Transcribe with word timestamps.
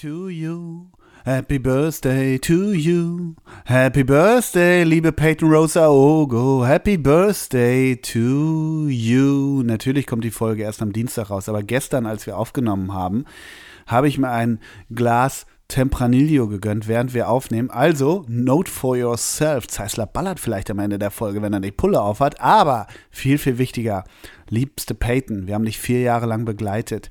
to 0.00 0.28
you. 0.28 0.90
Happy 1.24 1.58
birthday 1.58 2.38
to 2.38 2.72
you. 2.72 3.34
Happy 3.64 4.04
birthday, 4.04 4.84
liebe 4.84 5.10
Peyton 5.10 5.50
Rosa 5.50 5.88
Ogo. 5.88 6.64
Happy 6.64 6.96
birthday 6.96 7.96
to 7.96 8.86
you. 8.88 9.64
Natürlich 9.64 10.06
kommt 10.06 10.22
die 10.22 10.30
Folge 10.30 10.62
erst 10.62 10.82
am 10.82 10.92
Dienstag 10.92 11.30
raus, 11.30 11.48
aber 11.48 11.64
gestern, 11.64 12.06
als 12.06 12.26
wir 12.26 12.38
aufgenommen 12.38 12.94
haben, 12.94 13.24
habe 13.88 14.06
ich 14.06 14.18
mir 14.18 14.30
ein 14.30 14.60
Glas 14.94 15.46
Tempranillo 15.66 16.48
gegönnt, 16.48 16.88
während 16.88 17.12
wir 17.12 17.28
aufnehmen. 17.28 17.70
Also, 17.70 18.24
note 18.26 18.70
for 18.70 18.96
yourself. 18.96 19.66
Zeissler 19.66 20.06
ballert 20.06 20.40
vielleicht 20.40 20.70
am 20.70 20.78
Ende 20.78 20.98
der 20.98 21.10
Folge, 21.10 21.42
wenn 21.42 21.52
er 21.52 21.60
die 21.60 21.72
Pulle 21.72 22.00
aufhat. 22.00 22.40
Aber 22.40 22.86
viel, 23.10 23.36
viel 23.36 23.58
wichtiger, 23.58 24.04
liebste 24.48 24.94
Peyton, 24.94 25.46
wir 25.46 25.54
haben 25.54 25.66
dich 25.66 25.78
vier 25.78 26.00
Jahre 26.00 26.24
lang 26.24 26.46
begleitet. 26.46 27.10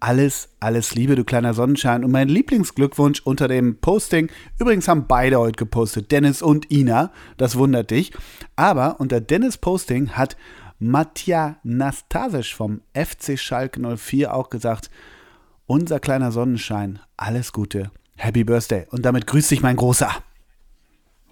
Alles, 0.00 0.50
alles 0.60 0.94
Liebe, 0.94 1.16
du 1.16 1.24
kleiner 1.24 1.54
Sonnenschein. 1.54 2.04
Und 2.04 2.12
mein 2.12 2.28
Lieblingsglückwunsch 2.28 3.20
unter 3.24 3.48
dem 3.48 3.78
Posting, 3.78 4.30
übrigens 4.58 4.88
haben 4.88 5.06
beide 5.06 5.38
heute 5.38 5.56
gepostet, 5.56 6.12
Dennis 6.12 6.42
und 6.42 6.70
Ina, 6.70 7.12
das 7.36 7.56
wundert 7.56 7.90
dich. 7.90 8.12
Aber 8.56 9.00
unter 9.00 9.20
Dennis 9.20 9.58
Posting 9.58 10.10
hat 10.10 10.36
Matja 10.78 11.56
Nastasic 11.64 12.54
vom 12.54 12.82
FC 12.94 13.38
Schalke 13.38 13.80
04 13.96 14.32
auch 14.32 14.50
gesagt, 14.50 14.90
unser 15.66 16.00
kleiner 16.00 16.32
Sonnenschein, 16.32 17.00
alles 17.16 17.52
Gute. 17.52 17.90
Happy 18.16 18.44
Birthday. 18.44 18.86
Und 18.90 19.04
damit 19.04 19.26
grüßt 19.26 19.50
dich 19.50 19.62
mein 19.62 19.76
Großer. 19.76 20.10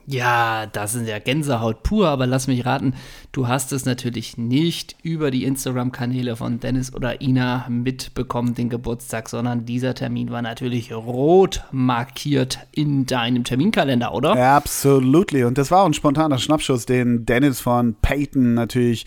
Ja, 0.09 0.67
das 0.67 0.93
sind 0.93 1.09
ja 1.09 1.19
Gänsehaut 1.19 1.83
pur, 1.83 2.07
aber 2.07 2.29
lass 2.29 2.47
mich 2.47 2.65
raten, 2.65 2.95
du 3.33 3.49
hast 3.49 3.73
es 3.73 3.85
natürlich 3.87 4.39
nicht 4.39 4.95
über 5.03 5.33
die 5.33 5.45
Instagram-Kanäle 5.45 6.37
von 6.37 6.61
Dennis 6.61 6.95
oder 6.95 7.21
Ina 7.21 7.67
mitbekommen, 7.69 8.55
den 8.55 8.69
Geburtstag, 8.69 9.29
sondern 9.29 9.67
dieser 9.67 9.95
Termin 9.95 10.31
war 10.31 10.43
natürlich 10.43 10.95
rot 10.95 11.65
markiert 11.73 12.61
in 12.71 13.07
deinem 13.07 13.43
Terminkalender, 13.43 14.15
oder? 14.15 14.37
Absolutely. 14.37 15.43
Und 15.43 15.59
das 15.59 15.73
war 15.73 15.83
auch 15.83 15.87
ein 15.87 15.95
spontaner 15.95 16.39
Schnappschuss, 16.39 16.87
den 16.87 17.27
Dennis 17.27 17.59
von 17.59 17.97
Peyton 18.01 18.55
natürlich 18.55 19.07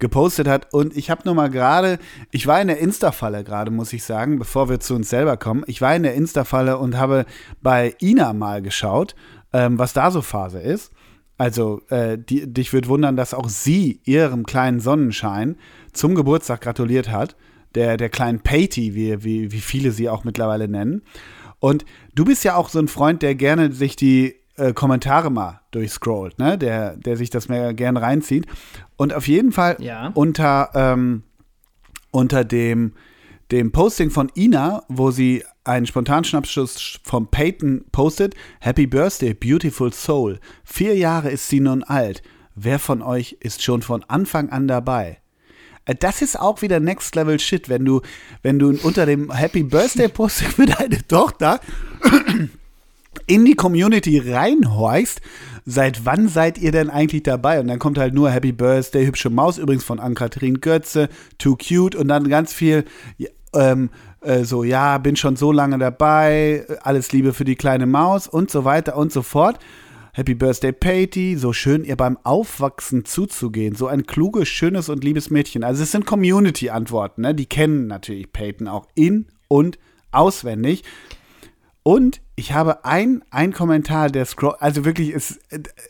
gepostet 0.00 0.48
hat. 0.48 0.74
Und 0.74 0.96
ich 0.96 1.10
habe 1.10 1.22
nur 1.26 1.34
mal 1.34 1.50
gerade, 1.50 2.00
ich 2.32 2.48
war 2.48 2.60
in 2.60 2.66
der 2.66 2.78
Insta-Falle 2.78 3.44
gerade, 3.44 3.70
muss 3.70 3.92
ich 3.92 4.02
sagen, 4.02 4.40
bevor 4.40 4.68
wir 4.68 4.80
zu 4.80 4.94
uns 4.96 5.10
selber 5.10 5.36
kommen. 5.36 5.62
Ich 5.68 5.80
war 5.80 5.94
in 5.94 6.02
der 6.02 6.14
Insta-Falle 6.14 6.78
und 6.78 6.96
habe 6.96 7.24
bei 7.62 7.94
Ina 8.00 8.32
mal 8.32 8.62
geschaut 8.62 9.14
ähm, 9.52 9.78
was 9.78 9.92
da 9.92 10.10
so 10.10 10.22
Phase 10.22 10.60
ist. 10.60 10.92
Also, 11.38 11.80
äh, 11.88 12.18
die, 12.18 12.52
dich 12.52 12.72
wird 12.72 12.88
wundern, 12.88 13.16
dass 13.16 13.32
auch 13.32 13.48
sie 13.48 14.00
ihrem 14.04 14.44
kleinen 14.44 14.80
Sonnenschein 14.80 15.56
zum 15.92 16.14
Geburtstag 16.14 16.60
gratuliert 16.60 17.10
hat. 17.10 17.36
Der, 17.74 17.96
der 17.96 18.08
kleinen 18.08 18.40
Patty, 18.40 18.94
wie, 18.94 19.22
wie, 19.24 19.52
wie 19.52 19.60
viele 19.60 19.92
sie 19.92 20.08
auch 20.08 20.24
mittlerweile 20.24 20.68
nennen. 20.68 21.02
Und 21.60 21.84
du 22.14 22.24
bist 22.24 22.42
ja 22.44 22.56
auch 22.56 22.68
so 22.68 22.78
ein 22.78 22.88
Freund, 22.88 23.22
der 23.22 23.36
gerne 23.36 23.72
sich 23.72 23.94
die 23.94 24.34
äh, 24.56 24.72
Kommentare 24.72 25.30
mal 25.30 25.60
durchscrollt, 25.70 26.38
ne? 26.38 26.58
Der, 26.58 26.96
der 26.96 27.16
sich 27.16 27.30
das 27.30 27.48
mehr 27.48 27.72
gerne 27.72 28.02
reinzieht. 28.02 28.46
Und 28.96 29.14
auf 29.14 29.28
jeden 29.28 29.52
Fall 29.52 29.76
ja. 29.78 30.10
unter, 30.14 30.70
ähm, 30.74 31.22
unter 32.10 32.44
dem, 32.44 32.92
dem 33.50 33.72
Posting 33.72 34.10
von 34.10 34.30
Ina, 34.36 34.82
wo 34.88 35.10
sie 35.10 35.44
einen 35.70 35.86
Spontanschnappschuss 35.86 37.00
vom 37.02 37.28
Peyton 37.28 37.84
postet. 37.92 38.34
Happy 38.60 38.86
Birthday, 38.86 39.34
Beautiful 39.34 39.92
Soul. 39.92 40.40
Vier 40.64 40.96
Jahre 40.96 41.30
ist 41.30 41.48
sie 41.48 41.60
nun 41.60 41.82
alt. 41.82 42.22
Wer 42.54 42.78
von 42.78 43.02
euch 43.02 43.36
ist 43.40 43.62
schon 43.62 43.80
von 43.80 44.04
Anfang 44.04 44.50
an 44.50 44.68
dabei? 44.68 45.18
Äh, 45.84 45.94
das 45.94 46.22
ist 46.22 46.38
auch 46.38 46.62
wieder 46.62 46.80
Next 46.80 47.14
Level 47.14 47.38
Shit, 47.38 47.68
wenn 47.68 47.84
du, 47.84 48.02
wenn 48.42 48.58
du 48.58 48.76
unter 48.82 49.06
dem 49.06 49.32
Happy 49.32 49.62
Birthday 49.62 50.08
Posting 50.08 50.48
für 50.56 50.66
deine 50.66 51.06
Tochter 51.06 51.60
in 53.26 53.44
die 53.44 53.54
Community 53.54 54.18
reinhorchst, 54.18 55.20
seit 55.64 56.04
wann 56.04 56.28
seid 56.28 56.58
ihr 56.58 56.72
denn 56.72 56.90
eigentlich 56.90 57.22
dabei? 57.22 57.60
Und 57.60 57.68
dann 57.68 57.78
kommt 57.78 57.98
halt 57.98 58.12
nur 58.12 58.30
Happy 58.30 58.52
Birthday, 58.52 59.06
hübsche 59.06 59.30
Maus, 59.30 59.58
übrigens 59.58 59.84
von 59.84 60.00
Ann-Kathrin 60.00 60.60
Götze, 60.60 61.08
Too 61.38 61.56
Cute 61.56 61.96
und 61.96 62.08
dann 62.08 62.28
ganz 62.28 62.52
viel, 62.52 62.84
ähm, 63.54 63.90
äh, 64.20 64.44
so, 64.44 64.64
ja, 64.64 64.98
bin 64.98 65.16
schon 65.16 65.36
so 65.36 65.52
lange 65.52 65.78
dabei, 65.78 66.66
alles 66.82 67.12
Liebe 67.12 67.32
für 67.32 67.44
die 67.44 67.56
kleine 67.56 67.86
Maus 67.86 68.28
und 68.28 68.50
so 68.50 68.64
weiter 68.64 68.96
und 68.96 69.12
so 69.12 69.22
fort. 69.22 69.58
Happy 70.12 70.34
Birthday, 70.34 70.72
Patty. 70.72 71.36
So 71.36 71.52
schön, 71.52 71.84
ihr 71.84 71.96
beim 71.96 72.18
Aufwachsen 72.24 73.04
zuzugehen. 73.04 73.76
So 73.76 73.86
ein 73.86 74.06
kluges, 74.06 74.48
schönes 74.48 74.88
und 74.88 75.04
liebes 75.04 75.30
Mädchen. 75.30 75.62
Also, 75.62 75.82
es 75.82 75.92
sind 75.92 76.04
Community-Antworten, 76.04 77.22
ne? 77.22 77.34
Die 77.34 77.46
kennen 77.46 77.86
natürlich 77.86 78.32
Peyton 78.32 78.66
auch 78.66 78.88
in- 78.94 79.28
und 79.48 79.78
auswendig. 80.10 80.82
Und 81.82 82.20
ich 82.36 82.52
habe 82.52 82.84
ein, 82.84 83.24
ein 83.30 83.52
Kommentar, 83.52 84.10
der 84.10 84.26
scroll, 84.26 84.56
also 84.58 84.84
wirklich, 84.84 85.14
es, 85.14 85.38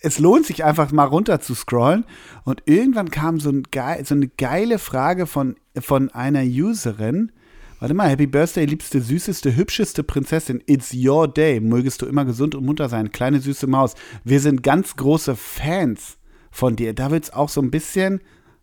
es 0.02 0.18
lohnt 0.18 0.46
sich 0.46 0.64
einfach 0.64 0.92
mal 0.92 1.04
runter 1.04 1.40
zu 1.40 1.54
scrollen. 1.54 2.04
Und 2.44 2.62
irgendwann 2.66 3.10
kam 3.10 3.40
so, 3.40 3.50
ein 3.50 3.64
so 4.04 4.14
eine 4.14 4.28
geile 4.28 4.78
Frage 4.78 5.26
von, 5.26 5.56
von 5.80 6.10
einer 6.10 6.42
Userin. 6.42 7.32
Warte 7.80 7.94
mal, 7.94 8.10
Happy 8.10 8.26
Birthday, 8.26 8.66
liebste, 8.66 9.00
süßeste, 9.00 9.56
hübscheste 9.56 10.02
Prinzessin. 10.02 10.62
It's 10.66 10.92
your 10.94 11.26
day. 11.26 11.60
Mögest 11.60 12.02
du 12.02 12.06
immer 12.06 12.26
gesund 12.26 12.54
und 12.54 12.66
munter 12.66 12.90
sein. 12.90 13.10
Kleine 13.10 13.40
süße 13.40 13.66
Maus. 13.66 13.94
Wir 14.22 14.40
sind 14.40 14.62
ganz 14.62 14.96
große 14.96 15.34
Fans 15.34 16.18
von 16.50 16.76
dir. 16.76 16.92
Da 16.92 17.10
wird 17.10 17.24
es 17.24 17.32
auch 17.32 17.48
so 17.48 17.62
ein 17.62 17.70
bisschen 17.70 18.20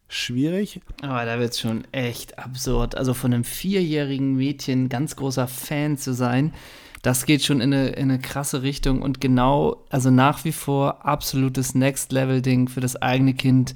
schwierig. 0.07 0.81
Aber 1.01 1.25
da 1.25 1.39
wird 1.39 1.53
es 1.53 1.59
schon 1.59 1.85
echt 1.91 2.38
absurd. 2.38 2.95
Also 2.95 3.16
von 3.16 3.33
einem 3.33 3.44
vierjährigen 3.44 4.35
Mädchen 4.35 4.88
ganz 4.88 5.16
großer 5.16 5.47
Fan 5.47 5.97
zu 5.97 6.13
sein 6.13 6.53
das 7.01 7.25
geht 7.25 7.44
schon 7.44 7.61
in 7.61 7.73
eine, 7.73 7.89
in 7.89 8.09
eine 8.09 8.19
krasse 8.19 8.63
Richtung 8.63 9.01
und 9.01 9.22
genau, 9.22 9.85
also 9.89 10.11
nach 10.11 10.44
wie 10.45 10.51
vor 10.51 11.05
absolutes 11.05 11.75
Next-Level-Ding 11.75 12.67
für 12.67 12.81
das 12.81 12.95
eigene 13.01 13.34
Kind, 13.34 13.75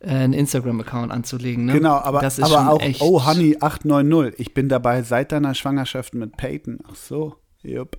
einen 0.00 0.32
Instagram-Account 0.32 1.10
anzulegen. 1.10 1.66
Ne? 1.66 1.72
Genau, 1.74 1.94
aber, 1.94 2.22
aber 2.22 2.70
auch, 2.70 2.82
oh 3.00 3.26
Honey 3.26 3.56
890, 3.60 4.38
ich 4.38 4.54
bin 4.54 4.68
dabei 4.68 5.02
seit 5.02 5.32
deiner 5.32 5.54
Schwangerschaft 5.54 6.14
mit 6.14 6.36
Peyton. 6.36 6.78
Ach 6.90 6.94
so, 6.94 7.36
jupp. 7.62 7.98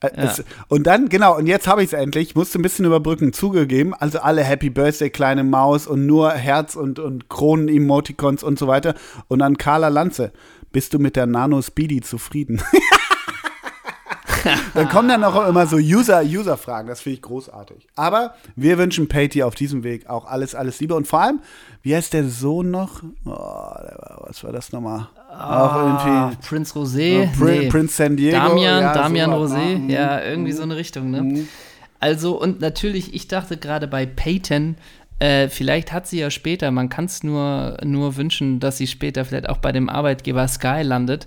Äh, 0.00 0.10
ja. 0.16 0.24
Es, 0.24 0.44
und 0.68 0.86
dann, 0.86 1.08
genau, 1.08 1.36
und 1.36 1.46
jetzt 1.46 1.66
habe 1.66 1.82
ich 1.82 1.88
es 1.88 1.92
endlich, 1.92 2.28
ich 2.28 2.34
musste 2.34 2.58
ein 2.58 2.62
bisschen 2.62 2.84
überbrücken, 2.84 3.32
zugegeben. 3.32 3.94
Also 3.94 4.20
alle 4.20 4.42
Happy 4.42 4.70
Birthday, 4.70 5.10
kleine 5.10 5.44
Maus 5.44 5.86
und 5.86 6.06
nur 6.06 6.32
Herz 6.32 6.76
und, 6.76 6.98
und 6.98 7.28
Kronen-Emoticons 7.28 8.42
und 8.42 8.58
so 8.58 8.66
weiter. 8.66 8.94
Und 9.28 9.40
dann 9.40 9.58
Carla 9.58 9.88
Lanze, 9.88 10.32
bist 10.70 10.94
du 10.94 10.98
mit 10.98 11.16
der 11.16 11.26
Nano 11.26 11.62
Speedy 11.62 12.00
zufrieden? 12.00 12.60
dann 14.74 14.88
kommen 14.88 15.08
dann 15.08 15.24
auch 15.24 15.46
immer 15.46 15.66
so 15.66 15.76
User-User-Fragen. 15.76 16.88
Das 16.88 17.00
finde 17.00 17.14
ich 17.14 17.22
großartig. 17.22 17.86
Aber 17.96 18.34
wir 18.56 18.78
wünschen 18.78 19.08
Patty 19.08 19.42
auf 19.42 19.54
diesem 19.54 19.84
Weg 19.84 20.08
auch 20.08 20.26
alles, 20.26 20.54
alles 20.54 20.80
Liebe. 20.80 20.94
Und 20.94 21.06
vor 21.06 21.20
allem, 21.20 21.40
wie 21.82 21.94
heißt 21.94 22.12
der 22.12 22.24
Sohn 22.24 22.70
noch? 22.70 23.02
Oh, 23.24 23.74
was 24.26 24.42
war 24.44 24.52
das 24.52 24.72
nochmal? 24.72 25.08
auch 25.38 25.76
irgendwie. 25.76 26.36
Prinz 26.46 26.74
Rosé. 26.74 27.28
Oh, 27.28 27.38
Prin 27.38 27.58
nee. 27.60 27.68
Prinz 27.68 27.96
San 27.96 28.16
Diego. 28.16 28.36
Damian, 28.36 28.82
ja, 28.82 28.92
Damian 28.92 29.30
so 29.30 29.36
Rosé. 29.36 29.78
Ne? 29.78 29.92
Ja, 29.92 30.22
irgendwie 30.22 30.52
so 30.52 30.62
eine 30.62 30.76
Richtung, 30.76 31.10
ne? 31.10 31.22
Mhm. 31.22 31.48
Also, 32.00 32.40
und 32.40 32.60
natürlich, 32.60 33.14
ich 33.14 33.28
dachte 33.28 33.56
gerade 33.56 33.88
bei 33.88 34.06
Peyton, 34.06 34.76
äh, 35.18 35.48
vielleicht 35.48 35.92
hat 35.92 36.06
sie 36.06 36.20
ja 36.20 36.30
später, 36.30 36.70
man 36.70 36.88
kann 36.88 37.06
es 37.06 37.24
nur, 37.24 37.76
nur 37.84 38.16
wünschen, 38.16 38.60
dass 38.60 38.78
sie 38.78 38.86
später 38.86 39.24
vielleicht 39.24 39.48
auch 39.48 39.58
bei 39.58 39.72
dem 39.72 39.88
Arbeitgeber 39.88 40.46
Sky 40.46 40.82
landet. 40.82 41.26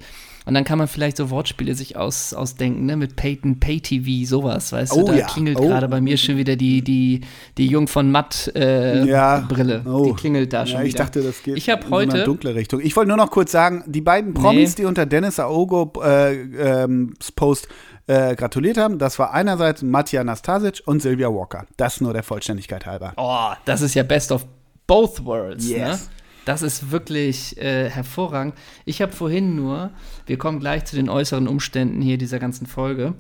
Und 0.52 0.56
dann 0.56 0.66
kann 0.66 0.78
man 0.78 0.90
vielleicht 0.90 1.16
so 1.16 1.30
Wortspiele 1.30 1.76
sich 1.76 1.96
aus, 1.96 2.34
ausdenken, 2.34 2.86
ne? 2.86 2.98
Mit 2.98 3.16
Peyton, 3.16 3.62
Pay-TV, 3.62 4.28
sowas, 4.28 4.74
weißt 4.74 4.92
oh, 4.92 5.00
du? 5.00 5.06
Da 5.06 5.16
ja. 5.16 5.26
klingelt 5.26 5.58
oh. 5.58 5.66
gerade 5.66 5.88
bei 5.88 6.02
mir 6.02 6.18
schon 6.18 6.36
wieder 6.36 6.58
die, 6.58 6.82
die, 6.82 7.22
die 7.58 7.68
Jung 7.68 7.88
von 7.88 8.12
Matt 8.12 8.52
äh, 8.54 9.06
ja. 9.06 9.46
Brille. 9.48 9.82
Oh. 9.86 10.04
Die 10.04 10.12
klingelt 10.12 10.52
da 10.52 10.66
schon 10.66 10.80
ja, 10.80 10.84
ich 10.84 10.94
wieder. 10.94 11.06
dachte, 11.06 11.22
das 11.22 11.42
geht 11.42 11.56
ich 11.56 11.70
in 11.70 11.90
heute, 11.90 12.12
so 12.12 12.18
eine 12.18 12.26
dunkle 12.26 12.54
Richtung. 12.54 12.82
Ich 12.82 12.94
wollte 12.98 13.08
nur 13.08 13.16
noch 13.16 13.32
kurz 13.32 13.54
sagen, 13.54 13.86
die 13.88 14.02
beiden 14.02 14.34
Promis, 14.34 14.72
nee. 14.72 14.82
die 14.82 14.86
unter 14.88 15.06
Dennis 15.06 15.40
Aogo 15.40 15.94
äh, 16.04 16.34
ähm, 16.34 17.14
Post 17.38 17.70
äh, 18.08 18.36
gratuliert 18.36 18.76
haben. 18.76 19.00
Das 19.00 19.20
war 19.20 19.32
einerseits 19.32 19.82
Matja 19.84 20.22
Nastasic 20.26 20.82
und 20.86 21.02
Sylvia 21.02 21.30
Walker. 21.30 21.66
Das 21.78 22.02
nur 22.02 22.12
der 22.12 22.24
Vollständigkeit 22.24 22.86
halber. 22.86 23.14
Oh, 23.16 23.54
das 23.64 23.80
ist 23.80 23.94
ja 23.94 24.04
best 24.04 24.34
of 24.34 24.46
both 24.86 25.24
worlds, 25.24 25.70
yes. 25.70 25.80
ne? 25.80 26.00
Das 26.46 26.62
ist 26.62 26.92
wirklich 26.92 27.58
äh, 27.58 27.90
hervorragend. 27.90 28.56
Ich 28.86 29.02
habe 29.02 29.12
vorhin 29.12 29.56
nur, 29.56 29.92
wir 30.26 30.38
kommen 30.38 30.60
gleich 30.60 30.86
zu 30.86 30.96
den 30.96 31.10
äußeren 31.10 31.48
Umständen 31.48 32.02
hier 32.02 32.18
dieser 32.18 32.40
ganzen 32.40 32.66
Folge. 32.66 33.14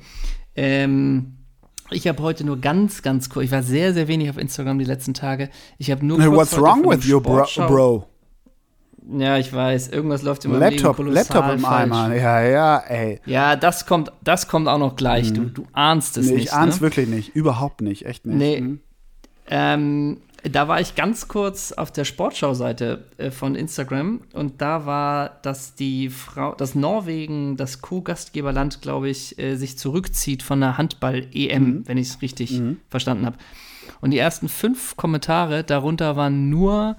Ähm, 0.55 1.37
ich 1.91 2.07
habe 2.07 2.23
heute 2.23 2.45
nur 2.45 2.59
ganz, 2.59 3.01
ganz 3.01 3.29
kurz, 3.29 3.45
ich 3.45 3.51
war 3.51 3.63
sehr, 3.63 3.93
sehr 3.93 4.07
wenig 4.07 4.29
auf 4.29 4.37
Instagram 4.37 4.79
die 4.79 4.85
letzten 4.85 5.13
Tage. 5.13 5.49
Ich 5.77 5.91
habe 5.91 6.05
nur 6.05 6.21
hey, 6.21 6.31
What's 6.31 6.57
wrong 6.57 6.83
with 6.85 7.05
you, 7.05 7.19
bro, 7.19 7.45
bro? 7.67 8.07
Ja, 9.17 9.37
ich 9.37 9.51
weiß, 9.51 9.89
irgendwas 9.89 10.21
läuft 10.21 10.47
meinem 10.47 10.59
Laptop, 10.59 10.99
Leben 10.99 11.11
Laptop 11.11 11.49
im 11.49 11.59
falsch. 11.59 11.91
Eimer, 11.91 12.15
ja, 12.15 12.41
ja, 12.41 12.77
ey. 12.77 13.19
Ja, 13.25 13.55
das 13.55 13.85
kommt, 13.85 14.11
das 14.23 14.47
kommt 14.47 14.67
auch 14.67 14.77
noch 14.77 14.95
gleich. 14.95 15.31
Mhm. 15.31 15.35
Du, 15.35 15.43
du 15.45 15.67
ahnst 15.73 16.17
es 16.17 16.27
nee, 16.27 16.35
nicht. 16.35 16.45
Ich 16.45 16.53
ahn's 16.53 16.75
ne? 16.75 16.81
wirklich 16.81 17.09
nicht, 17.09 17.35
überhaupt 17.35 17.81
nicht, 17.81 18.05
echt 18.05 18.25
nicht. 18.25 18.37
Nee. 18.37 18.61
Mhm. 18.61 18.79
Ähm, 19.49 20.17
Da 20.43 20.67
war 20.67 20.81
ich 20.81 20.95
ganz 20.95 21.27
kurz 21.27 21.71
auf 21.71 21.91
der 21.91 22.03
Sportschau-Seite 22.03 23.05
äh, 23.17 23.29
von 23.29 23.55
Instagram 23.55 24.21
und 24.33 24.61
da 24.61 24.85
war, 24.85 25.37
dass 25.43 25.75
die 25.75 26.09
Frau, 26.09 26.55
dass 26.55 26.73
Norwegen, 26.73 27.57
das 27.57 27.81
Co-Gastgeberland, 27.81 28.81
glaube 28.81 29.09
ich, 29.09 29.37
äh, 29.37 29.55
sich 29.55 29.77
zurückzieht 29.77 30.41
von 30.41 30.59
der 30.59 30.77
Handball-EM, 30.77 31.63
mhm. 31.63 31.87
wenn 31.87 31.97
ich 31.97 32.09
es 32.09 32.21
richtig 32.21 32.59
mhm. 32.59 32.77
verstanden 32.89 33.25
habe. 33.25 33.37
Und 34.01 34.11
die 34.11 34.17
ersten 34.17 34.49
fünf 34.49 34.97
Kommentare 34.97 35.63
darunter 35.63 36.15
waren 36.15 36.49
nur 36.49 36.97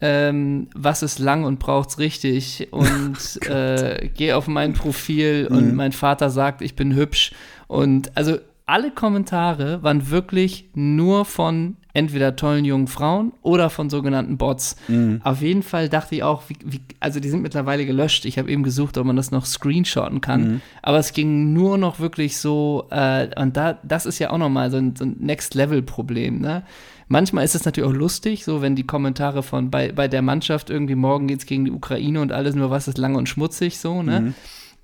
ähm, 0.00 0.68
was 0.74 1.02
ist 1.02 1.18
lang 1.18 1.44
und 1.44 1.58
braucht's 1.58 1.98
richtig 1.98 2.68
und 2.72 3.16
oh 3.44 3.52
äh, 3.52 4.10
geh 4.14 4.32
auf 4.32 4.46
mein 4.46 4.72
Profil 4.72 5.48
mhm. 5.50 5.56
und 5.56 5.74
mein 5.74 5.92
Vater 5.92 6.30
sagt, 6.30 6.62
ich 6.62 6.76
bin 6.76 6.94
hübsch 6.94 7.32
und 7.66 8.16
also 8.16 8.38
alle 8.66 8.90
Kommentare 8.90 9.82
waren 9.82 10.10
wirklich 10.10 10.68
nur 10.74 11.24
von 11.24 11.76
entweder 11.98 12.36
tollen 12.36 12.64
jungen 12.64 12.86
Frauen 12.86 13.32
oder 13.42 13.70
von 13.70 13.90
sogenannten 13.90 14.38
Bots. 14.38 14.76
Mhm. 14.86 15.20
Auf 15.24 15.42
jeden 15.42 15.64
Fall 15.64 15.88
dachte 15.88 16.14
ich 16.14 16.22
auch, 16.22 16.44
wie, 16.46 16.56
wie, 16.64 16.80
also 17.00 17.18
die 17.18 17.28
sind 17.28 17.42
mittlerweile 17.42 17.84
gelöscht. 17.84 18.24
Ich 18.24 18.38
habe 18.38 18.48
eben 18.50 18.62
gesucht, 18.62 18.96
ob 18.98 19.04
man 19.04 19.16
das 19.16 19.32
noch 19.32 19.44
screenshotten 19.44 20.20
kann. 20.20 20.40
Mhm. 20.40 20.60
Aber 20.80 20.98
es 20.98 21.12
ging 21.12 21.52
nur 21.52 21.76
noch 21.76 21.98
wirklich 21.98 22.38
so, 22.38 22.86
äh, 22.90 23.28
und 23.40 23.56
da, 23.56 23.78
das 23.82 24.06
ist 24.06 24.20
ja 24.20 24.30
auch 24.30 24.38
nochmal 24.38 24.70
so 24.70 24.76
ein, 24.76 24.94
so 24.94 25.04
ein 25.04 25.16
Next-Level-Problem, 25.18 26.40
ne? 26.40 26.62
Manchmal 27.10 27.44
ist 27.44 27.54
es 27.54 27.64
natürlich 27.64 27.88
auch 27.88 27.94
lustig, 27.94 28.44
so 28.44 28.60
wenn 28.60 28.76
die 28.76 28.86
Kommentare 28.86 29.42
von 29.42 29.70
bei, 29.70 29.92
bei 29.92 30.08
der 30.08 30.20
Mannschaft 30.20 30.68
irgendwie 30.68 30.94
morgen 30.94 31.26
geht 31.26 31.38
es 31.38 31.46
gegen 31.46 31.64
die 31.64 31.70
Ukraine 31.70 32.20
und 32.20 32.32
alles 32.32 32.54
nur 32.54 32.68
was 32.70 32.86
ist 32.86 32.98
lang 32.98 33.16
und 33.16 33.30
schmutzig, 33.30 33.78
so, 33.78 34.02
ne? 34.02 34.20
Mhm. 34.20 34.34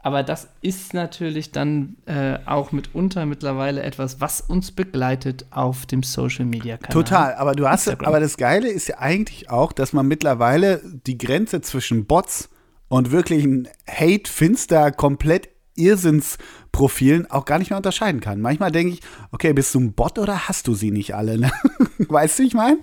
Aber 0.05 0.23
das 0.23 0.49
ist 0.61 0.93
natürlich 0.93 1.51
dann 1.51 1.97
äh, 2.05 2.37
auch 2.45 2.73
mitunter 2.73 3.25
mittlerweile 3.25 3.83
etwas, 3.83 4.21
was 4.21 4.43
uns 4.43 4.71
begleitet 4.71 5.47
auf 5.51 5.87
dem 5.87 6.03
Social 6.03 6.45
Media 6.45 6.77
Kanal. 6.77 6.93
Total, 6.93 7.35
aber 7.37 7.55
du 7.55 7.67
hast, 7.67 7.87
Instagram. 7.87 8.09
aber 8.09 8.21
das 8.21 8.37
Geile 8.37 8.69
ist 8.69 8.87
ja 8.87 8.99
eigentlich 8.99 9.49
auch, 9.49 9.73
dass 9.73 9.95
man 9.95 10.07
mittlerweile 10.07 10.83
die 11.07 11.17
Grenze 11.17 11.63
zwischen 11.63 12.05
Bots 12.05 12.51
und 12.89 13.13
wirklichen 13.13 13.67
Hate, 13.89 14.31
Finster, 14.31 14.93
komplett 14.93 15.49
Irrsinnsprofilen 15.75 17.31
auch 17.31 17.47
gar 17.47 17.59
nicht 17.59 17.71
mehr 17.71 17.79
unterscheiden 17.79 18.21
kann. 18.21 18.43
Manchmal 18.43 18.73
denke 18.73 18.93
ich, 18.93 19.01
okay, 19.33 19.55
bist 19.55 19.75
du 19.75 19.81
ein 19.81 19.95
Bot 19.95 20.19
oder 20.19 20.49
hast 20.49 20.69
du 20.69 20.75
sie 20.75 20.91
nicht 20.91 21.15
alle? 21.15 21.39
Ne? 21.39 21.51
weißt 21.99 22.41
du, 22.41 22.43
ich 22.43 22.53
meine? 22.53 22.77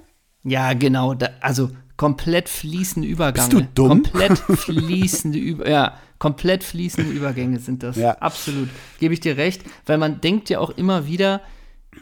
Ja, 0.44 0.74
genau. 0.74 1.14
Da, 1.14 1.30
also 1.40 1.70
komplett 2.02 2.50
fließende 2.50 3.08
Übergänge. 3.08 3.48
Bist 3.48 3.54
du 3.54 3.62
dumm? 3.76 3.90
Komplett 3.90 4.40
fließende 4.40 5.38
Über 5.38 5.70
ja, 5.70 5.94
komplett 6.18 6.64
fließende 6.64 7.12
Übergänge 7.12 7.60
sind 7.60 7.84
das. 7.84 7.96
Ja. 7.96 8.14
Absolut. 8.14 8.70
Gebe 9.00 9.14
ich 9.14 9.20
dir 9.20 9.38
recht, 9.38 9.62
weil 9.86 10.00
man 10.00 10.20
denkt 10.20 10.50
ja 10.50 10.58
auch 10.58 10.72
immer 10.72 11.06
wieder, 11.06 11.42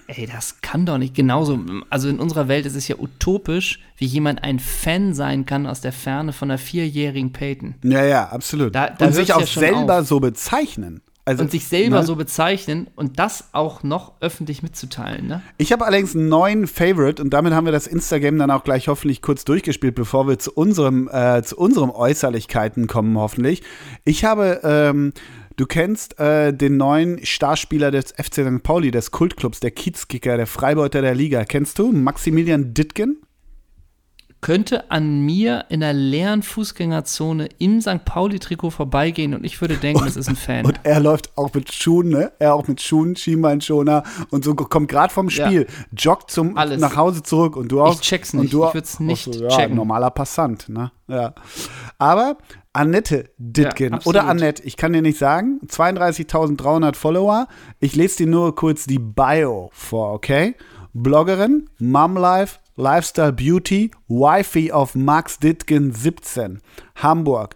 ey, 0.08 0.26
das 0.26 0.62
kann 0.62 0.86
doch 0.86 0.98
nicht 0.98 1.16
genauso. 1.16 1.60
Also 1.90 2.08
in 2.08 2.18
unserer 2.22 2.48
Welt 2.48 2.66
ist 2.66 2.78
es 2.78 2.88
ja 2.88 2.96
utopisch, 2.98 3.82
wie 3.98 4.06
jemand 4.06 4.42
ein 4.42 4.60
Fan 4.60 5.14
sein 5.14 5.46
kann 5.46 5.68
aus 5.68 5.82
der 5.82 5.92
Ferne 5.92 6.32
von 6.32 6.50
einer 6.50 6.60
vierjährigen 6.60 7.34
Peyton. 7.34 7.76
Ja, 7.84 8.06
ja, 8.06 8.30
absolut. 8.30 8.74
Da, 8.74 8.92
da 8.92 9.08
und 9.08 9.12
sich 9.12 9.34
auch 9.34 9.42
ja 9.42 9.46
selber 9.46 10.00
auf. 10.00 10.08
so 10.08 10.22
bezeichnen. 10.22 11.02
Also, 11.30 11.44
und 11.44 11.52
sich 11.52 11.68
selber 11.68 12.00
ne? 12.00 12.06
so 12.08 12.16
bezeichnen 12.16 12.88
und 12.96 13.20
das 13.20 13.50
auch 13.52 13.84
noch 13.84 14.14
öffentlich 14.20 14.64
mitzuteilen. 14.64 15.28
Ne? 15.28 15.44
Ich 15.60 15.72
habe 15.72 15.86
allerdings 15.86 16.16
einen 16.16 16.28
neuen 16.28 16.66
Favorite 16.66 17.22
und 17.22 17.30
damit 17.30 17.54
haben 17.54 17.66
wir 17.66 17.72
das 17.72 17.86
Instagram 17.86 18.40
dann 18.40 18.50
auch 18.50 18.64
gleich 18.64 18.88
hoffentlich 18.88 19.22
kurz 19.22 19.46
durchgespielt, 19.46 19.94
bevor 19.94 20.28
wir 20.28 20.40
zu 20.40 20.52
unserem, 20.52 21.08
äh, 21.08 21.44
zu 21.44 21.56
unserem 21.56 21.92
Äußerlichkeiten 21.92 22.88
kommen, 22.88 23.16
hoffentlich. 23.16 23.62
Ich 24.06 24.26
habe, 24.26 24.62
ähm, 24.64 25.14
du 25.56 25.68
kennst 25.68 26.20
äh, 26.20 26.52
den 26.52 26.78
neuen 26.78 27.24
Starspieler 27.24 27.92
des 27.92 28.12
FC 28.14 28.44
St. 28.44 28.64
Pauli, 28.64 28.90
des 28.90 29.12
Kultclubs, 29.12 29.60
der 29.60 29.70
Kiezkicker, 29.70 30.36
der 30.36 30.48
Freibeuter 30.48 31.04
der 31.04 31.14
Liga. 31.14 31.46
Kennst 31.46 31.78
du 31.78 31.92
Maximilian 31.92 32.74
Dittgen? 32.74 33.22
Könnte 34.42 34.90
an 34.90 35.22
mir 35.22 35.66
in 35.70 35.82
der 35.82 35.94
leeren 35.94 36.44
Fußgängerzone 36.44 37.50
im 37.58 37.82
St. 37.82 38.06
Pauli-Trikot 38.06 38.70
vorbeigehen 38.70 39.34
und 39.34 39.44
ich 39.44 39.60
würde 39.60 39.76
denken, 39.76 40.02
und, 40.02 40.08
das 40.08 40.16
ist 40.16 40.30
ein 40.30 40.36
Fan. 40.36 40.66
Und 40.66 40.80
er 40.84 41.00
läuft 41.00 41.38
auch 41.38 41.54
mit 41.54 41.74
Schuhen, 41.74 42.10
ne? 42.10 42.32
Er 42.40 42.54
auch 42.54 42.68
mit 42.68 42.82
Schuhen, 42.82 43.16
Schienbeinschoner 43.16 44.04
und 44.30 44.46
so 44.46 44.56
kommt 44.56 44.88
gerade 44.88 45.14
vom 45.14 45.30
Spiel, 45.30 45.68
ja. 45.68 45.86
joggt 45.98 46.32
zum 46.32 46.58
Alles. 46.58 46.80
nach 46.80 46.96
Hause 46.96 47.22
zurück 47.22 47.58
und 47.58 47.70
du 47.72 47.82
auch. 47.82 47.96
Ich 47.96 48.02
check's 48.02 48.34
nicht. 48.34 48.54
Und 48.54 48.54
du, 48.54 48.68
ich 48.68 48.74
würde 48.74 48.86
es 48.86 49.00
nicht 49.00 49.26
so, 49.26 49.44
ja, 49.44 49.50
checken. 49.50 49.76
Normaler 49.76 50.12
Passant, 50.12 50.70
ne? 50.70 50.92
Ja. 51.08 51.34
Aber 51.98 52.38
Annette 52.72 53.32
Ditgen 53.38 53.94
ja, 53.94 54.00
oder 54.06 54.26
Annette, 54.26 54.64
ich 54.64 54.78
kann 54.78 54.94
dir 54.94 55.02
nicht 55.02 55.18
sagen, 55.18 55.60
32.300 55.68 56.96
Follower. 56.96 57.48
Ich 57.80 57.96
lese 57.96 58.18
dir 58.18 58.28
nur 58.28 58.56
kurz 58.56 58.86
die 58.86 59.00
Bio 59.00 59.70
vor, 59.74 60.14
okay? 60.14 60.56
Bloggerin, 60.94 61.70
Mom 61.80 62.16
Life, 62.16 62.60
Lifestyle 62.80 63.34
Beauty, 63.34 63.92
Wifi 64.08 64.72
of 64.72 64.96
Max 64.96 65.38
Dittgen 65.38 65.92
17, 65.92 66.62
Hamburg. 66.96 67.56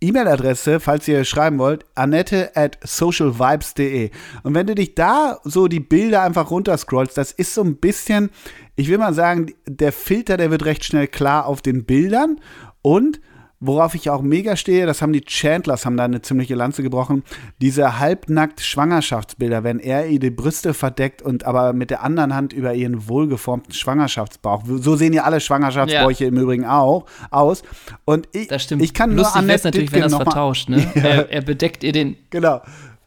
E-Mail-Adresse, 0.00 0.80
falls 0.80 1.06
ihr 1.06 1.24
schreiben 1.24 1.58
wollt, 1.58 1.84
annette 1.94 2.56
at 2.56 2.76
socialvibes.de. 2.82 4.10
Und 4.42 4.54
wenn 4.54 4.66
du 4.66 4.74
dich 4.74 4.96
da 4.96 5.38
so 5.44 5.68
die 5.68 5.78
Bilder 5.78 6.22
einfach 6.22 6.50
runterscrollst, 6.50 7.16
das 7.16 7.30
ist 7.30 7.54
so 7.54 7.62
ein 7.62 7.76
bisschen, 7.76 8.30
ich 8.74 8.88
will 8.88 8.98
mal 8.98 9.14
sagen, 9.14 9.54
der 9.66 9.92
Filter, 9.92 10.36
der 10.36 10.50
wird 10.50 10.64
recht 10.64 10.84
schnell 10.84 11.06
klar 11.06 11.46
auf 11.46 11.62
den 11.62 11.84
Bildern 11.84 12.40
und 12.82 13.20
Worauf 13.66 13.94
ich 13.94 14.10
auch 14.10 14.20
mega 14.20 14.56
stehe, 14.56 14.84
das 14.84 15.00
haben 15.00 15.12
die 15.12 15.22
Chandlers, 15.22 15.86
haben 15.86 15.96
da 15.96 16.04
eine 16.04 16.20
ziemliche 16.20 16.54
Lanze 16.54 16.82
gebrochen, 16.82 17.22
diese 17.60 17.98
halbnackt 17.98 18.60
Schwangerschaftsbilder, 18.60 19.64
wenn 19.64 19.78
er 19.78 20.06
ihr 20.06 20.18
die 20.18 20.30
Brüste 20.30 20.74
verdeckt 20.74 21.22
und 21.22 21.44
aber 21.44 21.72
mit 21.72 21.90
der 21.90 22.02
anderen 22.02 22.34
Hand 22.34 22.52
über 22.52 22.74
ihren 22.74 23.08
wohlgeformten 23.08 23.72
Schwangerschaftsbauch. 23.72 24.64
So 24.66 24.96
sehen 24.96 25.12
ja 25.12 25.24
alle 25.24 25.40
Schwangerschaftsbäuche 25.40 26.24
ja. 26.24 26.28
im 26.28 26.36
Übrigen 26.36 26.66
auch 26.66 27.06
aus. 27.30 27.62
Und 28.04 28.28
ich, 28.32 28.48
das 28.48 28.64
stimmt. 28.64 28.82
ich 28.82 28.92
kann 28.92 29.16
Lustig 29.16 29.34
nur 29.34 29.42
Annette 29.42 29.68
natürlich, 29.68 29.92
wenn 29.92 30.02
das 30.02 30.14
vertauscht, 30.14 30.68
ne? 30.68 30.84
Ja. 30.94 31.02
Er, 31.02 31.30
er 31.30 31.42
bedeckt 31.42 31.82
ihr 31.82 31.92
den 31.92 32.16
Genau. 32.30 32.60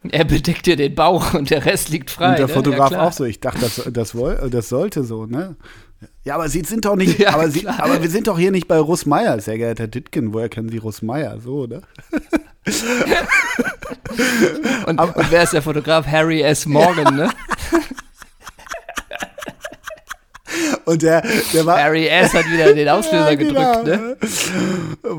Er 0.10 0.26
bedeckt 0.26 0.66
dir 0.66 0.76
den 0.76 0.96
Bauch 0.96 1.34
und 1.34 1.50
der 1.50 1.66
Rest 1.66 1.90
liegt 1.90 2.12
frei. 2.12 2.32
Und 2.32 2.40
der 2.40 2.48
ne? 2.48 2.54
Fotograf 2.54 2.92
ja, 2.92 3.02
auch 3.02 3.12
so. 3.12 3.24
Ich 3.26 3.40
dachte, 3.40 3.62
das, 3.62 3.92
das, 3.92 4.50
das 4.50 4.70
sollte 4.70 5.04
so, 5.04 5.26
ne? 5.26 5.56
Ja, 6.24 6.36
aber 6.36 6.50
Sie 6.50 6.62
sind 6.62 6.86
doch 6.86 6.96
nicht, 6.96 7.20
ja, 7.24 7.34
aber, 7.34 7.50
Sie, 7.50 7.68
aber, 7.68 8.02
wir 8.02 8.10
sind 8.10 8.28
doch 8.28 8.38
hier 8.38 8.52
nicht 8.52 8.68
bei 8.68 8.78
Russ 8.78 9.06
Meier, 9.06 9.40
sehr 9.40 9.58
geehrter 9.58 9.84
Herr 9.84 9.88
Dittgen. 9.88 10.34
Woher 10.34 10.50
kennen 10.50 10.70
Sie 10.70 10.78
Russ 10.78 11.02
Meier? 11.02 11.40
So, 11.40 11.66
ne? 11.66 11.82
und, 14.86 15.00
aber, 15.00 15.16
und, 15.16 15.32
wer 15.32 15.44
ist 15.44 15.54
der 15.54 15.62
Fotograf? 15.62 16.06
Harry 16.06 16.42
S. 16.42 16.66
Morgan, 16.66 17.16
ne? 17.16 17.30
Und 20.86 21.02
der, 21.02 21.22
der 21.54 21.66
war. 21.66 21.78
Harry 21.78 22.08
S. 22.08 22.34
hat 22.34 22.46
wieder 22.46 22.74
den 22.74 22.88
Auslöser 22.88 23.32
ja, 23.32 23.36
genau. 23.36 23.84
gedrückt, 23.84 23.88
ne? 23.88 24.18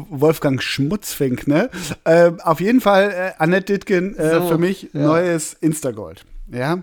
Wolfgang 0.08 0.62
Schmutzfink, 0.62 1.46
ne? 1.46 1.68
Äh, 2.04 2.32
auf 2.42 2.60
jeden 2.60 2.80
Fall, 2.80 3.10
äh, 3.10 3.32
Annette 3.38 3.74
Dittgen, 3.74 4.16
äh, 4.16 4.40
so, 4.40 4.48
für 4.48 4.58
mich 4.58 4.88
ja. 4.94 5.00
neues 5.00 5.52
Instagold. 5.60 6.24
Ja. 6.50 6.78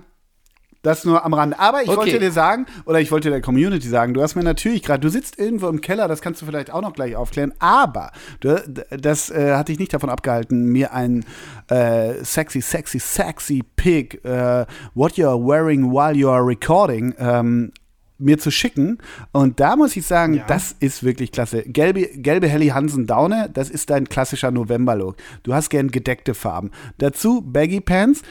Das 0.85 1.03
nur 1.03 1.25
am 1.25 1.33
Rande. 1.33 1.57
Aber 1.57 1.81
ich 1.81 1.89
okay. 1.89 1.97
wollte 1.97 2.19
dir 2.19 2.31
sagen, 2.31 2.67
oder 2.85 2.99
ich 2.99 3.11
wollte 3.11 3.31
der 3.31 3.41
Community 3.41 3.87
sagen, 3.87 4.13
du 4.13 4.21
hast 4.21 4.35
mir 4.35 4.43
natürlich 4.43 4.83
gerade, 4.83 4.99
du 4.99 5.09
sitzt 5.09 5.39
irgendwo 5.39 5.67
im 5.67 5.81
Keller, 5.81 6.07
das 6.07 6.21
kannst 6.21 6.43
du 6.43 6.45
vielleicht 6.45 6.69
auch 6.69 6.83
noch 6.83 6.93
gleich 6.93 7.15
aufklären, 7.15 7.55
aber 7.57 8.11
du, 8.39 8.63
das 8.91 9.31
äh, 9.31 9.55
hat 9.55 9.67
dich 9.67 9.79
nicht 9.79 9.95
davon 9.95 10.11
abgehalten, 10.11 10.65
mir 10.65 10.93
ein 10.93 11.25
äh, 11.69 12.23
sexy, 12.23 12.61
sexy, 12.61 12.99
sexy 12.99 13.63
Pic, 13.75 14.23
äh, 14.23 14.67
what 14.93 15.13
you're 15.13 15.43
wearing 15.43 15.91
while 15.91 16.15
you 16.15 16.29
are 16.29 16.45
recording, 16.45 17.15
ähm, 17.17 17.71
mir 18.19 18.37
zu 18.37 18.51
schicken. 18.51 18.99
Und 19.31 19.59
da 19.59 19.75
muss 19.75 19.97
ich 19.97 20.05
sagen, 20.05 20.35
ja. 20.35 20.45
das 20.47 20.75
ist 20.79 21.03
wirklich 21.03 21.31
klasse. 21.31 21.63
Gelbe, 21.63 22.07
gelbe 22.13 22.47
Helly 22.47 22.67
Hansen 22.67 23.07
Daune, 23.07 23.49
das 23.51 23.71
ist 23.71 23.89
dein 23.89 24.07
klassischer 24.07 24.51
November-Look. 24.51 25.15
Du 25.41 25.55
hast 25.55 25.69
gern 25.69 25.89
gedeckte 25.89 26.35
Farben. 26.35 26.69
Dazu 26.99 27.41
Baggy 27.41 27.81
Pants. 27.81 28.21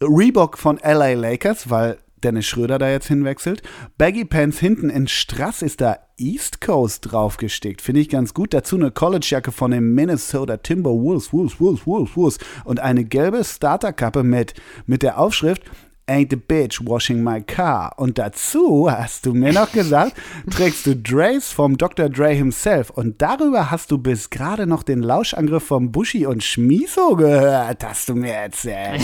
Reebok 0.00 0.58
von 0.58 0.78
LA 0.82 1.14
Lakers, 1.14 1.70
weil 1.70 1.98
Dennis 2.22 2.46
Schröder 2.46 2.78
da 2.78 2.88
jetzt 2.88 3.08
hinwechselt. 3.08 3.62
Baggy 3.96 4.24
Pants 4.24 4.58
hinten 4.58 4.90
in 4.90 5.08
Strass 5.08 5.62
ist 5.62 5.80
da 5.80 5.98
East 6.16 6.60
Coast 6.60 7.10
draufgestickt. 7.10 7.80
Finde 7.80 8.00
ich 8.00 8.08
ganz 8.08 8.34
gut. 8.34 8.52
Dazu 8.52 8.76
eine 8.76 8.90
Collegejacke 8.90 9.52
von 9.52 9.70
den 9.70 9.94
Minnesota 9.94 10.56
Timberwolves, 10.56 11.32
Wolves, 11.32 11.60
Wolves, 11.60 11.86
Wolves, 11.86 12.16
Wolves. 12.16 12.38
Und 12.64 12.80
eine 12.80 13.04
gelbe 13.04 13.44
Starterkappe 13.44 14.24
mit, 14.24 14.54
mit 14.86 15.02
der 15.02 15.18
Aufschrift 15.18 15.62
Ain't 16.08 16.30
the 16.30 16.36
bitch 16.36 16.80
washing 16.84 17.22
my 17.22 17.42
car. 17.42 17.92
Und 17.98 18.18
dazu 18.18 18.90
hast 18.90 19.26
du 19.26 19.34
mir 19.34 19.52
noch 19.52 19.72
gesagt, 19.72 20.14
trägst 20.50 20.86
du 20.86 20.96
Drays 20.96 21.52
vom 21.52 21.76
Dr. 21.76 22.08
Dre 22.08 22.30
himself. 22.30 22.88
Und 22.88 23.20
darüber 23.20 23.70
hast 23.70 23.90
du 23.90 23.98
bis 23.98 24.30
gerade 24.30 24.66
noch 24.66 24.82
den 24.82 25.02
Lauschangriff 25.02 25.64
vom 25.64 25.92
Bushi 25.92 26.24
und 26.24 26.42
Schmiso 26.42 27.14
gehört, 27.14 27.84
hast 27.84 28.08
du 28.08 28.14
mir 28.14 28.32
erzählt. 28.32 29.02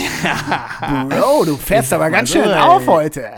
Bro, 1.10 1.44
du 1.44 1.56
fährst 1.56 1.92
aber 1.92 2.10
ganz 2.10 2.30
schön 2.30 2.44
so, 2.44 2.50
auf 2.52 2.86
heute. 2.86 3.30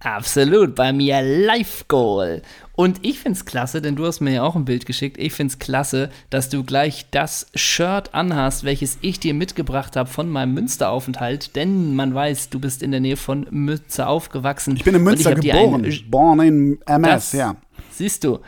Absolut, 0.00 0.74
bei 0.74 0.92
mir 0.92 1.20
Live 1.22 1.86
Goal. 1.86 2.42
Und 2.80 3.00
ich 3.02 3.18
finde 3.18 3.36
es 3.36 3.44
klasse, 3.44 3.82
denn 3.82 3.94
du 3.94 4.06
hast 4.06 4.20
mir 4.20 4.32
ja 4.32 4.42
auch 4.42 4.56
ein 4.56 4.64
Bild 4.64 4.86
geschickt. 4.86 5.18
Ich 5.18 5.34
finde 5.34 5.52
es 5.52 5.58
klasse, 5.58 6.08
dass 6.30 6.48
du 6.48 6.64
gleich 6.64 7.04
das 7.10 7.48
Shirt 7.54 8.14
anhast, 8.14 8.64
welches 8.64 8.96
ich 9.02 9.20
dir 9.20 9.34
mitgebracht 9.34 9.96
habe 9.96 10.08
von 10.08 10.30
meinem 10.30 10.54
Münsteraufenthalt. 10.54 11.56
Denn 11.56 11.94
man 11.94 12.14
weiß, 12.14 12.48
du 12.48 12.58
bist 12.58 12.82
in 12.82 12.90
der 12.90 13.00
Nähe 13.00 13.18
von 13.18 13.46
Münster 13.50 14.08
aufgewachsen. 14.08 14.76
Ich 14.76 14.84
bin 14.84 14.94
in 14.94 15.02
Münster 15.02 15.34
geboren. 15.34 15.86
Born 16.08 16.40
in 16.40 16.78
MS, 16.86 17.10
das, 17.10 17.32
ja. 17.32 17.56
Siehst 17.90 18.24
du. 18.24 18.38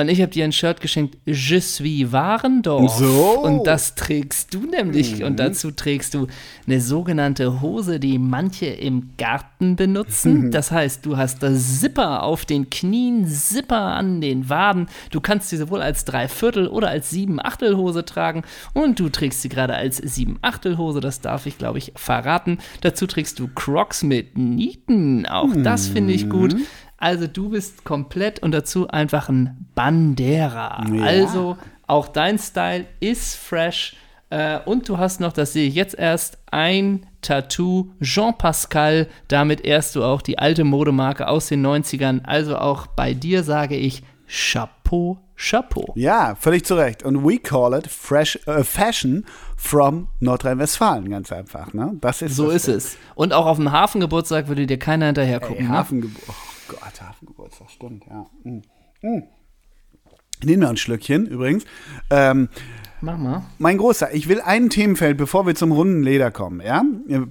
Und 0.00 0.08
ich 0.08 0.20
habe 0.20 0.32
dir 0.32 0.44
ein 0.44 0.52
Shirt 0.52 0.80
geschenkt, 0.80 1.18
Je 1.26 1.60
suis 1.60 2.10
Warendorf. 2.10 2.98
So. 2.98 3.40
Und 3.40 3.66
das 3.66 3.94
trägst 3.94 4.54
du 4.54 4.60
nämlich. 4.60 5.18
Mhm. 5.18 5.26
Und 5.26 5.40
dazu 5.40 5.70
trägst 5.70 6.14
du 6.14 6.26
eine 6.66 6.80
sogenannte 6.80 7.60
Hose, 7.60 8.00
die 8.00 8.18
manche 8.18 8.66
im 8.66 9.10
Garten 9.18 9.76
benutzen. 9.76 10.46
Mhm. 10.46 10.50
Das 10.50 10.70
heißt, 10.70 11.04
du 11.04 11.16
hast 11.16 11.42
das 11.42 11.80
Zipper 11.80 12.22
auf 12.22 12.44
den 12.44 12.70
Knien, 12.70 13.26
Zipper 13.26 13.80
an 13.80 14.20
den 14.20 14.48
Waden. 14.48 14.88
Du 15.10 15.20
kannst 15.20 15.50
sie 15.50 15.56
sowohl 15.56 15.82
als 15.82 16.04
Dreiviertel- 16.04 16.68
oder 16.68 16.88
als 16.88 17.10
Sieben-Achtel-Hose 17.10 18.04
tragen. 18.04 18.42
Und 18.72 18.98
du 18.98 19.08
trägst 19.08 19.42
sie 19.42 19.48
gerade 19.48 19.74
als 19.74 19.98
Sieben-Achtel-Hose. 19.98 21.00
Das 21.00 21.20
darf 21.20 21.46
ich, 21.46 21.58
glaube 21.58 21.78
ich, 21.78 21.92
verraten. 21.96 22.58
Dazu 22.80 23.06
trägst 23.06 23.38
du 23.38 23.48
Crocs 23.54 24.02
mit 24.02 24.38
Nieten. 24.38 25.26
Auch 25.26 25.50
das 25.54 25.88
finde 25.88 26.12
ich 26.14 26.28
gut. 26.28 26.56
Also 27.00 27.26
du 27.26 27.48
bist 27.48 27.84
komplett 27.84 28.40
und 28.40 28.52
dazu 28.52 28.86
einfach 28.88 29.30
ein 29.30 29.66
Bandera. 29.74 30.84
Ja. 30.92 31.02
Also 31.02 31.56
auch 31.86 32.08
dein 32.08 32.38
Style 32.38 32.84
ist 33.00 33.36
fresh. 33.36 33.96
Äh, 34.28 34.60
und 34.66 34.88
du 34.88 34.98
hast 34.98 35.18
noch, 35.18 35.32
das 35.32 35.54
sehe 35.54 35.66
ich 35.66 35.74
jetzt 35.74 35.98
erst, 35.98 36.38
ein 36.50 37.06
Tattoo 37.22 37.90
Jean 38.02 38.36
Pascal. 38.36 39.08
Damit 39.28 39.62
ehrst 39.62 39.96
du 39.96 40.04
auch 40.04 40.20
die 40.20 40.38
alte 40.38 40.62
Modemarke 40.62 41.26
aus 41.26 41.48
den 41.48 41.66
90ern. 41.66 42.22
Also 42.24 42.58
auch 42.58 42.86
bei 42.86 43.14
dir 43.14 43.44
sage 43.44 43.76
ich 43.76 44.02
Chapeau, 44.28 45.18
Chapeau. 45.36 45.92
Ja, 45.96 46.36
völlig 46.38 46.66
zu 46.66 46.74
Recht. 46.74 47.02
Und 47.02 47.24
we 47.24 47.38
call 47.38 47.72
it 47.72 47.86
fresh, 47.86 48.38
uh, 48.46 48.62
Fashion 48.62 49.24
from 49.56 50.08
Nordrhein-Westfalen, 50.20 51.08
ganz 51.08 51.32
einfach. 51.32 51.72
Ne? 51.72 51.96
Das 52.00 52.20
ist 52.20 52.36
so 52.36 52.50
ist 52.50 52.68
es. 52.68 52.98
Und 53.14 53.32
auch 53.32 53.46
auf 53.46 53.56
dem 53.56 53.72
Hafengeburtstag 53.72 54.48
würde 54.48 54.66
dir 54.66 54.78
keiner 54.78 55.06
hinterher 55.06 55.40
gucken. 55.40 55.64
Ey, 55.64 55.70
ne? 55.70 55.70
Hafengeburtstag. 55.70 56.49
Gott, 56.70 57.02
Hafengeburtstag, 57.02 57.70
stimmt, 57.70 58.04
ja. 58.06 58.26
Mm. 58.44 58.62
Mm. 59.02 59.22
Nehmen 60.44 60.62
wir 60.62 60.68
ein 60.68 60.76
Schlückchen 60.76 61.26
übrigens. 61.26 61.64
Ähm, 62.10 62.48
Mach 63.00 63.18
mal. 63.18 63.44
Mein 63.58 63.78
Großer, 63.78 64.14
ich 64.14 64.28
will 64.28 64.40
ein 64.40 64.70
Themenfeld, 64.70 65.16
bevor 65.16 65.46
wir 65.46 65.54
zum 65.54 65.72
runden 65.72 66.02
Leder 66.02 66.30
kommen. 66.30 66.60
Ja? 66.60 66.82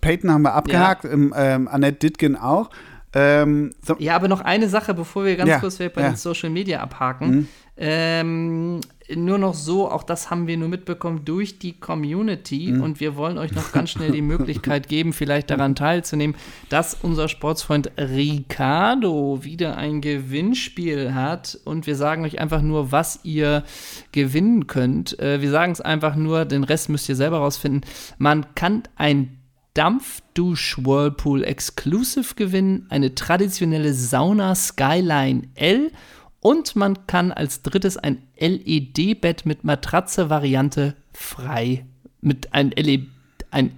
Peyton 0.01 0.31
haben 0.31 0.41
wir 0.41 0.53
abgehakt, 0.53 1.05
ja. 1.05 1.12
ähm, 1.12 1.67
Annette 1.67 2.00
Dittgen 2.00 2.36
auch. 2.36 2.69
Ähm, 3.13 3.72
so. 3.81 3.96
Ja, 3.98 4.15
aber 4.15 4.27
noch 4.27 4.41
eine 4.41 4.69
Sache, 4.69 4.93
bevor 4.93 5.25
wir 5.25 5.36
ganz 5.36 5.50
ja. 5.50 5.60
kurz 5.60 5.77
bei 5.77 5.89
ja. 5.96 6.10
den 6.10 6.15
Social 6.15 6.50
Media 6.50 6.81
abhaken. 6.81 7.29
Mhm. 7.31 7.48
Ähm, 7.77 8.81
nur 9.16 9.38
noch 9.38 9.54
so, 9.54 9.89
auch 9.89 10.04
das 10.04 10.30
haben 10.30 10.48
wir 10.48 10.58
nur 10.58 10.70
mitbekommen 10.70 11.25
durch 11.25 11.60
die 11.60 11.80
Community 11.80 12.72
mhm. 12.72 12.82
und 12.82 13.00
wir 13.00 13.16
wollen 13.16 13.38
euch 13.38 13.51
noch 13.51 13.72
ganz 13.72 13.89
schnell 13.89 14.12
die 14.12 14.22
Möglichkeit 14.22 14.88
geben, 14.89 15.13
vielleicht 15.13 15.50
daran 15.50 15.75
teilzunehmen, 15.75 16.36
dass 16.70 16.98
unser 17.01 17.28
Sportsfreund 17.28 17.92
Ricardo 17.98 19.44
wieder 19.44 19.78
ein 19.78 20.01
Gewinnspiel 20.01 21.13
hat 21.13 21.60
und 21.66 21.88
wir 21.88 21.96
sagen 21.96 22.24
euch 22.24 22.39
einfach 22.39 22.62
nur, 22.62 22.92
was 22.92 23.20
ihr 23.24 23.63
gewinnen 24.12 24.68
könnt. 24.68 25.20
Äh, 25.20 25.42
wir 25.42 25.50
sagen 25.50 25.72
es 25.72 25.82
einfach 25.82 26.16
nur, 26.16 26.46
den 26.46 26.63
Rest 26.63 26.89
müsst 26.89 27.10
ihr 27.10 27.16
selber 27.16 27.39
rausfinden. 27.39 27.82
Man 28.18 28.54
kann 28.56 28.84
ein 28.96 29.39
Dampfdusch-Whirlpool 29.74 31.44
Exclusive 31.44 32.36
gewinnen, 32.36 32.88
eine 32.89 33.16
traditionelle 33.16 33.94
Sauna 33.94 34.56
Skyline 34.56 35.44
L 35.56 35.92
und 36.41 36.75
man 36.75 37.05
kann 37.08 37.31
als 37.31 37.62
drittes 37.62 37.98
ein 37.98 38.24
LED-Bett 38.39 39.46
mit 39.46 39.63
Matratze-Variante 39.63 40.96
frei, 41.13 41.86
mit 42.22 42.53
ein 42.53 42.72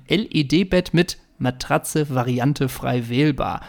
LED-Bett 0.08 0.94
mit 0.94 1.18
Matratze-Variante 1.40 2.70
frei 2.70 3.10
wählbar. 3.10 3.62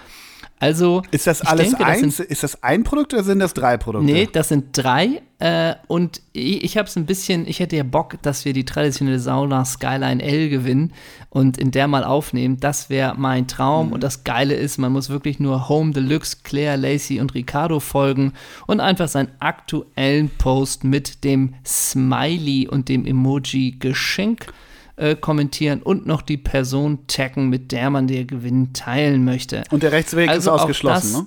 Also 0.62 1.02
ist 1.10 1.26
das 1.26 1.40
alles 1.40 1.70
denke, 1.70 1.84
eins? 1.84 2.02
Das 2.02 2.16
sind, 2.18 2.30
ist 2.30 2.44
das 2.44 2.62
ein 2.62 2.84
Produkt 2.84 3.12
oder 3.12 3.24
sind 3.24 3.40
das 3.40 3.52
drei 3.52 3.76
Produkte? 3.76 4.06
Nee, 4.06 4.28
das 4.32 4.48
sind 4.48 4.66
drei. 4.72 5.20
Äh, 5.40 5.74
und 5.88 6.22
ich, 6.32 6.62
ich 6.62 6.76
habe 6.78 6.86
es 6.86 6.94
ein 6.94 7.04
bisschen, 7.04 7.48
ich 7.48 7.58
hätte 7.58 7.74
ja 7.74 7.82
Bock, 7.82 8.22
dass 8.22 8.44
wir 8.44 8.52
die 8.52 8.64
traditionelle 8.64 9.18
Sauna 9.18 9.64
Skyline 9.64 10.22
L 10.22 10.50
gewinnen 10.50 10.92
und 11.30 11.58
in 11.58 11.72
der 11.72 11.88
mal 11.88 12.04
aufnehmen. 12.04 12.58
Das 12.60 12.90
wäre 12.90 13.16
mein 13.18 13.48
Traum. 13.48 13.88
Mhm. 13.88 13.92
Und 13.94 14.04
das 14.04 14.22
Geile 14.22 14.54
ist, 14.54 14.78
man 14.78 14.92
muss 14.92 15.08
wirklich 15.08 15.40
nur 15.40 15.68
Home 15.68 15.90
Deluxe, 15.90 16.36
Claire, 16.44 16.76
Lacey 16.76 17.18
und 17.18 17.34
Ricardo 17.34 17.80
folgen 17.80 18.32
und 18.68 18.78
einfach 18.78 19.08
seinen 19.08 19.32
aktuellen 19.40 20.30
Post 20.30 20.84
mit 20.84 21.24
dem 21.24 21.54
Smiley 21.66 22.68
und 22.68 22.88
dem 22.88 23.04
Emoji 23.04 23.74
Geschenk 23.80 24.46
äh, 24.96 25.16
kommentieren 25.16 25.82
und 25.82 26.06
noch 26.06 26.22
die 26.22 26.36
Person 26.36 27.06
taggen, 27.06 27.48
mit 27.48 27.72
der 27.72 27.90
man 27.90 28.06
den 28.06 28.26
Gewinn 28.26 28.72
teilen 28.72 29.24
möchte. 29.24 29.64
Und 29.70 29.82
der 29.82 29.92
Rechtsweg 29.92 30.28
also 30.28 30.54
ist 30.54 30.60
ausgeschlossen, 30.60 31.22
ne? 31.22 31.26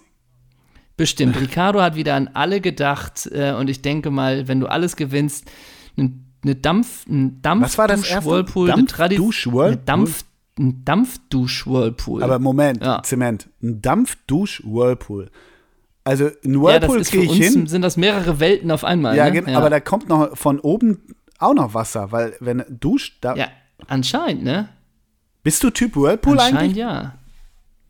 Bestimmt. 0.98 1.39
Ricardo 1.41 1.81
hat 1.81 1.95
wieder 1.95 2.15
an 2.15 2.29
alle 2.34 2.62
gedacht 2.62 3.29
äh, 3.31 3.53
und 3.53 3.69
ich 3.69 3.81
denke 3.81 4.12
mal, 4.12 4.48
wenn 4.48 4.60
du 4.60 4.67
alles 4.67 4.95
gewinnst, 4.95 5.51
eine 5.98 6.55
Dampf, 6.55 7.05
ein 7.07 7.41
Dampf 7.41 7.63
Was 7.63 7.77
war 7.77 7.88
das 7.88 8.07
erste? 8.07 8.29
Whirlpool, 8.29 8.67
Dampfdusch-Whirlpool? 8.67 9.81
Dampf, 9.86 10.24
ein 10.57 10.86
Dampfdusch-Whirlpool. 10.86 12.24
Aber 12.24 12.39
Moment, 12.39 12.84
ja. 12.84 13.01
Zement. 13.03 13.50
Ein 13.62 13.81
Dampfdusch-Whirlpool. 13.81 15.31
Also 16.03 16.25
ein 16.25 16.62
Whirlpool 16.62 17.00
ja, 17.00 17.03
kriege 17.03 17.24
ich 17.24 17.38
hin. 17.38 17.65
sind 17.65 17.81
das 17.81 17.98
mehrere 17.98 18.39
Welten 18.39 18.69
auf 18.69 18.84
einmal. 18.84 19.17
Ja, 19.17 19.29
ne? 19.29 19.43
ja, 19.48 19.57
aber 19.57 19.72
da 19.72 19.79
kommt 19.79 20.07
noch 20.07 20.38
von 20.38 20.60
oben 20.60 21.01
auch 21.39 21.54
noch 21.54 21.74
Wasser, 21.74 22.12
weil 22.12 22.36
wenn 22.39 22.60
du 22.60 22.65
duscht, 22.70 23.18
da. 23.22 23.36
Ja, 23.36 23.48
anscheinend, 23.88 24.44
ne? 24.44 24.70
Bist 25.44 25.63
du 25.63 25.70
Typ 25.70 25.96
Whirlpool 25.96 26.34
anscheinend 26.39 26.60
eigentlich? 26.60 26.77
ja. 26.77 27.15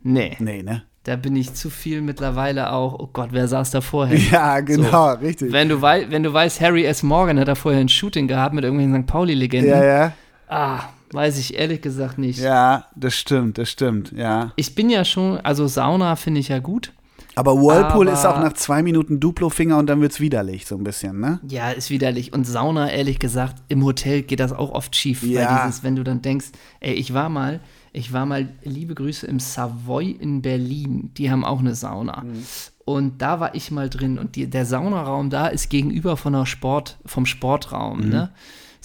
Nee. 0.02 0.36
Nee, 0.40 0.62
ne? 0.62 0.84
Da 1.04 1.16
bin 1.16 1.36
ich 1.36 1.54
zu 1.54 1.70
viel 1.70 2.02
mittlerweile 2.02 2.72
auch. 2.72 2.98
Oh 3.00 3.10
Gott, 3.14 3.30
wer 3.32 3.48
saß 3.48 3.72
da 3.72 3.82
vorher? 3.82 4.18
Ja, 4.32 4.60
genau, 4.60 5.14
so. 5.14 5.20
richtig. 5.20 5.52
Wenn 5.52 5.70
du, 5.70 5.82
wei 5.82 6.10
wenn 6.10 6.24
du 6.24 6.34
weißt, 6.34 6.60
Harry 6.62 6.84
S. 6.86 7.04
Morgan 7.04 7.40
hat 7.40 7.48
da 7.48 7.56
vorher 7.56 7.80
ein 7.80 7.90
Shooting 7.90 8.28
gehabt 8.28 8.56
mit 8.56 8.64
irgendwelchen 8.64 9.04
St. 9.04 9.08
Pauli-Legenden. 9.08 9.70
Ja, 9.70 9.84
ja. 9.84 10.14
Ah, 10.48 10.80
weiß 11.12 11.38
ich 11.38 11.58
ehrlich 11.58 11.82
gesagt 11.82 12.18
nicht. 12.18 12.40
Ja, 12.40 12.88
das 12.96 13.16
stimmt, 13.16 13.58
das 13.60 13.70
stimmt, 13.70 14.12
ja. 14.12 14.52
Ich 14.56 14.74
bin 14.74 14.90
ja 14.90 15.06
schon, 15.06 15.40
also 15.40 15.68
Sauna 15.68 16.16
finde 16.16 16.40
ich 16.40 16.50
ja 16.50 16.60
gut. 16.60 16.92
Aber 17.36 17.56
Whirlpool 17.58 18.08
aber, 18.08 18.18
ist 18.18 18.26
auch 18.26 18.40
nach 18.40 18.54
zwei 18.54 18.82
Minuten 18.82 19.20
Duplo-Finger 19.20 19.78
und 19.78 19.88
dann 19.88 20.02
wird 20.02 20.14
es 20.14 20.20
widerlich, 20.20 20.66
so 20.66 20.76
ein 20.76 20.84
bisschen, 20.84 21.20
ne? 21.20 21.40
Ja, 21.48 21.72
ist 21.72 21.90
widerlich. 21.90 22.34
Und 22.34 22.48
Sauna, 22.48 22.90
ehrlich 22.90 23.20
gesagt, 23.20 23.62
im 23.68 23.84
Hotel 23.84 24.22
geht 24.22 24.40
das 24.40 24.54
auch 24.54 24.72
oft 24.72 24.96
schief. 24.96 25.24
Ja. 25.24 25.42
Weil 25.42 25.66
dieses, 25.66 25.84
wenn 25.84 25.96
du 25.96 26.04
dann 26.04 26.22
denkst, 26.22 26.48
ey, 26.80 26.94
ich 26.94 27.14
war 27.14 27.30
mal, 27.30 27.60
ich 27.92 28.14
war 28.14 28.26
mal, 28.26 28.50
liebe 28.64 28.96
Grüße, 28.96 29.28
im 29.28 29.40
Savoy 29.40 30.12
in 30.12 30.42
Berlin. 30.42 31.12
Die 31.18 31.30
haben 31.30 31.46
auch 31.46 31.60
eine 31.60 31.76
Sauna. 31.76 32.24
Mhm. 32.24 32.44
Und 32.86 33.22
da 33.22 33.40
war 33.40 33.56
ich 33.56 33.72
mal 33.72 33.90
drin. 33.90 34.18
Und 34.18 34.36
die, 34.36 34.50
der 34.50 34.66
Saunaraum 34.66 35.30
da 35.30 35.48
ist 35.48 35.70
gegenüber 35.70 36.18
von 36.18 36.34
der 36.34 36.46
Sport, 36.46 36.98
vom 37.06 37.26
Sportraum, 37.26 38.02
mhm. 38.02 38.10
ne? 38.10 38.30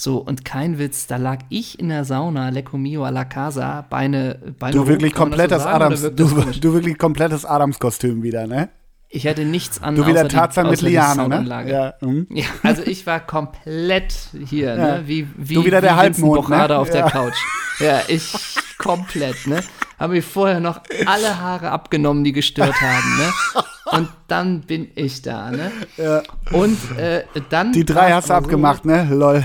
So, 0.01 0.17
und 0.17 0.47
kein 0.47 0.79
Witz, 0.79 1.07
da 1.09 1.17
lag 1.19 1.41
ich 1.51 1.79
in 1.79 1.91
der 1.91 2.07
Sauna, 2.07 2.49
Lecco 2.49 2.79
Mio 2.79 3.05
a 3.05 3.11
la 3.11 3.27
Casa, 3.27 3.85
Beine, 3.91 4.39
Beine 4.59 4.73
Du 4.73 4.87
wirklich 4.89 5.13
komplettes 5.13 5.67
Adams, 5.67 6.01
du, 6.01 6.11
du 6.11 6.73
wirklich 6.73 6.97
komplettes 6.97 7.45
Adams-Kostüm 7.45 8.23
wieder, 8.23 8.47
ne? 8.47 8.71
Ich 9.11 9.27
hatte 9.27 9.45
nichts 9.45 9.83
anderes. 9.83 10.07
Du 10.07 10.11
wieder 10.11 10.27
Tarzan 10.27 10.71
mit 10.71 10.81
Liane, 10.81 11.29
ne? 11.29 11.71
Ja, 11.71 11.95
mhm. 12.01 12.27
ja, 12.31 12.47
also 12.63 12.83
ich 12.83 13.07
war 13.07 13.21
komplett 13.21 14.15
hier, 14.49 14.75
ne? 14.75 14.81
ja. 14.81 14.97
ne? 14.97 15.03
Wie, 15.05 15.29
wie, 15.37 15.55
du 15.57 15.65
wieder 15.67 15.79
wie 15.79 15.83
der 15.83 15.97
Halbmond, 15.97 16.49
ne? 16.49 16.79
auf 16.79 16.89
der 16.89 17.03
Couch. 17.11 17.37
Ja, 17.79 18.01
ich 18.09 18.33
komplett, 18.79 19.47
ne? 19.47 19.63
Habe 19.99 20.15
mir 20.15 20.23
vorher 20.23 20.61
noch 20.61 20.81
alle 21.05 21.39
Haare 21.41 21.73
abgenommen, 21.73 22.25
die 22.25 22.33
gestört 22.33 22.81
haben, 22.81 23.19
ne? 23.19 23.65
Und 23.93 24.09
dann 24.29 24.61
bin 24.63 24.89
ich 24.95 25.23
da, 25.23 25.51
ne? 25.51 25.71
Ja. 25.97 26.23
Und 26.53 26.79
äh, 26.97 27.25
dann. 27.49 27.73
Die 27.73 27.85
drei 27.85 28.13
hast 28.13 28.31
du 28.31 28.35
abgemacht, 28.35 28.85
ne? 28.85 29.09
Lol. 29.11 29.45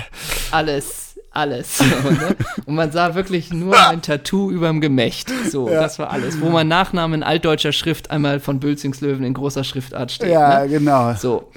Alles, 0.52 1.16
alles. 1.32 1.78
So, 1.78 1.84
ne? 1.84 2.36
Und 2.66 2.76
man 2.76 2.92
sah 2.92 3.16
wirklich 3.16 3.52
nur 3.52 3.78
ein 3.90 4.02
Tattoo 4.02 4.52
über 4.52 4.68
dem 4.68 4.82
Gemächt. 4.82 5.32
So, 5.50 5.70
ja. 5.70 5.82
das 5.82 6.00
war 6.00 6.12
alles. 6.12 6.40
Wo 6.42 6.50
mein 6.50 6.68
Nachname 6.68 7.16
in 7.16 7.24
altdeutscher 7.24 7.72
Schrift 7.72 8.12
einmal 8.12 8.40
von 8.40 8.60
Bülzingslöwen 8.60 9.24
in 9.24 9.34
großer 9.34 9.64
Schriftart 9.64 10.12
steht. 10.12 10.30
Ja, 10.30 10.62
ne? 10.62 10.70
genau. 10.70 11.14
So. 11.16 11.52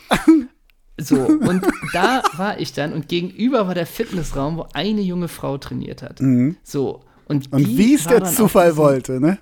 So, 1.01 1.17
und 1.17 1.65
da 1.93 2.23
war 2.37 2.59
ich 2.59 2.73
dann 2.73 2.93
und 2.93 3.07
gegenüber 3.07 3.69
war 3.69 3.75
der 3.75 3.87
Fitnessraum, 3.87 4.57
wo 4.57 4.67
eine 4.73 5.01
junge 5.01 5.29
Frau 5.29 5.57
trainiert 5.57 6.03
hat. 6.03 6.21
Mhm. 6.21 6.57
So, 6.65 7.05
und, 7.27 7.53
und 7.53 7.69
wie 7.69 7.95
es 7.95 8.05
der 8.05 8.25
Zufall 8.25 8.77
wollte, 8.77 9.21
ne? 9.21 9.39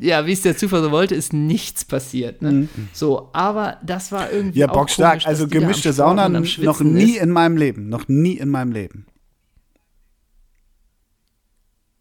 Ja, 0.00 0.26
wie 0.26 0.32
es 0.32 0.42
der 0.42 0.56
Zufall 0.58 0.82
so 0.82 0.90
wollte, 0.90 1.14
ist 1.14 1.32
nichts 1.32 1.86
passiert. 1.86 2.42
Ne? 2.42 2.52
Mhm. 2.52 2.68
So, 2.92 3.30
aber 3.32 3.78
das 3.82 4.12
war 4.12 4.30
irgendwie. 4.30 4.58
Ja, 4.58 4.66
bockstark. 4.66 5.26
Also 5.26 5.48
gemischte 5.48 5.92
Sauna 5.92 6.28
noch 6.28 6.80
nie 6.80 7.12
ist. 7.12 7.22
in 7.22 7.30
meinem 7.30 7.56
Leben. 7.56 7.88
Noch 7.88 8.06
nie 8.06 8.34
in 8.34 8.50
meinem 8.50 8.72
Leben. 8.72 9.06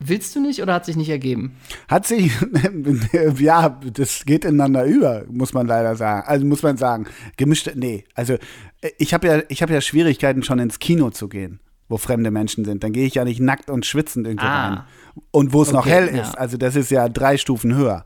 Willst 0.06 0.36
du 0.36 0.42
nicht 0.42 0.62
oder 0.62 0.74
hat 0.74 0.86
sich 0.86 0.98
nicht 0.98 1.10
ergeben? 1.10 1.56
Hat 1.88 2.06
sich, 2.06 2.30
ja, 3.40 3.80
das 3.94 4.26
geht 4.26 4.44
ineinander 4.44 4.84
über, 4.84 5.24
muss 5.30 5.54
man 5.54 5.66
leider 5.66 5.96
sagen. 5.96 6.28
Also 6.28 6.46
muss 6.46 6.62
man 6.62 6.76
sagen, 6.76 7.06
gemischte, 7.38 7.72
nee, 7.76 8.04
also 8.14 8.36
ich 8.98 9.14
habe 9.14 9.28
ja, 9.28 9.44
ich 9.48 9.62
habe 9.62 9.72
ja 9.72 9.80
Schwierigkeiten 9.80 10.44
schon 10.44 10.60
ins 10.60 10.80
Kino 10.80 11.10
zu 11.12 11.30
gehen, 11.30 11.62
wo 11.90 11.98
fremde 11.98 12.32
Menschen 12.32 12.66
sind. 12.66 12.84
Dann 12.84 12.94
gehe 12.94 13.06
ich 13.06 13.16
ja 13.16 13.24
nicht 13.24 13.40
nackt 13.40 13.70
und 13.70 13.86
schwitzend 13.86 14.28
irgendwo 14.28 14.46
ah. 14.46 14.68
rein. 14.68 14.84
Und 15.32 15.54
wo 15.54 15.62
es 15.62 15.70
okay, 15.70 15.78
noch 15.78 15.86
hell 15.86 16.16
ja. 16.16 16.22
ist, 16.24 16.38
also 16.38 16.58
das 16.58 16.76
ist 16.76 16.92
ja 16.92 17.10
drei 17.10 17.38
Stufen 17.38 17.76
höher. 17.76 18.06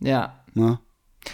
Ja. 0.00 0.44
Ne? 0.54 0.78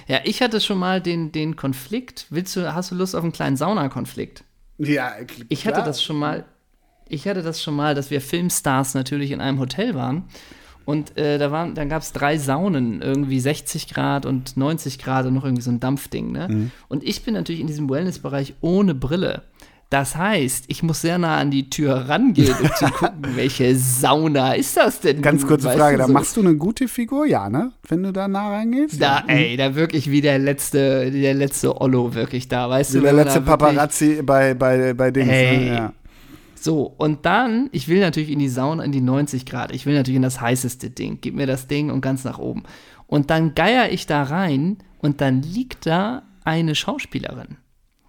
Ja, 0.07 0.21
ich 0.25 0.43
hatte 0.43 0.61
schon 0.61 0.79
mal 0.79 1.01
den, 1.01 1.33
den 1.33 1.57
Konflikt. 1.57 2.27
Willst 2.31 2.55
du, 2.57 2.75
hast 2.75 2.91
du 2.91 2.95
Lust 2.95 3.15
auf 3.15 3.23
einen 3.23 3.33
kleinen 3.33 3.57
Saunakonflikt? 3.57 4.45
Ja, 4.79 5.11
klar. 5.25 5.47
Ich 5.49 5.67
hatte 5.67 5.83
das 5.83 6.03
schon 6.03 6.19
mal 6.19 6.45
ich 7.09 7.27
hatte 7.27 7.43
das 7.43 7.63
schon 7.63 7.75
mal, 7.75 7.95
dass 7.95 8.11
wir 8.11 8.21
Filmstars 8.21 8.95
natürlich 8.95 9.31
in 9.31 9.41
einem 9.41 9.59
Hotel 9.59 9.95
waren. 9.95 10.25
Und 10.85 11.19
äh, 11.19 11.37
da 11.37 11.51
waren, 11.51 11.75
dann 11.75 11.91
gab 11.91 12.01
es 12.01 12.13
drei 12.13 12.39
Saunen, 12.39 13.03
irgendwie 13.03 13.41
60 13.41 13.89
Grad 13.89 14.25
und 14.25 14.57
90 14.57 14.99
Grad 14.99 15.27
und 15.27 15.35
noch 15.35 15.45
irgendwie 15.45 15.63
so 15.63 15.71
ein 15.71 15.81
Dampfding. 15.81 16.33
Ne? 16.33 16.49
Mhm. 16.49 16.71
Und 16.89 17.05
ich 17.05 17.25
bin 17.25 17.35
natürlich 17.35 17.61
in 17.61 17.67
diesem 17.67 17.91
Wellnessbereich 17.91 18.55
ohne 18.63 18.95
Brille. 18.95 19.43
Das 19.91 20.17
heißt, 20.17 20.67
ich 20.69 20.83
muss 20.83 21.01
sehr 21.01 21.17
nah 21.17 21.39
an 21.39 21.51
die 21.51 21.71
Tür 21.71 22.09
rangehen, 22.11 22.55
um 22.61 22.71
zu 22.75 22.85
gucken, 22.87 23.23
welche 23.37 23.75
Sauna 23.75 24.53
ist 24.53 24.77
das 24.77 25.01
denn? 25.01 25.23
Ganz 25.23 25.47
kurze 25.47 25.71
Frage, 25.71 25.97
da 25.97 26.07
so? 26.07 26.13
machst 26.13 26.37
du 26.37 26.41
eine 26.41 26.57
gute 26.57 26.89
Figur, 26.89 27.25
ja, 27.25 27.49
ne? 27.49 27.73
Wenn 27.89 28.03
du 28.03 28.13
da 28.13 28.29
nah 28.29 28.51
reingehst? 28.51 29.01
Da, 29.01 29.25
ja. 29.27 29.35
ey, 29.35 29.57
da 29.57 29.75
wirklich 29.75 30.11
wie 30.11 30.21
der 30.21 30.39
letzte, 30.39 31.11
der 31.11 31.33
letzte 31.33 31.81
Ollo 31.81 32.15
wirklich 32.15 32.49
da, 32.49 32.69
weißt 32.69 32.93
wie 32.93 32.99
du? 32.99 33.05
Der 33.05 33.15
letzte 33.15 33.41
Paparazzi 33.41 34.21
bei, 34.23 34.53
bei, 34.53 34.93
bei 34.93 35.11
Dings, 35.11 35.31
hey, 35.31 35.59
ne? 35.59 35.67
ja. 35.67 35.93
So, 36.55 36.83
und 36.99 37.25
dann, 37.25 37.71
ich 37.73 37.89
will 37.89 38.01
natürlich 38.01 38.31
in 38.31 38.41
die 38.41 38.49
Sauna 38.49 38.85
in 38.85 38.93
die 38.93 39.01
90 39.01 39.47
Grad. 39.47 39.73
Ich 39.73 39.87
will 39.87 39.95
natürlich 39.95 40.17
in 40.17 40.23
das 40.23 40.41
heißeste 40.41 40.91
Ding. 40.91 41.19
Gib 41.23 41.35
mir 41.35 41.47
das 41.47 41.67
Ding 41.67 41.91
und 41.91 42.03
ganz 42.03 42.25
nach 42.25 42.39
oben. 42.39 42.65
Und 43.07 43.31
dann 43.31 43.55
geier 43.55 43.91
ich 43.91 44.07
da 44.07 44.25
rein 44.25 44.79
und 44.99 45.23
dann 45.23 45.41
liegt 45.41 45.87
da 45.87 46.25
eine 46.45 46.75
Schauspielerin. 46.75 47.57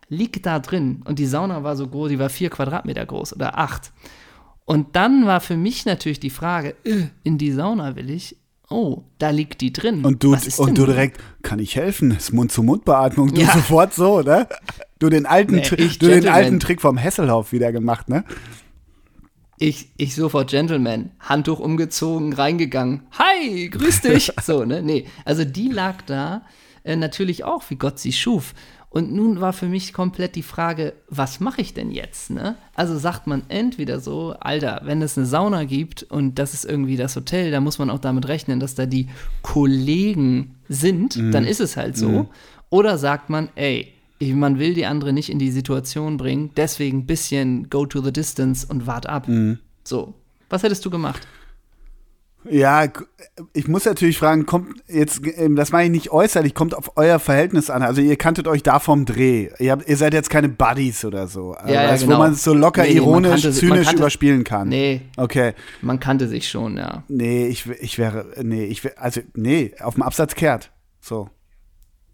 Liegt 0.09 0.45
da 0.45 0.59
drin. 0.59 1.01
Und 1.05 1.19
die 1.19 1.27
Sauna 1.27 1.63
war 1.63 1.75
so 1.75 1.87
groß, 1.87 2.09
die 2.09 2.19
war 2.19 2.29
vier 2.29 2.49
Quadratmeter 2.49 3.05
groß 3.05 3.35
oder 3.35 3.57
acht. 3.57 3.91
Und 4.65 4.95
dann 4.95 5.25
war 5.25 5.39
für 5.39 5.57
mich 5.57 5.85
natürlich 5.85 6.19
die 6.19 6.29
Frage, 6.29 6.75
äh, 6.83 7.05
in 7.23 7.37
die 7.37 7.51
Sauna 7.51 7.95
will 7.95 8.09
ich, 8.09 8.35
oh, 8.69 9.03
da 9.17 9.29
liegt 9.29 9.61
die 9.61 9.73
drin. 9.73 10.05
Und 10.05 10.23
du, 10.23 10.35
und 10.57 10.77
du 10.77 10.85
direkt, 10.85 11.19
kann 11.41 11.59
ich 11.59 11.75
helfen? 11.75 12.11
Das 12.11 12.25
ist 12.25 12.33
Mund-zu-Mund-Beatmung. 12.33 13.33
Du 13.33 13.41
ja. 13.41 13.51
sofort 13.53 13.93
so, 13.93 14.21
ne? 14.21 14.47
Du 14.99 15.09
den 15.09 15.25
alten, 15.25 15.55
nee, 15.55 15.61
du 15.99 16.07
den 16.07 16.27
alten 16.27 16.59
Trick 16.59 16.81
vom 16.81 16.97
Hesselhoff 16.97 17.51
wieder 17.51 17.71
gemacht, 17.71 18.09
ne? 18.09 18.25
Ich, 19.57 19.91
ich 19.97 20.15
sofort 20.15 20.49
Gentleman, 20.49 21.11
Handtuch 21.19 21.59
umgezogen, 21.59 22.33
reingegangen. 22.33 23.07
Hi, 23.17 23.69
grüß 23.69 24.01
dich. 24.01 24.31
so, 24.43 24.65
ne? 24.65 24.81
Nee, 24.81 25.05
also 25.25 25.43
die 25.43 25.69
lag 25.69 26.01
da 26.05 26.43
äh, 26.83 26.95
natürlich 26.95 27.43
auch, 27.43 27.63
wie 27.69 27.75
Gott 27.75 27.99
sie 27.99 28.13
schuf. 28.13 28.53
Und 28.91 29.13
nun 29.13 29.39
war 29.39 29.53
für 29.53 29.67
mich 29.67 29.93
komplett 29.93 30.35
die 30.35 30.43
Frage, 30.43 30.93
was 31.07 31.39
mache 31.39 31.61
ich 31.61 31.75
denn 31.75 31.91
jetzt? 31.91 32.31
Ne? 32.31 32.55
Also 32.73 32.97
sagt 32.97 33.27
man 33.27 33.43
entweder 33.47 33.99
so, 33.99 34.35
Alter, 34.39 34.81
wenn 34.83 35.03
es 35.03 35.15
eine 35.15 35.27
Sauna 35.27 35.65
gibt 35.65 36.03
und 36.03 36.39
das 36.39 36.55
ist 36.55 36.65
irgendwie 36.65 36.97
das 36.97 37.15
Hotel, 37.15 37.51
da 37.51 37.61
muss 37.61 37.77
man 37.77 37.91
auch 37.91 37.99
damit 37.99 38.27
rechnen, 38.27 38.59
dass 38.59 38.73
da 38.73 38.87
die 38.87 39.07
Kollegen 39.43 40.55
sind, 40.69 41.17
mhm. 41.17 41.31
dann 41.31 41.45
ist 41.45 41.59
es 41.59 41.77
halt 41.77 41.97
so. 41.97 42.09
Mhm. 42.09 42.27
Oder 42.71 42.97
sagt 42.97 43.29
man, 43.29 43.49
ey, 43.55 43.93
man 44.19 44.57
will 44.57 44.73
die 44.73 44.87
andere 44.87 45.13
nicht 45.13 45.29
in 45.29 45.39
die 45.39 45.51
Situation 45.51 46.17
bringen, 46.17 46.49
deswegen 46.57 46.99
ein 46.99 47.05
bisschen 47.05 47.69
go 47.69 47.85
to 47.85 48.01
the 48.01 48.11
distance 48.11 48.65
und 48.67 48.87
wart 48.87 49.07
ab. 49.07 49.27
Mhm. 49.27 49.59
So, 49.83 50.15
was 50.49 50.63
hättest 50.63 50.83
du 50.83 50.89
gemacht? 50.89 51.27
Ja, 52.45 52.85
ich 53.53 53.67
muss 53.67 53.85
natürlich 53.85 54.17
fragen, 54.17 54.45
kommt 54.45 54.81
jetzt, 54.87 55.21
ähm, 55.35 55.55
das 55.55 55.71
meine 55.71 55.85
ich 55.85 55.91
nicht 55.91 56.11
äußerlich, 56.11 56.53
kommt 56.53 56.73
auf 56.73 56.93
euer 56.95 57.19
Verhältnis 57.19 57.69
an. 57.69 57.83
Also 57.83 58.01
ihr 58.01 58.15
kanntet 58.15 58.47
euch 58.47 58.63
da 58.63 58.79
vom 58.79 59.05
Dreh. 59.05 59.49
Ihr, 59.59 59.71
habt, 59.71 59.87
ihr 59.87 59.97
seid 59.97 60.13
jetzt 60.13 60.29
keine 60.29 60.47
Buddies 60.47 61.03
oder 61.03 61.27
so. 61.27 61.55
Ja, 61.65 61.71
ja, 61.71 61.81
also, 61.89 62.05
genau. 62.05 62.17
Wo 62.17 62.23
man 62.23 62.33
es 62.33 62.43
so 62.43 62.53
locker, 62.53 62.83
nee, 62.83 62.93
ironisch, 62.93 63.43
kannte, 63.43 63.51
zynisch 63.51 63.87
kannte, 63.87 64.01
überspielen 64.01 64.43
kann. 64.43 64.69
Nee. 64.69 65.01
Okay. 65.17 65.53
Man 65.81 65.99
kannte 65.99 66.27
sich 66.27 66.49
schon, 66.49 66.77
ja. 66.77 67.03
Nee, 67.09 67.47
ich, 67.47 67.67
ich 67.67 67.97
wäre, 67.97 68.25
nee, 68.41 68.65
ich 68.65 68.83
wäre, 68.83 68.97
also, 68.97 69.21
nee, 69.35 69.73
auf 69.81 69.95
dem 69.95 70.03
Absatz 70.03 70.35
kehrt. 70.35 70.71
So. 71.01 71.29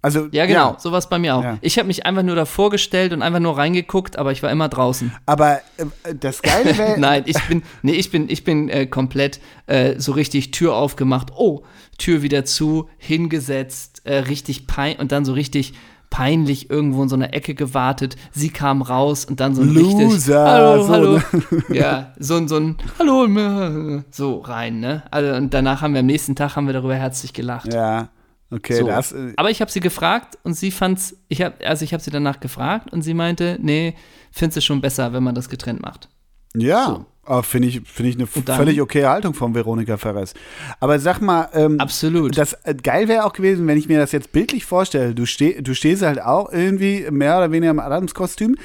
Also, 0.05 0.27
ja, 0.31 0.45
genau, 0.45 0.73
ja. 0.73 0.79
sowas 0.79 1.09
bei 1.09 1.17
mir 1.17 1.35
auch. 1.35 1.43
Ja. 1.43 1.57
Ich 1.61 1.79
habe 1.79 1.87
mich 1.87 2.05
einfach 2.05 2.21
nur 2.21 2.35
davor 2.35 2.69
gestellt 2.69 3.11
und 3.11 3.23
einfach 3.23 3.39
nur 3.39 3.57
reingeguckt, 3.57 4.19
aber 4.19 4.31
ich 4.31 4.43
war 4.43 4.51
immer 4.51 4.69
draußen. 4.69 5.11
Aber 5.25 5.61
äh, 5.77 6.13
das 6.13 6.43
Geile 6.43 6.77
wäre. 6.77 6.95
Nein, 6.99 7.23
ich 7.25 7.43
bin, 7.47 7.63
nee, 7.81 7.93
ich 7.93 8.11
bin, 8.11 8.29
ich 8.29 8.43
bin 8.43 8.69
äh, 8.69 8.85
komplett 8.85 9.39
äh, 9.65 9.99
so 9.99 10.11
richtig 10.11 10.51
Tür 10.51 10.75
aufgemacht, 10.75 11.31
oh, 11.35 11.63
Tür 11.97 12.21
wieder 12.21 12.45
zu, 12.45 12.87
hingesetzt, 12.99 14.03
äh, 14.03 14.17
richtig 14.17 14.67
pein 14.67 14.97
und 14.97 15.11
dann 15.11 15.25
so 15.25 15.33
richtig 15.33 15.73
peinlich 16.11 16.69
irgendwo 16.69 17.01
in 17.01 17.09
so 17.09 17.15
einer 17.15 17.33
Ecke 17.33 17.55
gewartet. 17.55 18.15
Sie 18.31 18.49
kam 18.49 18.83
raus 18.83 19.25
und 19.25 19.39
dann 19.39 19.55
so 19.55 19.63
ein 19.63 19.69
Loser, 19.69 20.05
richtig 20.05 20.35
Hallo, 20.35 20.83
so, 20.83 20.89
hallo. 20.89 21.17
Ne? 21.17 21.63
Ja, 21.75 22.13
so, 22.19 22.35
ein 22.35 22.47
so 22.47 22.57
ein 22.57 22.77
Hallo, 22.99 24.03
so 24.11 24.37
rein, 24.37 24.79
ne? 24.79 25.01
Also, 25.09 25.33
und 25.33 25.51
danach 25.51 25.81
haben 25.81 25.93
wir 25.95 26.01
am 26.01 26.05
nächsten 26.05 26.35
Tag 26.35 26.55
haben 26.55 26.67
wir 26.67 26.73
darüber 26.73 26.93
herzlich 26.93 27.33
gelacht. 27.33 27.73
Ja. 27.73 28.09
Okay, 28.51 28.79
so. 28.79 28.87
das. 28.87 29.11
Äh 29.11 29.33
Aber 29.37 29.49
ich 29.49 29.61
habe 29.61 29.71
sie 29.71 29.79
gefragt 29.79 30.37
und 30.43 30.53
sie 30.53 30.71
fand's, 30.71 31.17
ich 31.27 31.41
hab, 31.41 31.63
also 31.63 31.83
ich 31.83 31.93
habe 31.93 32.03
sie 32.03 32.11
danach 32.11 32.39
gefragt 32.39 32.93
und 32.93 33.01
sie 33.01 33.13
meinte, 33.13 33.57
nee, 33.61 33.95
findest 34.31 34.57
du 34.57 34.61
schon 34.61 34.81
besser, 34.81 35.13
wenn 35.13 35.23
man 35.23 35.35
das 35.35 35.49
getrennt 35.49 35.81
macht. 35.81 36.09
Ja, 36.55 37.05
so. 37.27 37.41
finde 37.41 37.67
ich, 37.67 37.81
find 37.85 38.09
ich 38.09 38.15
eine 38.15 38.27
dann, 38.45 38.57
völlig 38.57 38.81
okay 38.81 39.05
Haltung 39.05 39.33
von 39.33 39.53
Veronika 39.53 39.97
Ferres. 39.97 40.33
Aber 40.79 40.99
sag 40.99 41.21
mal, 41.21 41.49
ähm, 41.53 41.79
absolut. 41.79 42.37
Das 42.37 42.53
äh, 42.63 42.75
geil 42.75 43.07
wäre 43.07 43.25
auch 43.25 43.33
gewesen, 43.33 43.67
wenn 43.67 43.77
ich 43.77 43.87
mir 43.87 43.99
das 43.99 44.11
jetzt 44.11 44.31
bildlich 44.31 44.65
vorstelle. 44.65 45.15
Du, 45.15 45.25
steh, 45.25 45.61
du 45.61 45.73
stehst 45.73 46.01
halt 46.01 46.21
auch 46.21 46.51
irgendwie 46.51 47.07
mehr 47.11 47.37
oder 47.37 47.51
weniger 47.51 47.71
im 47.71 47.79
Adamskostüm 47.79 48.55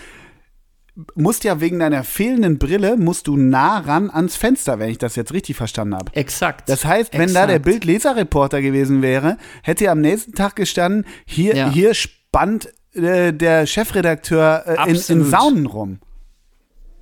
musst 1.15 1.45
ja 1.45 1.61
wegen 1.61 1.79
deiner 1.79 2.05
fehlenden 2.05 2.59
Brille, 2.59 2.97
musst 2.97 3.27
du 3.27 3.37
nah 3.37 3.79
ran 3.79 4.11
ans 4.11 4.37
Fenster, 4.37 4.79
wenn 4.79 4.91
ich 4.91 4.99
das 4.99 5.17
jetzt 5.17 5.33
richtig 5.33 5.57
verstanden 5.57 5.95
habe. 5.95 6.13
Exakt. 6.15 6.69
Das 6.69 6.85
heißt, 6.85 7.13
wenn 7.13 7.23
Exakt. 7.23 7.45
da 7.45 7.47
der 7.53 7.59
Bildleserreporter 7.59 8.63
gewesen 8.63 9.03
wäre, 9.03 9.37
hätte 9.63 9.87
er 9.87 9.93
am 9.93 10.01
nächsten 10.01 10.33
Tag 10.33 10.57
gestanden, 10.57 11.07
hier, 11.25 11.55
ja. 11.55 11.71
hier 11.71 11.95
spannt 11.95 12.69
äh, 12.95 13.33
der 13.33 13.67
Chefredakteur 13.67 14.65
äh, 14.67 14.91
in, 14.91 14.97
in, 14.97 15.25
Saunen 15.25 15.67
rum. 15.67 16.01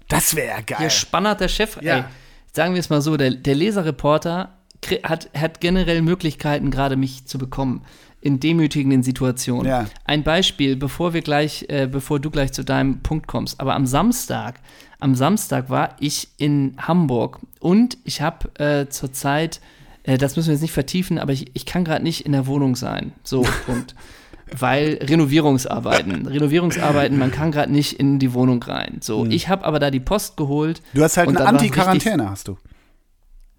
Das 0.08 0.34
wäre 0.34 0.62
geil. 0.62 0.78
Hier 0.78 0.90
spannert 0.90 1.40
der 1.40 1.48
Chef. 1.48 1.78
Ja. 1.82 1.96
Ey, 1.96 2.04
sagen 2.52 2.74
wir 2.74 2.80
es 2.80 2.90
mal 2.90 3.00
so, 3.00 3.16
der, 3.16 3.30
der 3.30 3.54
Leserreporter 3.54 4.57
hat, 5.02 5.30
hat 5.36 5.60
generell 5.60 6.02
Möglichkeiten, 6.02 6.70
gerade 6.70 6.96
mich 6.96 7.26
zu 7.26 7.38
bekommen 7.38 7.82
in 8.20 8.40
demütigenden 8.40 9.02
Situationen. 9.02 9.66
Ja. 9.66 9.86
Ein 10.04 10.22
Beispiel, 10.22 10.76
bevor 10.76 11.14
wir 11.14 11.22
gleich, 11.22 11.66
äh, 11.68 11.86
bevor 11.86 12.18
du 12.18 12.30
gleich 12.30 12.52
zu 12.52 12.64
deinem 12.64 13.00
Punkt 13.00 13.26
kommst. 13.26 13.60
Aber 13.60 13.74
am 13.74 13.86
Samstag, 13.86 14.60
am 14.98 15.14
Samstag 15.14 15.70
war 15.70 15.96
ich 16.00 16.28
in 16.36 16.74
Hamburg 16.78 17.38
und 17.60 17.98
ich 18.04 18.20
habe 18.20 18.48
äh, 18.58 18.88
zurzeit, 18.88 19.60
äh, 20.02 20.18
das 20.18 20.34
müssen 20.36 20.48
wir 20.48 20.54
jetzt 20.54 20.62
nicht 20.62 20.72
vertiefen, 20.72 21.18
aber 21.18 21.32
ich, 21.32 21.50
ich 21.54 21.64
kann 21.64 21.84
gerade 21.84 22.02
nicht 22.02 22.26
in 22.26 22.32
der 22.32 22.46
Wohnung 22.46 22.74
sein. 22.74 23.12
So, 23.22 23.42
Punkt. 23.66 23.94
Weil 24.58 24.98
Renovierungsarbeiten, 25.02 26.26
Renovierungsarbeiten, 26.26 27.18
man 27.18 27.30
kann 27.30 27.52
gerade 27.52 27.70
nicht 27.70 28.00
in 28.00 28.18
die 28.18 28.32
Wohnung 28.32 28.62
rein. 28.62 28.98
So, 29.00 29.24
mhm. 29.24 29.30
ich 29.30 29.48
habe 29.48 29.64
aber 29.64 29.78
da 29.78 29.90
die 29.90 30.00
Post 30.00 30.36
geholt. 30.36 30.82
Du 30.94 31.02
hast 31.04 31.18
halt 31.18 31.28
eine 31.28 31.46
Anti-Quarantäne, 31.46 32.28
hast 32.28 32.48
du. 32.48 32.56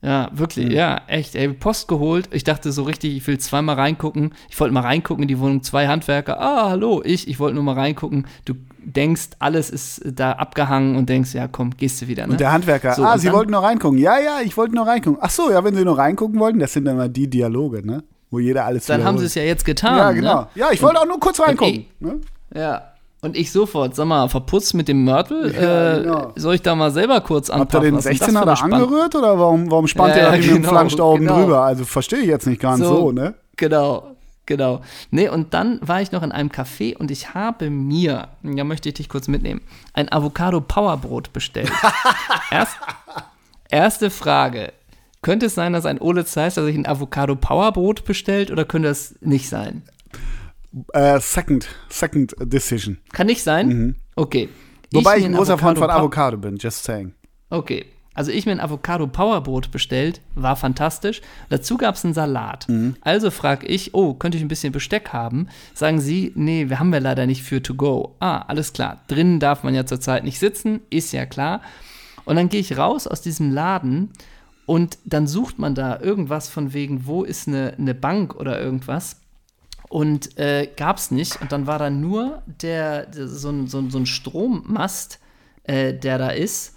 Ja, 0.02 0.30
wirklich, 0.32 0.72
ja, 0.72 1.02
echt. 1.08 1.36
Ey, 1.36 1.50
Post 1.50 1.90
geholt. 1.90 2.30
Ich 2.32 2.46
dachte 2.46 2.72
so 2.72 2.84
richtig, 2.84 3.18
ich 3.18 3.28
will 3.28 3.38
zweimal 3.38 3.76
reingucken. 3.76 4.34
Ich 4.50 4.58
wollte 4.60 4.74
mal 4.74 4.82
reingucken 4.82 5.24
in 5.24 5.28
die 5.28 5.40
Wohnung. 5.40 5.62
Zwei 5.62 5.88
Handwerker. 5.88 6.40
Ah, 6.40 6.70
hallo, 6.70 7.02
ich. 7.04 7.28
Ich 7.28 7.40
wollte 7.40 7.56
nur 7.56 7.64
mal 7.64 7.74
reingucken. 7.74 8.26
Du 8.46 8.54
denkst, 8.82 9.32
alles 9.40 9.70
ist 9.70 10.02
da 10.06 10.32
abgehangen 10.34 10.96
und 10.96 11.10
denkst, 11.10 11.34
ja, 11.34 11.50
komm, 11.50 11.76
gehst 11.76 12.02
du 12.02 12.08
wieder. 12.08 12.26
Ne? 12.28 12.34
Und 12.34 12.40
der 12.40 12.54
Handwerker, 12.54 12.94
so, 12.94 13.04
ah, 13.04 13.18
Sie 13.18 13.32
wollten 13.34 13.52
nur 13.52 13.62
reingucken. 13.62 14.00
Ja, 14.00 14.18
ja, 14.20 14.40
ich 14.44 14.56
wollte 14.56 14.74
nur 14.74 14.88
reingucken. 14.88 15.20
Ach 15.22 15.30
so, 15.30 15.52
ja, 15.52 15.64
wenn 15.66 15.76
Sie 15.76 15.84
nur 15.84 15.98
reingucken 15.98 16.40
wollten, 16.40 16.60
das 16.60 16.72
sind 16.72 16.86
dann 16.86 16.96
mal 16.96 17.10
die 17.10 17.30
Dialoge, 17.30 17.86
ne? 17.86 18.04
Wo 18.32 18.40
jeder 18.40 18.66
alles 18.66 18.86
Dann 18.86 19.04
haben 19.04 19.18
Sie 19.18 19.26
es 19.26 19.36
ja 19.36 19.44
jetzt 19.44 19.66
getan. 19.66 19.98
Ja, 19.98 20.12
genau. 20.12 20.42
Ne? 20.42 20.48
Ja, 20.56 20.72
ich 20.72 20.82
wollte 20.82 21.02
auch 21.02 21.08
nur 21.08 21.20
kurz 21.20 21.40
reingucken. 21.40 21.88
Ne? 22.00 22.22
Ja, 22.56 22.89
und 23.22 23.36
ich 23.36 23.52
sofort, 23.52 23.96
sag 23.96 24.06
mal, 24.06 24.30
verputzt 24.30 24.74
mit 24.74 24.88
dem 24.88 25.04
Mörtel, 25.04 25.54
ja, 25.54 25.98
äh, 25.98 26.04
genau. 26.04 26.32
soll 26.36 26.56
ich 26.56 26.62
da 26.62 26.74
mal 26.76 26.90
selber 26.90 27.20
kurz 27.20 27.50
anpacken? 27.50 27.96
Habt 27.96 28.06
ihr 28.06 28.12
den 28.12 28.20
16er 28.20 28.46
da 28.46 28.54
angerührt 28.54 29.14
oder 29.16 29.38
warum, 29.38 29.70
warum 29.70 29.88
spannt 29.88 30.16
ja, 30.16 30.34
ihr 30.34 30.40
da 30.40 30.56
genau, 30.56 30.84
da 30.88 31.04
oben 31.04 31.26
genau. 31.26 31.42
drüber? 31.42 31.62
Also 31.64 31.84
verstehe 31.84 32.20
ich 32.20 32.28
jetzt 32.28 32.48
nicht 32.48 32.62
ganz 32.62 32.80
so, 32.80 32.96
so, 32.96 33.12
ne? 33.12 33.34
Genau, 33.58 34.16
genau. 34.46 34.82
Nee, 35.12 35.28
und 35.28 35.54
dann 35.54 35.80
war 35.82 36.02
ich 36.02 36.14
noch 36.14 36.24
in 36.24 36.32
einem 36.32 36.50
Café 36.50 36.96
und 36.96 37.12
ich 37.12 37.34
habe 37.34 37.70
mir, 37.70 38.30
ja 38.42 38.64
möchte 38.64 38.88
ich 38.88 38.96
dich 38.96 39.10
kurz 39.10 39.28
mitnehmen, 39.28 39.60
ein 39.94 40.10
Avocado 40.10 40.62
Powerbrot 40.62 41.34
bestellt. 41.34 41.72
Erst, 42.52 42.78
erste 43.70 44.10
Frage. 44.12 44.72
Könnte 45.22 45.48
es 45.48 45.56
sein, 45.56 45.74
dass 45.74 45.86
ein 45.86 46.00
Ole 46.00 46.24
Zeiss 46.24 46.56
sich 46.56 46.76
ein 46.78 46.86
Avocado 46.86 47.36
Powerbrot 47.36 48.06
bestellt 48.06 48.50
oder 48.52 48.64
könnte 48.64 48.88
es 48.88 49.16
nicht 49.20 49.50
sein? 49.50 49.84
Uh, 50.72 51.20
second, 51.20 51.68
second 51.90 52.36
decision. 52.40 53.00
Kann 53.12 53.28
nicht 53.28 53.44
sein? 53.44 53.68
Mhm. 53.68 53.96
Okay. 54.16 54.50
Wobei 54.94 55.16
ich, 55.16 55.22
ich 55.22 55.26
ein 55.26 55.34
großer 55.34 55.58
Freund 55.58 55.78
von 55.78 55.90
Avocado 55.90 56.38
bin, 56.38 56.58
just 56.58 56.84
saying. 56.84 57.14
Okay. 57.50 57.86
Also 58.14 58.32
ich 58.32 58.46
mir 58.46 58.52
ein 58.52 58.60
Avocado 58.60 59.08
Powerbrot 59.08 59.72
bestellt, 59.72 60.20
war 60.36 60.58
fantastisch. 60.58 61.22
Dazu 61.50 61.78
gab 61.78 61.96
es 61.96 62.04
einen 62.04 62.14
Salat. 62.14 62.68
Mhm. 62.68 62.98
Also 63.02 63.32
frage 63.32 63.66
ich, 63.66 63.94
oh, 63.94 64.14
könnte 64.14 64.38
ich 64.38 64.44
ein 64.44 64.50
bisschen 64.50 64.74
Besteck 64.74 65.14
haben? 65.14 65.48
Sagen 65.74 66.02
sie, 66.02 66.34
nee, 66.36 66.70
wir 66.70 66.80
haben 66.80 66.92
wir 66.92 67.00
leider 67.00 67.26
nicht 67.28 67.44
für 67.44 67.64
to 67.64 67.76
go. 67.76 68.16
Ah, 68.20 68.40
alles 68.40 68.74
klar. 68.74 69.04
Drinnen 69.08 69.40
darf 69.40 69.64
man 69.64 69.74
ja 69.74 69.86
zurzeit 69.86 70.24
nicht 70.26 70.38
sitzen, 70.38 70.82
ist 70.90 71.14
ja 71.14 71.26
klar. 71.26 71.62
Und 72.26 72.36
dann 72.36 72.50
gehe 72.50 72.60
ich 72.60 72.78
raus 72.78 73.08
aus 73.08 73.22
diesem 73.22 73.52
Laden 73.52 74.12
und 74.66 74.98
dann 75.06 75.26
sucht 75.26 75.58
man 75.58 75.74
da 75.74 76.00
irgendwas 76.00 76.50
von 76.50 76.74
wegen, 76.74 77.08
wo 77.08 77.24
ist 77.24 77.48
eine, 77.48 77.76
eine 77.78 77.96
Bank 77.96 78.36
oder 78.36 78.60
irgendwas. 78.60 79.16
Und 79.90 80.38
äh, 80.38 80.70
es 80.78 81.12
nicht. 81.12 81.42
Und 81.42 81.52
dann 81.52 81.68
war 81.68 81.80
da 81.80 81.90
nur 81.90 82.44
der, 82.46 83.08
der 83.08 83.28
so, 83.28 83.50
ein, 83.50 83.68
so, 83.68 83.90
so 83.90 83.98
ein 83.98 84.06
Strommast, 84.06 85.20
äh, 85.64 85.94
der 85.94 86.20
da 86.20 86.30
ist. 86.30 86.76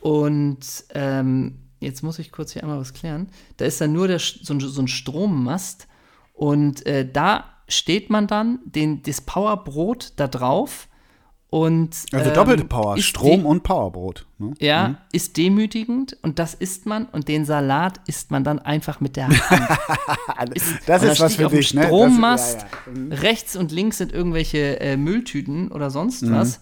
Und 0.00 0.60
ähm, 0.94 1.58
jetzt 1.80 2.02
muss 2.02 2.18
ich 2.18 2.30
kurz 2.30 2.52
hier 2.52 2.62
einmal 2.62 2.78
was 2.78 2.92
klären. 2.92 3.28
Da 3.56 3.64
ist 3.64 3.80
dann 3.80 3.92
nur 3.92 4.08
der, 4.08 4.18
so, 4.18 4.52
ein, 4.52 4.60
so 4.60 4.80
ein 4.80 4.88
Strommast. 4.88 5.88
Und 6.34 6.84
äh, 6.86 7.10
da 7.10 7.44
steht 7.66 8.10
man 8.10 8.26
dann 8.26 8.60
den, 8.64 9.02
das 9.02 9.22
Powerbrot 9.22 10.12
da 10.16 10.28
drauf. 10.28 10.88
Und, 11.50 11.96
Also 12.12 12.28
ähm, 12.30 12.34
doppelte 12.34 12.64
Power, 12.64 12.96
ist 12.96 13.06
Strom 13.06 13.44
und 13.44 13.64
Powerbrot. 13.64 14.24
Ne? 14.38 14.54
ja, 14.60 14.98
ist 15.12 15.36
demütigend 15.36 16.16
und 16.22 16.38
das 16.38 16.54
isst 16.54 16.86
man 16.86 17.06
und 17.06 17.26
den 17.26 17.44
Salat 17.44 18.00
isst 18.06 18.30
man 18.30 18.44
dann 18.44 18.60
einfach 18.60 19.00
mit 19.00 19.16
der 19.16 19.26
Hand. 19.28 19.40
das 20.86 21.02
Und 21.02 21.08
ist 21.08 21.20
was 21.20 21.34
für 21.34 21.48
dich, 21.48 21.74
ne? 21.74 21.80
Das- 21.82 21.88
Strommast, 21.90 22.66
ja, 22.86 23.02
ja. 23.10 23.16
rechts 23.16 23.56
und 23.56 23.72
links 23.72 23.98
sind 23.98 24.12
irgendwelche 24.12 24.80
äh, 24.80 24.96
Mülltüten 24.96 25.72
oder 25.72 25.90
sonst 25.90 26.30
was. 26.30 26.60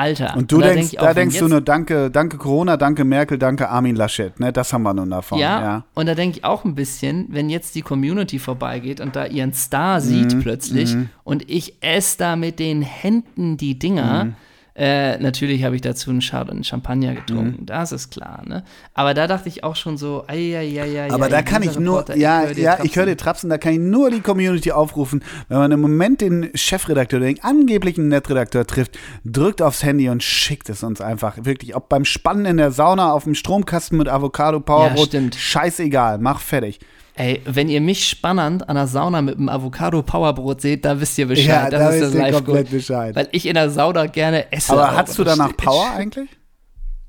Alter. 0.00 0.32
Mhm. 0.32 0.38
Und 0.38 0.52
du 0.52 0.58
da 0.60 0.72
denkst, 0.72 0.92
da 0.98 1.14
denkst 1.14 1.38
du 1.38 1.48
nur, 1.48 1.60
danke, 1.60 2.10
danke 2.10 2.36
Corona, 2.38 2.76
danke 2.76 3.04
Merkel, 3.04 3.38
danke 3.38 3.68
Armin 3.68 3.96
Laschet, 3.96 4.38
ne? 4.40 4.52
Das 4.52 4.72
haben 4.72 4.82
wir 4.82 4.94
nun 4.94 5.10
davon. 5.10 5.38
Ja, 5.38 5.60
Ja. 5.60 5.84
und 5.94 6.06
da 6.06 6.14
denke 6.14 6.38
ich 6.38 6.44
auch 6.44 6.64
ein 6.64 6.74
bisschen, 6.74 7.26
wenn 7.30 7.50
jetzt 7.50 7.74
die 7.74 7.82
Community 7.82 8.38
vorbeigeht 8.38 9.00
und 9.00 9.14
da 9.16 9.26
ihren 9.26 9.52
Star 9.52 10.00
sieht 10.00 10.34
Mhm, 10.34 10.40
plötzlich 10.40 10.96
und 11.24 11.48
ich 11.50 11.74
esse 11.82 12.18
da 12.18 12.36
mit 12.36 12.58
den 12.58 12.82
Händen 12.82 13.56
die 13.56 13.78
Dinger. 13.78 14.24
Mhm. 14.24 14.34
Äh, 14.82 15.18
natürlich 15.18 15.62
habe 15.62 15.76
ich 15.76 15.82
dazu 15.82 16.08
einen, 16.08 16.22
Chard 16.22 16.48
einen 16.48 16.64
Champagner 16.64 17.14
getrunken, 17.14 17.60
Mhm. 17.60 17.66
das 17.66 17.92
ist 17.92 18.10
klar. 18.10 18.42
Ne? 18.46 18.64
Aber 18.94 19.12
da 19.12 19.26
dachte 19.26 19.46
ich 19.50 19.62
auch 19.62 19.76
schon 19.76 19.98
so, 19.98 20.24
ei, 20.26 20.56
ei, 20.56 20.80
ei, 20.80 21.02
ei, 21.02 21.10
Aber 21.12 21.28
da 21.28 21.42
kann 21.42 21.62
ich 21.62 21.78
nur, 21.78 21.98
Reporter, 21.98 22.16
ja, 22.16 22.46
dir 22.46 22.62
ja, 22.62 22.70
trapsen. 22.76 22.86
ich 22.86 22.96
höre 22.96 23.04
dir 23.04 23.16
trapsen, 23.18 23.50
da 23.50 23.58
kann 23.58 23.74
ich 23.74 23.78
nur 23.78 24.10
die 24.10 24.22
Community 24.22 24.72
aufrufen. 24.72 25.22
Wenn 25.48 25.58
man 25.58 25.70
im 25.72 25.82
Moment 25.82 26.22
den 26.22 26.48
Chefredakteur, 26.54 27.20
den 27.20 27.44
angeblichen 27.44 28.08
Netredakteur 28.08 28.66
trifft, 28.66 28.98
drückt 29.26 29.60
aufs 29.60 29.82
Handy 29.82 30.08
und 30.08 30.22
schickt 30.22 30.70
es 30.70 30.82
uns 30.82 31.02
einfach. 31.02 31.36
Wirklich, 31.44 31.76
ob 31.76 31.90
beim 31.90 32.06
Spannen 32.06 32.46
in 32.46 32.56
der 32.56 32.70
Sauna, 32.70 33.12
auf 33.12 33.24
dem 33.24 33.34
Stromkasten 33.34 33.98
mit 33.98 34.08
Avocado 34.08 34.60
Powerbrot, 34.60 35.08
stimmt. 35.08 35.34
scheißegal, 35.34 36.16
mach 36.20 36.40
fertig. 36.40 36.80
Ey, 37.20 37.42
wenn 37.44 37.68
ihr 37.68 37.82
mich 37.82 38.08
spannend 38.08 38.66
an 38.66 38.76
der 38.76 38.86
Sauna 38.86 39.20
mit 39.20 39.36
einem 39.36 39.50
Avocado-Powerbrot 39.50 40.62
seht, 40.62 40.86
da 40.86 40.98
wisst 40.98 41.18
ihr 41.18 41.26
Bescheid. 41.26 41.46
Ja, 41.46 41.68
da 41.70 41.78
das 41.78 41.96
ist 41.96 42.00
wisst 42.00 42.02
das 42.02 42.14
ihr 42.14 42.20
Live 42.20 42.44
komplett 42.44 42.70
Bescheid. 42.70 43.14
Weil 43.14 43.28
ich 43.32 43.46
in 43.46 43.54
der 43.54 43.68
Sauna 43.68 44.06
gerne 44.06 44.50
esse. 44.50 44.72
Aber 44.72 44.96
hattest 44.96 45.18
du 45.18 45.24
danach 45.24 45.54
Power 45.54 45.90
eigentlich? 45.94 46.30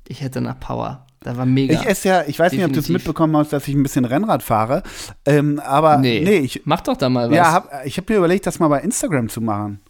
Ich 0.06 0.20
hätte 0.20 0.42
nach 0.42 0.60
Power. 0.60 1.06
Da 1.20 1.38
war 1.38 1.46
mega. 1.46 1.80
Ich 1.80 1.86
esse 1.86 2.08
ja, 2.08 2.24
ich 2.26 2.38
weiß 2.38 2.52
nicht, 2.52 2.62
ob 2.62 2.72
du 2.74 2.80
es 2.80 2.84
Definitiv. 2.86 3.06
mitbekommen 3.06 3.34
hast, 3.38 3.54
dass 3.54 3.66
ich 3.66 3.74
ein 3.74 3.82
bisschen 3.82 4.04
Rennrad 4.04 4.42
fahre. 4.42 4.82
Ähm, 5.24 5.60
aber 5.64 5.96
nee, 5.96 6.20
nee, 6.22 6.38
ich, 6.40 6.62
mach 6.66 6.82
doch 6.82 6.98
da 6.98 7.08
mal 7.08 7.30
was. 7.30 7.36
ja, 7.36 7.44
Ja, 7.44 7.52
hab, 7.52 7.86
ich 7.86 7.96
habe 7.96 8.12
mir 8.12 8.18
überlegt, 8.18 8.46
das 8.46 8.58
mal 8.58 8.68
bei 8.68 8.80
Instagram 8.80 9.30
zu 9.30 9.40
machen, 9.40 9.80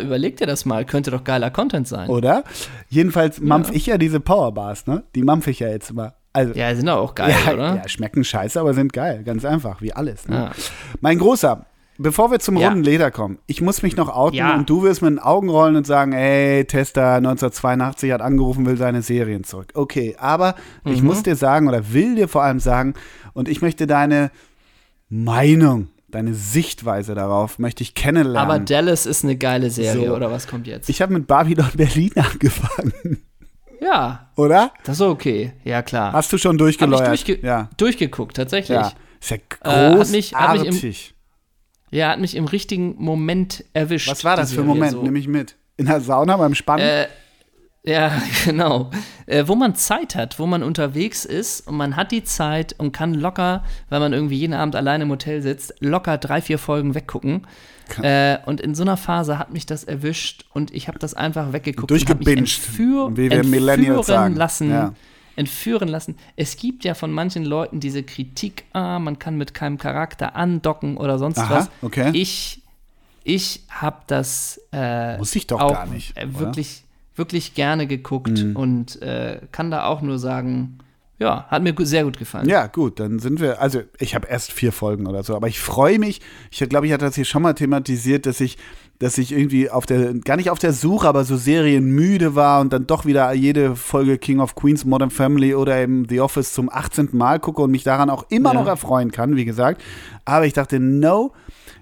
überleg 0.00 0.38
dir 0.38 0.46
das 0.46 0.64
mal. 0.64 0.86
Könnte 0.86 1.10
doch 1.10 1.24
geiler 1.24 1.50
Content 1.50 1.86
sein. 1.86 2.08
oder? 2.08 2.44
Jedenfalls 2.88 3.40
mampf 3.40 3.70
ich 3.72 3.84
ja 3.84 3.98
diese 3.98 4.20
Powerbars, 4.20 4.86
ne? 4.86 5.02
Die 5.14 5.22
mampf 5.22 5.48
ich 5.48 5.58
ja 5.58 5.68
jetzt 5.68 5.90
immer. 5.90 6.14
Also, 6.32 6.52
Ja, 6.54 6.74
sind 6.74 6.88
auch 6.88 7.14
geil, 7.14 7.34
ja, 7.46 7.52
oder? 7.54 7.76
ja, 7.76 7.88
schmecken 7.88 8.22
scheiße, 8.24 8.60
aber 8.60 8.74
sind 8.74 8.92
geil. 8.92 9.22
Ganz 9.24 9.44
einfach, 9.44 9.80
wie 9.82 9.92
alles. 9.92 10.28
Ne? 10.28 10.36
Ja. 10.36 10.50
Mein 11.00 11.18
Großer, 11.18 11.66
bevor 11.96 12.30
wir 12.30 12.38
zum 12.38 12.56
Ja. 12.58 12.68
runden 12.68 12.84
Leder 12.84 13.10
kommen, 13.10 13.38
ich 13.46 13.60
muss 13.60 13.82
mich 13.82 13.96
noch 13.96 14.08
outen 14.14 14.36
Ja. 14.36 14.54
und 14.54 14.68
du 14.70 14.82
wirst 14.82 15.02
mit 15.02 15.10
den 15.10 15.18
Augen 15.18 15.48
rollen 15.48 15.74
und 15.74 15.86
sagen, 15.86 16.12
ey, 16.12 16.64
Tester 16.64 17.14
1982 17.20 18.12
hat 18.12 18.20
angerufen, 18.20 18.66
will 18.66 18.76
seine 18.76 19.02
Serien 19.02 19.42
zurück. 19.42 19.72
Okay, 19.74 20.16
aber 20.18 20.54
ich 20.84 21.00
Mhm. 21.00 21.06
muss 21.08 21.22
dir 21.22 21.34
sagen 21.34 21.66
oder 21.66 21.92
will 21.92 22.14
dir 22.14 22.28
vor 22.28 22.42
allem 22.42 22.60
sagen 22.60 22.94
und 23.32 23.48
ich 23.48 23.62
möchte 23.62 23.86
deine 23.86 24.30
Meinung, 25.08 25.88
deine 26.08 26.34
Sichtweise 26.34 27.14
darauf 27.14 27.58
möchte 27.58 27.82
ich 27.82 27.94
kennenlernen. 27.94 28.36
Aber 28.50 28.58
Dallas 28.58 29.06
ist 29.06 29.24
eine 29.24 29.36
geile 29.36 29.70
Serie, 29.70 30.08
So. 30.08 30.14
oder 30.14 30.30
was 30.30 30.46
kommt 30.46 30.66
jetzt? 30.66 30.88
ich 30.88 31.00
habe 31.02 31.12
mit 31.14 31.26
Babylon 31.26 31.68
Berlin 31.74 32.12
angefangen, 32.16 33.22
ja, 33.80 34.30
oder? 34.36 34.72
das 34.84 34.96
ist 34.96 35.00
okay. 35.02 35.52
Ja, 35.64 35.82
klar. 35.82 36.12
Hast 36.12 36.32
du 36.32 36.38
schon 36.38 36.50
Hab 36.50 36.54
ich 36.68 36.76
durchgeläuert? 36.78 37.08
durchge 37.08 37.38
ja. 37.46 37.68
durchgeguckt, 37.76 38.36
tatsächlich. 38.36 38.76
ja. 38.78 38.92
Ist 39.20 39.30
ja 39.30 39.36
Äh, 39.36 39.94
großartig. 39.94 39.98
hat 40.00 40.10
mich- 40.10 40.34
hat 40.34 40.66
mich 40.82 40.84
im- 40.84 41.98
Ja, 41.98 42.10
hat 42.10 42.20
mich 42.20 42.36
im 42.36 42.44
richtigen 42.44 42.94
Moment 42.98 43.64
erwischt. 43.72 44.08
Was 44.10 44.24
war 44.24 44.36
das 44.36 44.52
für 44.52 44.60
ein 44.60 44.66
Moment? 44.66 44.92
so. 44.92 45.02
Nimm 45.02 45.12
mich 45.14 45.26
mit. 45.28 45.56
In 45.76 45.86
der 45.86 46.00
Sauna 46.00 46.36
beim 46.36 46.54
Spannen? 46.54 46.84
Äh, 46.86 47.06
ja, 47.84 48.20
genau. 48.44 48.90
Äh, 49.26 49.44
wo 49.46 49.54
man 49.54 49.74
Zeit 49.74 50.14
hat, 50.14 50.38
wo 50.38 50.46
man 50.46 50.62
unterwegs 50.62 51.24
ist 51.24 51.66
und 51.66 51.76
man 51.76 51.96
hat 51.96 52.12
die 52.12 52.24
Zeit 52.24 52.74
und 52.78 52.92
kann 52.92 53.14
locker, 53.14 53.64
weil 53.88 54.00
man 54.00 54.12
irgendwie 54.12 54.36
jeden 54.36 54.54
Abend 54.54 54.76
alleine 54.76 55.04
im 55.04 55.10
Hotel 55.10 55.42
sitzt, 55.42 55.74
locker 55.80 56.18
drei, 56.18 56.40
vier 56.40 56.58
Folgen 56.58 56.94
weggucken. 56.94 57.46
Äh, 58.02 58.38
und 58.44 58.60
in 58.60 58.74
so 58.74 58.82
einer 58.82 58.96
Phase 58.96 59.38
hat 59.38 59.52
mich 59.52 59.64
das 59.64 59.84
erwischt 59.84 60.44
und 60.52 60.74
ich 60.74 60.88
habe 60.88 60.98
das 60.98 61.14
einfach 61.14 61.52
weggeguckt. 61.52 61.90
Durchgebinged, 61.90 62.38
entführ, 62.38 63.16
wie 63.16 63.30
wir 63.30 63.44
Millennials 63.44 63.78
entführen 63.78 64.04
sagen. 64.04 64.36
lassen. 64.36 64.70
Ja. 64.70 64.94
Entführen 65.36 65.88
lassen. 65.88 66.16
Es 66.36 66.56
gibt 66.56 66.84
ja 66.84 66.94
von 66.94 67.12
manchen 67.12 67.44
Leuten 67.44 67.80
diese 67.80 68.02
Kritik, 68.02 68.64
ah, 68.72 68.98
man 68.98 69.18
kann 69.18 69.36
mit 69.38 69.54
keinem 69.54 69.78
Charakter 69.78 70.34
andocken 70.34 70.96
oder 70.96 71.18
sonst 71.18 71.38
Aha, 71.38 71.54
was. 71.54 71.70
okay. 71.80 72.10
Ich, 72.12 72.62
ich 73.22 73.62
habe 73.70 74.02
das 74.08 74.60
äh, 74.72 75.16
Muss 75.16 75.34
ich 75.36 75.46
doch 75.46 75.60
auch 75.60 75.74
gar 75.74 75.86
nicht, 75.86 76.16
äh, 76.18 76.26
oder? 76.26 76.50
Mhm. 77.18 77.22
wirklich, 77.22 77.54
gerne 77.54 77.86
geguckt 77.86 78.44
und 78.54 79.02
äh, 79.02 79.40
kann 79.52 79.70
da 79.70 79.84
auch 79.86 80.00
nur 80.02 80.18
sagen, 80.18 80.78
ja, 81.20 81.46
hat 81.48 81.64
mir 81.64 81.74
sehr 81.80 82.04
gut 82.04 82.16
gefallen. 82.16 82.48
Ja, 82.48 82.68
gut, 82.68 83.00
dann 83.00 83.18
sind 83.18 83.40
wir, 83.40 83.60
also 83.60 83.80
ich 83.98 84.14
habe 84.14 84.28
erst 84.28 84.52
vier 84.52 84.70
Folgen 84.70 85.06
oder 85.08 85.24
so, 85.24 85.34
aber 85.34 85.48
ich 85.48 85.58
freue 85.58 85.98
mich, 85.98 86.20
ich 86.50 86.58
glaube, 86.68 86.86
ich 86.86 86.92
hatte 86.92 87.04
das 87.06 87.16
hier 87.16 87.24
schon 87.24 87.42
mal 87.42 87.54
thematisiert, 87.54 88.24
dass 88.24 88.40
ich, 88.40 88.56
dass 89.00 89.18
ich 89.18 89.32
irgendwie 89.32 89.68
auf 89.68 89.84
der, 89.84 90.14
gar 90.14 90.36
nicht 90.36 90.48
auf 90.50 90.60
der 90.60 90.72
Suche, 90.72 91.08
aber 91.08 91.24
so 91.24 91.36
serienmüde 91.36 92.36
war 92.36 92.60
und 92.60 92.72
dann 92.72 92.86
doch 92.86 93.04
wieder 93.04 93.32
jede 93.32 93.74
Folge 93.74 94.16
King 94.16 94.38
of 94.38 94.54
Queens, 94.54 94.84
Modern 94.84 95.10
Family 95.10 95.56
oder 95.56 95.76
eben 95.78 96.06
The 96.08 96.20
Office 96.20 96.52
zum 96.52 96.70
18. 96.72 97.08
Mal 97.12 97.40
gucke 97.40 97.62
und 97.62 97.72
mich 97.72 97.82
daran 97.82 98.10
auch 98.10 98.24
immer 98.28 98.54
Ja. 98.54 98.60
noch 98.60 98.68
erfreuen 98.68 99.10
kann, 99.10 99.34
wie 99.34 99.44
gesagt. 99.44 99.82
Aber 100.24 100.46
ich 100.46 100.52
dachte, 100.52 100.78
no, 100.78 101.32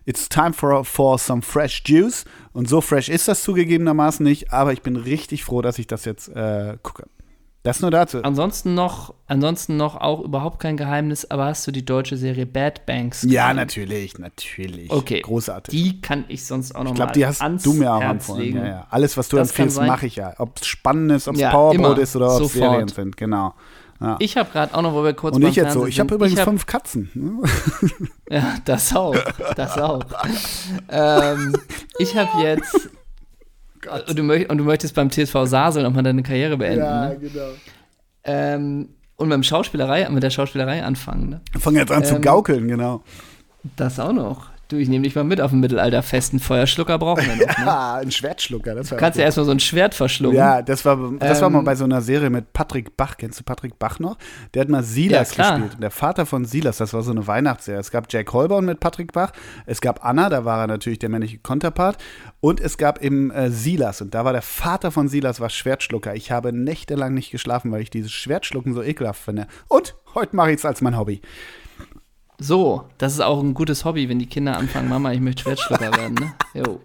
it's 0.07 0.29
time 0.29 0.53
for, 0.55 0.85
for 0.85 1.19
some 1.19 1.43
fresh 1.43 1.83
juice. 1.85 2.25
Und 2.53 2.69
so 2.69 2.81
fresh 2.81 3.09
ist 3.11 3.29
das 3.29 3.43
zugegebenermaßen 3.43 4.25
nicht, 4.25 4.53
aber 4.53 4.73
ich 4.73 4.81
bin 4.83 4.97
richtig 4.97 5.45
froh, 5.45 5.61
dass 5.61 5.79
ich 5.79 5.87
das 5.87 6.05
jetzt 6.07 6.29
äh, 6.29 6.79
gucke. 6.83 7.05
Das 7.65 7.81
nur 7.81 7.91
dazu. 7.91 8.23
Ansonsten 8.23 8.75
noch, 8.75 9.13
ansonsten 9.27 9.77
noch 9.77 9.97
auch 9.97 10.21
überhaupt 10.23 10.61
kein 10.61 10.77
Geheimnis, 10.77 11.29
aber 11.29 11.47
hast 11.47 11.67
du 11.67 11.73
die 11.73 11.85
deutsche 11.85 12.17
Serie 12.17 12.47
Bad 12.47 12.87
Banks 12.87 13.23
Ja, 13.25 13.47
gesehen? 13.49 13.57
natürlich, 13.57 14.19
natürlich. 14.21 14.89
Okay. 14.89 15.21
Großartig. 15.23 15.75
Die 15.75 16.01
kann 16.01 16.25
ich 16.29 16.45
sonst 16.47 16.77
auch 16.77 16.85
noch 16.85 16.93
ich 16.93 16.97
glaube, 16.97 17.13
die 17.13 17.27
hast 17.27 17.43
du 17.67 17.73
mir 17.73 17.93
auch 17.93 18.01
empfohlen. 18.03 18.55
Ja, 18.55 18.67
ja. 18.67 18.87
Alles, 18.89 19.17
was 19.17 19.29
du 19.29 19.37
Das 19.37 19.49
empfiehlst, 19.49 19.81
mache 19.83 20.07
ich 20.07 20.15
ja. 20.15 20.35
Ob 20.39 20.61
es 20.61 20.67
spannend 20.69 21.11
ist, 21.11 21.27
ob 21.27 21.35
es 21.35 21.41
Ja, 21.41 21.51
Powerbrot 21.51 21.75
immer. 21.75 21.99
ist 21.99 22.15
oder 22.15 22.37
ob 22.37 22.43
es. 22.43 22.53
Serien 22.53 22.87
sind. 22.87 23.17
Genau. 23.17 23.53
Ja. 24.01 24.17
Ich 24.19 24.37
habe 24.37 24.51
gerade 24.51 24.75
auch 24.75 24.83
noch, 24.83 24.93
wo 24.93 25.03
wir 25.05 25.15
kurz 25.15 25.37
Und 25.37 25.43
ich 25.43 25.57
jetzt 25.57 25.73
so. 25.73 25.81
Fernsehen 25.81 25.89
Ich 25.89 26.01
habe 26.01 26.15
übrigens 26.15 26.39
hab- 26.41 26.49
fünf 26.49 26.67
Katzen. 26.67 27.11
ne? 27.15 27.43
Ja, 28.31 28.55
das 28.65 28.95
auch. 28.95 29.17
Das 29.55 29.79
auch. 29.79 30.05
ähm, 30.89 31.57
ich 31.99 32.17
habe 32.17 32.43
jetzt. 32.43 32.91
Und 34.09 34.19
du, 34.19 34.23
und 34.49 34.59
du 34.59 34.65
möchtest 34.65 34.97
beim 34.97 35.11
TSV 35.13 35.45
Sasel 35.45 35.85
nochmal 35.85 36.03
deine 36.03 36.25
Karriere 36.25 36.57
beenden. 36.57 36.81
ne? 36.85 37.19
genau. 37.21 37.51
ähm, 38.25 38.89
und 39.15 39.29
beim 39.29 39.45
Schauspielerei, 39.45 40.09
mit 40.11 40.25
der 40.25 40.31
Schauspielerei 40.31 40.83
anfangen. 40.83 41.29
Ne? 41.29 41.41
Fang 41.61 41.77
jetzt 41.77 41.93
an 41.93 42.05
zu 42.05 42.17
Ähm, 42.17 42.23
gaukeln, 42.23 42.67
genau. 42.67 43.05
Das 43.77 44.01
auch 44.01 44.13
noch. 44.13 44.47
Du, 44.69 44.77
ich 44.77 44.89
nehme 44.89 45.05
dich 45.05 45.15
mal 45.15 45.23
mit 45.23 45.41
auf 45.41 45.53
den 45.53 45.61
Mittelalterfesten. 45.61 46.41
Feuerschlucker 46.41 46.99
brauchen 46.99 47.25
wir 47.25 47.37
noch. 47.47 47.59
Ne? 47.59 47.67
Ah, 47.71 47.95
ein 48.03 48.11
Schwertschlucker. 48.11 48.75
Das 48.75 48.91
war 48.91 48.99
Du 48.99 49.01
kannst 49.01 49.17
ja 49.17 49.25
erstmal 49.25 49.47
so 49.47 49.53
ein 49.53 49.61
Schwert 49.61 49.95
verschlucken. 49.95 50.37
Ja, 50.37 50.61
das 50.61 50.85
war, 50.85 51.13
das 51.21 51.41
war 51.41 51.51
mal 51.51 51.61
Ähm, 51.61 51.65
bei 51.65 51.77
so 51.77 51.85
einer 51.85 52.01
Serie 52.03 52.31
mit 52.31 52.53
Patrick 52.53 52.97
Bach. 52.97 53.17
Kennst 53.17 53.39
du 53.39 53.45
Patrick 53.45 53.79
Bach 53.79 54.01
noch? 54.01 54.19
Der 54.55 54.63
hat 54.63 54.69
mal 54.69 54.83
Silas 54.83 55.37
Ja, 55.37 55.51
gespielt. 55.53 55.75
Und 55.75 55.83
der 55.85 55.93
Vater 55.93 56.27
von 56.27 56.45
Silas, 56.45 56.79
das 56.79 56.93
war 56.93 57.03
so 57.03 57.13
eine 57.13 57.25
Weihnachtsserie. 57.29 57.79
Es 57.79 57.93
gab 57.93 58.13
Jack 58.13 58.33
Holborn 58.33 58.65
mit 58.65 58.81
Patrick 58.81 59.13
Bach. 59.13 59.31
Es 59.67 59.81
gab 59.81 60.05
Anna, 60.05 60.29
da 60.29 60.45
war 60.45 60.63
er 60.63 60.67
natürlich 60.67 60.99
der 60.99 61.11
männliche 61.11 61.39
Konterpart. 61.39 61.99
Und 62.41 62.61
es 62.61 62.77
gab 62.77 63.01
eben 63.05 63.31
äh, 63.31 63.51
Silas. 63.51 64.01
Und 64.01 64.15
da 64.15 64.25
war 64.25 64.33
der 64.33 64.43
Vater 64.43 64.91
von 64.91 65.07
Silas, 65.09 65.39
war 65.39 65.49
Schwertschlucker. 65.51 66.17
Ich 66.17 66.33
habe 66.33 66.53
nächtelang 66.53 67.15
nicht 67.15 67.31
geschlafen, 67.31 67.71
weil 67.71 67.83
ich 67.83 67.91
dieses 67.91 68.11
Schwertschlucken 68.11 68.75
so 68.75 68.83
ekelhaft 68.83 69.23
finde. 69.23 69.47
Und 69.69 69.95
heute 70.17 70.35
mache 70.35 70.51
ich 70.51 70.57
es 70.59 70.65
als 70.65 70.81
mein 70.81 70.99
Hobby. 70.99 71.21
So, 72.39 72.85
das 72.99 73.15
ist 73.15 73.21
auch 73.21 73.43
ein 73.43 73.55
gutes 73.55 73.85
Hobby, 73.85 74.09
wenn 74.09 74.19
die 74.19 74.27
Kinder 74.27 74.57
anfangen, 74.57 74.89
Mama, 74.89 75.13
ich 75.13 75.21
möchte 75.21 75.43
Schwertschlucker 75.43 75.91
werden. 75.97 76.15
Ne? 76.15 76.33
Jo. 76.55 76.81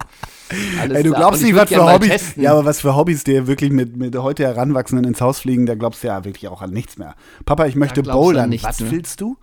Alles 0.79 0.97
Ey, 0.97 1.03
du 1.03 1.13
glaubst 1.13 1.41
nicht, 1.43 1.55
was 1.55 1.69
für 1.69 1.83
Hobbys. 1.91 2.35
Ja, 2.35 2.51
aber 2.51 2.65
was 2.65 2.81
für 2.81 2.95
Hobbys 2.95 3.23
dir 3.23 3.47
wirklich 3.47 3.71
mit, 3.71 3.95
mit 3.97 4.15
heute 4.15 4.43
Heranwachsenden 4.43 5.05
ins 5.05 5.21
Haus 5.21 5.39
fliegen, 5.39 5.65
da 5.65 5.75
glaubst 5.75 6.03
du 6.03 6.07
ja 6.07 6.23
wirklich 6.23 6.47
auch 6.47 6.61
an 6.61 6.71
nichts 6.71 6.97
mehr. 6.97 7.15
Papa, 7.45 7.65
ich 7.65 7.75
möchte 7.75 8.03
bouldern. 8.03 8.51
was 8.61 8.79
mehr. 8.79 8.91
willst 8.91 9.21
du? 9.21 9.37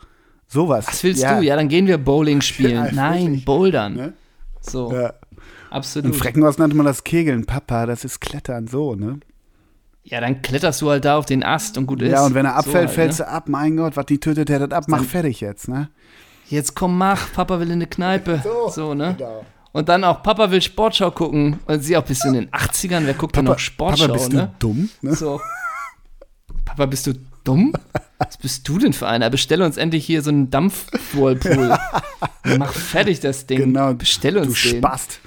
Sowas. 0.46 0.86
Was 0.86 1.02
willst 1.04 1.22
du? 1.22 1.40
Ja, 1.42 1.56
dann 1.56 1.68
gehen 1.68 1.86
wir 1.86 1.98
Bowling 1.98 2.40
spielen. 2.42 2.86
Ja, 2.86 2.92
Nein, 2.92 3.26
wirklich. 3.26 3.44
Bouldern. 3.44 3.94
Ne? 3.94 4.12
So, 4.60 4.92
Ja. 4.92 5.14
Absolut. 5.70 6.16
Freckenhaus 6.16 6.56
nannte 6.56 6.76
man 6.76 6.86
das 6.86 7.04
Kegeln. 7.04 7.44
Papa, 7.44 7.84
das 7.84 8.04
ist 8.04 8.20
Klettern, 8.20 8.66
so, 8.68 8.94
ne? 8.94 9.20
Ja, 10.10 10.20
dann 10.22 10.40
kletterst 10.40 10.80
du 10.80 10.88
halt 10.90 11.04
da 11.04 11.18
auf 11.18 11.26
den 11.26 11.42
Ast 11.44 11.76
und 11.76 11.86
gut 11.86 12.00
ist. 12.00 12.12
Ja, 12.12 12.24
und 12.24 12.34
wenn 12.34 12.46
er 12.46 12.52
So 12.52 12.58
abfällt, 12.58 12.86
halt, 12.88 12.90
fällst 12.90 13.18
ne? 13.20 13.26
du 13.26 13.30
ab. 13.30 13.48
Mein 13.48 13.76
Gott, 13.76 13.96
was 13.96 14.06
die 14.06 14.18
tötet, 14.18 14.48
der 14.48 14.66
das 14.66 14.70
ab. 14.70 14.84
Mach 14.88 15.04
fertig 15.04 15.40
jetzt, 15.40 15.68
ne? 15.68 15.90
Jetzt 16.48 16.74
komm, 16.74 16.96
mach, 16.96 17.30
Papa 17.32 17.60
will 17.60 17.66
in 17.66 17.74
eine 17.74 17.86
Kneipe. 17.86 18.42
So, 18.70 18.94
ne? 18.94 19.14
genau. 19.18 19.44
Und 19.72 19.88
dann 19.90 20.02
auch, 20.04 20.22
Papa 20.22 20.50
will 20.50 20.62
Sportschau 20.62 21.10
gucken. 21.10 21.58
Und 21.66 21.82
sie 21.82 21.96
auch 21.96 22.04
bis 22.04 22.24
in 22.24 22.32
den 22.32 22.50
80ern, 22.50 23.04
wer 23.04 23.12
guckt 23.14 23.36
denn 23.36 23.44
noch 23.44 23.58
Sportschau, 23.58 24.06
Papa, 24.06 24.14
bist 24.18 24.32
ne? 24.32 24.52
du 24.58 24.66
dumm? 24.66 24.88
Ne? 25.02 25.14
So. 25.14 25.40
Papa, 26.64 26.86
bist 26.86 27.06
du 27.06 27.12
dumm? 27.44 27.74
Was 28.16 28.38
bist 28.38 28.66
du 28.66 28.78
denn 28.78 28.94
für 28.94 29.06
einer? 29.06 29.28
Bestell 29.30 29.60
uns 29.62 29.76
endlich 29.76 30.06
hier 30.06 30.22
so 30.22 30.30
einen 30.30 30.50
Dampf-Whirlpool. 30.50 31.76
Mach 32.58 32.72
fertig 32.72 33.20
das 33.20 33.46
Ding. 33.46 33.58
Genau, 33.58 33.92
Bestell 33.92 34.34
Du 34.34 34.40
uns 34.40 34.62
den. 34.62 34.78
Spast. 34.78 35.20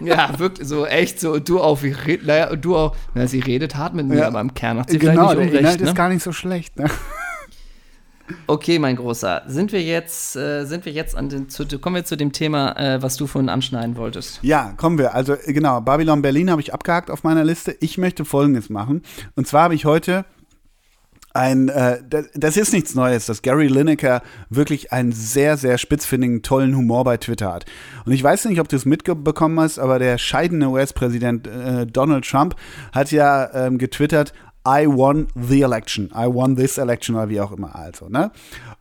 Ja, 0.00 0.38
wirklich 0.38 0.66
so, 0.68 0.84
echt 0.86 1.20
so. 1.20 1.32
Und 1.34 1.48
du 1.48 1.60
auch, 1.60 1.82
wie 1.82 1.94
naja, 2.24 2.50
und 2.50 2.64
du 2.64 2.76
auch. 2.76 2.94
Na, 3.14 3.26
sie 3.26 3.40
redet 3.40 3.76
hart 3.76 3.94
mit 3.94 4.06
mir, 4.06 4.18
Ja. 4.18 4.26
aber 4.28 4.40
im 4.40 4.52
Kern 4.54 4.78
hat 4.78 4.90
sie 4.90 4.98
Genau, 4.98 5.28
vielleicht 5.30 5.50
nicht 5.52 5.60
unrecht. 5.60 5.80
ist 5.80 5.88
Ne? 5.88 5.94
gar 5.94 6.08
nicht 6.08 6.22
so 6.22 6.32
schlecht, 6.32 6.76
ne? 6.78 6.90
Okay, 8.48 8.80
mein 8.80 8.96
Großer, 8.96 9.42
sind 9.46 9.70
wir 9.70 9.80
jetzt, 9.82 10.34
äh, 10.34 10.64
sind 10.64 10.84
wir 10.84 10.90
jetzt 10.90 11.14
an 11.16 11.28
den, 11.28 11.48
zu, 11.48 11.64
kommen 11.78 11.94
wir 11.94 12.04
zu 12.04 12.16
dem 12.16 12.32
Thema, 12.32 12.72
äh, 12.76 13.00
was 13.00 13.16
du 13.16 13.28
vorhin 13.28 13.48
anschneiden 13.48 13.96
wolltest. 13.96 14.40
Ja, 14.42 14.72
kommen 14.76 14.98
wir. 14.98 15.14
Also 15.14 15.34
äh, 15.34 15.52
genau, 15.52 15.80
Babylon 15.80 16.22
Berlin 16.22 16.50
habe 16.50 16.60
ich 16.60 16.74
abgehakt 16.74 17.08
auf 17.12 17.22
meiner 17.22 17.44
Liste. 17.44 17.76
Ich 17.78 17.98
möchte 17.98 18.24
Folgendes 18.24 18.68
machen. 18.68 19.02
Und 19.36 19.46
zwar 19.46 19.62
habe 19.62 19.76
ich 19.76 19.84
heute 19.84 20.24
ein, 21.36 21.68
äh, 21.68 22.02
das, 22.08 22.26
das 22.34 22.56
ist 22.56 22.72
nichts 22.72 22.94
Neues, 22.94 23.26
dass 23.26 23.42
Gary 23.42 23.68
Lineker 23.68 24.22
wirklich 24.50 24.92
einen 24.92 25.12
sehr, 25.12 25.56
sehr 25.56 25.78
spitzfindigen, 25.78 26.42
tollen 26.42 26.74
Humor 26.76 27.04
bei 27.04 27.18
Twitter 27.18 27.52
hat. 27.52 27.66
Und 28.04 28.12
ich 28.12 28.22
weiß 28.22 28.46
nicht, 28.46 28.60
ob 28.60 28.68
du 28.68 28.76
es 28.76 28.84
mitbekommen 28.84 29.60
hast, 29.60 29.78
aber 29.78 29.98
der 29.98 30.18
scheidende 30.18 30.68
US-Präsident 30.68 31.46
äh, 31.46 31.86
Donald 31.86 32.28
Trump 32.28 32.56
hat 32.92 33.12
ja 33.12 33.50
ähm, 33.54 33.78
getwittert, 33.78 34.32
I 34.66 34.86
won 34.86 35.28
the 35.36 35.62
election, 35.62 36.10
I 36.12 36.26
won 36.26 36.56
this 36.56 36.76
election 36.76 37.14
oder 37.14 37.28
wie 37.28 37.40
auch 37.40 37.52
immer. 37.52 37.76
Also, 37.76 38.08
ne? 38.08 38.32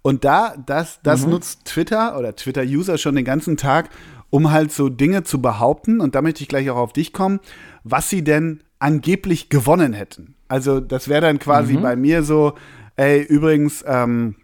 Und 0.02 0.26
da, 0.26 0.56
das, 0.66 1.00
das 1.04 1.28
nutzt 1.28 1.66
Twitter 1.66 2.18
oder 2.18 2.36
Twitter-User 2.36 2.98
schon 2.98 3.16
den 3.16 3.26
ganzen 3.26 3.56
Tag, 3.56 3.90
um 4.32 4.52
halt 4.52 4.72
so 4.72 4.90
Dinge 4.90 5.24
zu 5.24 5.42
behaupten, 5.42 6.02
und 6.02 6.16
da 6.16 6.22
möchte 6.22 6.42
ich 6.42 6.48
gleich 6.48 6.70
auch 6.72 6.78
auf 6.78 6.94
dich 6.94 7.14
kommen, 7.14 7.40
was 7.84 8.10
sie 8.10 8.24
denn 8.24 8.62
angeblich 8.80 9.50
gewonnen 9.50 9.94
hätten. 9.94 10.35
Also, 10.48 10.80
das 10.80 11.08
wäre 11.08 11.22
dann 11.22 11.40
quasi 11.40 11.78
bei 11.78 11.96
mir 11.96 12.24
so, 12.24 12.54
ey, 12.96 13.22
übrigens, 13.22 13.84
ähm, 13.88 14.36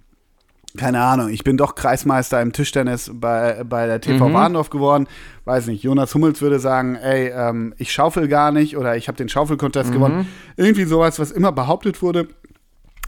keine 0.78 1.02
Ahnung, 1.02 1.30
ich 1.30 1.44
bin 1.44 1.58
doch 1.58 1.76
Kreismeister 1.76 2.42
im 2.42 2.54
Tischtennis 2.54 3.12
bei, 3.14 3.64
bei 3.66 3.88
der 3.88 4.00
TV 4.00 4.32
Warndorf 4.34 4.70
geworden. 4.70 5.08
Weiß 5.44 5.68
nicht, 5.68 5.84
Jonas 5.84 6.16
Hummels 6.16 6.42
würde 6.42 6.60
sagen, 6.60 6.96
ey, 6.96 7.28
ähm, 7.28 7.74
ich 7.78 7.92
schaufel 7.92 8.28
gar 8.28 8.52
nicht 8.52 8.78
oder 8.78 8.96
ich 8.96 9.08
habe 9.08 9.18
den 9.18 9.28
Schaufelcontest 9.28 9.92
gewonnen. 9.92 10.28
Irgendwie 10.56 10.86
sowas, 10.86 11.20
was 11.20 11.32
immer 11.32 11.52
behauptet 11.52 12.02
wurde. 12.02 12.30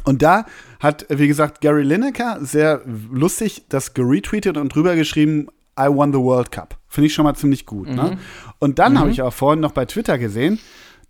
Und 0.03 0.21
da 0.21 0.45
hat, 0.81 1.05
wie 1.09 1.27
gesagt, 1.29 1.61
Gary 1.61 1.83
Lineker 1.83 2.39
sehr 2.41 2.81
lustig 2.85 3.65
das 3.69 3.93
geretweetet 3.93 4.57
und 4.57 4.75
drüber 4.75 4.95
geschrieben, 4.95 5.47
I 5.79 5.87
won 5.87 6.11
the 6.11 6.19
World 6.19 6.51
Cup. 6.51 6.77
Finde 6.89 7.07
ich 7.07 7.13
schon 7.13 7.23
mal 7.23 7.35
ziemlich 7.35 7.65
gut. 7.65 7.87
Ne? 7.87 8.17
Und 8.59 8.77
dann 8.79 8.99
habe 8.99 9.09
ich 9.09 9.21
auch 9.21 9.33
vorhin 9.33 9.61
noch 9.61 9.71
bei 9.71 9.85
Twitter 9.85 10.17
gesehen, 10.17 10.59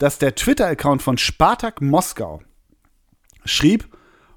dass 0.03 0.17
der 0.17 0.35
Twitter-Account 0.35 1.01
von 1.01 1.17
Spartak 1.17 1.81
Moskau 1.81 2.41
schrieb, 3.45 3.87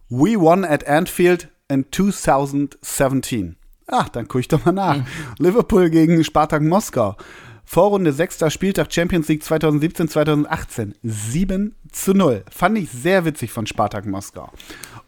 We 0.08 0.38
won 0.38 0.64
at 0.64 0.86
Anfield 0.86 1.48
in 1.66 1.86
2017. 1.90 3.56
Ach, 3.88 4.08
dann 4.08 4.28
gucke 4.28 4.38
ich 4.38 4.46
doch 4.46 4.64
mal 4.64 4.70
nach. 4.70 4.98
Liverpool 5.40 5.90
gegen 5.90 6.22
Spartak 6.22 6.62
Moskau. 6.62 7.16
Vorrunde 7.64 8.12
6. 8.12 8.44
Spieltag 8.52 8.92
Champions 8.92 9.26
League 9.26 9.42
2017, 9.42 10.08
2018. 10.08 10.94
7 11.02 11.74
zu 11.90 12.14
0. 12.14 12.44
Fand 12.48 12.78
ich 12.78 12.88
sehr 12.88 13.24
witzig 13.24 13.50
von 13.50 13.66
Spartak 13.66 14.06
Moskau. 14.06 14.52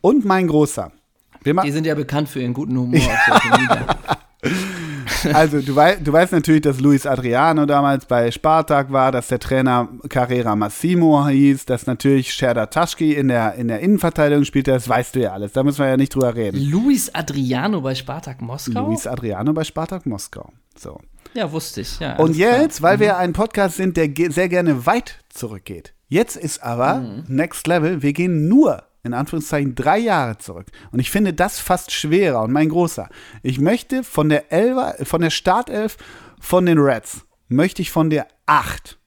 Und 0.01 0.25
mein 0.25 0.49
Großer. 0.49 0.90
Die 1.44 1.71
sind 1.71 1.87
ja 1.87 1.94
bekannt 1.94 2.29
für 2.29 2.40
ihren 2.40 2.55
guten 2.55 2.77
Humor 2.77 2.99
Media. 2.99 3.87
Also, 5.33 5.61
du, 5.61 5.75
wei 5.77 5.97
du 5.97 6.12
weißt 6.12 6.33
natürlich, 6.33 6.62
dass 6.62 6.81
Luis 6.81 7.07
Adriano 7.07 7.66
damals 7.66 8.07
bei 8.07 8.31
Spartak 8.31 8.92
war, 8.92 9.12
dass 9.12 9.29
der 9.29 9.38
Trainer 9.38 9.88
Carrera 10.09 10.57
Massimo 10.57 11.27
hieß, 11.27 11.66
dass 11.66 11.87
natürlich 11.87 12.35
Serdar 12.35 12.71
Taschki 12.71 13.14
in 13.14 13.29
der, 13.29 13.55
in 13.55 13.68
der 13.68 13.81
Innenverteidigung 13.81 14.44
spielte. 14.44 14.73
Das 14.73 14.88
weißt 14.88 15.14
du 15.16 15.21
ja 15.21 15.33
alles. 15.33 15.53
Da 15.53 15.62
müssen 15.62 15.79
wir 15.81 15.88
ja 15.88 15.97
nicht 15.97 16.14
drüber 16.14 16.35
reden. 16.35 16.61
Luis 16.71 17.14
Adriano 17.14 17.81
bei 17.81 17.94
Spartak 17.94 18.40
Moskau? 18.40 18.87
Luis 18.87 19.07
Adriano 19.07 19.53
bei 19.53 19.64
Spartak 19.64 20.07
Moskau. 20.07 20.51
So. 20.77 21.01
Ja, 21.35 21.51
wusste 21.53 21.83
ich. 21.83 21.99
Ja, 22.01 22.16
Und 22.16 22.31
alles 22.31 22.37
klar. 22.38 22.62
jetzt, 22.62 22.83
weil 22.83 23.01
wir 23.01 23.18
ein 23.18 23.33
Podcast 23.33 23.77
sind, 23.77 23.97
der 23.97 24.09
sehr 24.31 24.49
gerne 24.49 24.87
weit 24.87 25.18
zurückgeht. 25.29 25.92
Jetzt 26.09 26.37
ist 26.37 26.62
aber 26.62 27.23
Next 27.29 27.66
Level, 27.66 28.03
wir 28.03 28.14
gehen 28.14 28.49
nur 28.49 28.83
in 29.05 29.15
Anführungszeichen 29.15 29.75
drei 29.75 29.99
Jahre 29.99 30.39
zurück. 30.39 30.67
Und 30.91 30.99
ich 31.01 31.11
finde 31.11 31.33
das 31.33 31.59
fast 31.61 31.93
schwerer. 31.93 32.43
Und 32.43 32.53
mein 32.53 32.69
Großer, 32.69 33.09
ich 33.43 33.59
möchte 33.61 34.03
von 34.05 34.29
der 34.29 34.53
Elfer, 34.53 34.97
von 35.05 35.21
der 35.21 35.31
Startelf 35.31 35.97
von 36.41 36.67
den 36.67 36.79
Reds, 36.79 37.25
möchte 37.49 37.83
ich 37.83 37.91
von 37.91 38.11
der 38.11 38.27
8. 38.47 38.99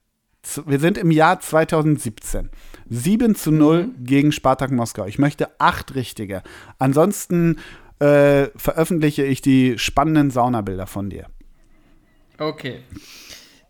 Z- 0.43 0.63
Wir 0.67 0.79
sind 0.79 0.97
im 0.97 1.11
Jahr 1.11 1.39
2017. 1.39 2.49
7 2.89 3.35
zu 3.35 3.51
0 3.51 3.89
gegen 3.99 4.31
Spartak 4.31 4.71
Moskau. 4.71 5.05
Ich 5.05 5.19
möchte 5.19 5.49
acht 5.59 5.95
richtige. 5.95 6.41
Ansonsten 6.79 7.59
äh, 7.99 8.47
veröffentliche 8.55 9.23
ich 9.23 9.41
die 9.41 9.77
spannenden 9.77 10.31
Saunabilder 10.31 10.87
von 10.87 11.09
dir. 11.09 11.27
Okay. 12.37 12.79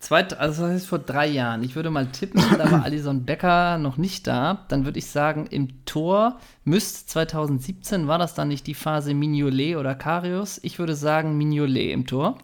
Zweit, 0.02 0.38
also 0.40 0.64
das 0.64 0.72
heißt 0.72 0.88
vor 0.88 1.00
drei 1.00 1.28
Jahren. 1.28 1.64
Ich 1.64 1.76
würde 1.76 1.92
mal 1.92 2.08
tippen, 2.08 2.44
da 2.58 2.72
war 2.72 2.84
Alison 2.84 3.24
Becker 3.24 3.78
noch 3.78 3.98
nicht 3.98 4.26
da. 4.26 4.66
Dann 4.68 4.84
würde 4.84 4.98
ich 4.98 5.06
sagen, 5.06 5.46
im 5.48 5.86
Tor 5.86 6.40
müsste 6.64 7.06
2017, 7.08 8.08
war 8.08 8.18
das 8.18 8.34
dann 8.34 8.48
nicht 8.48 8.66
die 8.66 8.74
Phase 8.74 9.14
Mignolet 9.14 9.76
oder 9.76 9.94
Karius? 9.94 10.60
Ich 10.64 10.80
würde 10.80 10.96
sagen 10.96 11.38
Mignolet 11.38 11.94
im 11.94 12.08
Tor. 12.08 12.40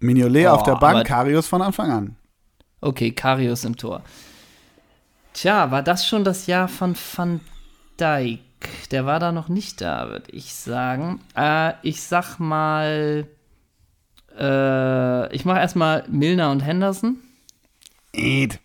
Mignolet 0.00 0.46
auf 0.48 0.62
Oh, 0.62 0.66
der 0.66 0.76
Bank, 0.76 1.06
Karius 1.06 1.46
von 1.46 1.62
Anfang 1.62 1.90
an. 1.90 2.16
Okay, 2.82 3.10
Karius 3.12 3.64
im 3.64 3.76
Tor. 3.76 4.02
Tja, 5.32 5.70
war 5.70 5.82
das 5.82 6.06
schon 6.06 6.24
das 6.24 6.46
Jahr 6.46 6.68
von 6.68 6.94
Van 7.16 7.40
Dijk? 7.98 8.40
Der 8.90 9.06
war 9.06 9.18
da 9.18 9.32
noch 9.32 9.48
nicht 9.48 9.80
da, 9.80 10.08
würde 10.08 10.30
ich 10.30 10.54
sagen. 10.54 11.20
Äh, 11.36 11.72
ich 11.82 12.02
sag 12.02 12.38
mal, 12.38 13.26
äh, 14.38 15.34
ich 15.34 15.44
mache 15.44 15.58
erstmal 15.58 16.04
Milner 16.08 16.50
und 16.50 16.60
Henderson. 16.60 17.16
Äht. 18.12 18.60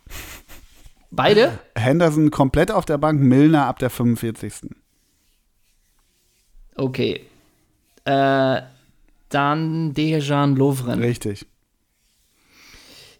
Beide? 1.11 1.59
Henderson 1.75 2.31
komplett 2.31 2.71
auf 2.71 2.85
der 2.85 2.97
Bank, 2.97 3.19
Milner 3.19 3.65
ab 3.65 3.79
der 3.79 3.89
45. 3.89 4.69
Okay. 6.75 7.25
Äh, 8.05 8.61
dann 9.29 9.93
Dejan 9.93 10.55
Lovren. 10.55 10.99
Richtig. 10.99 11.45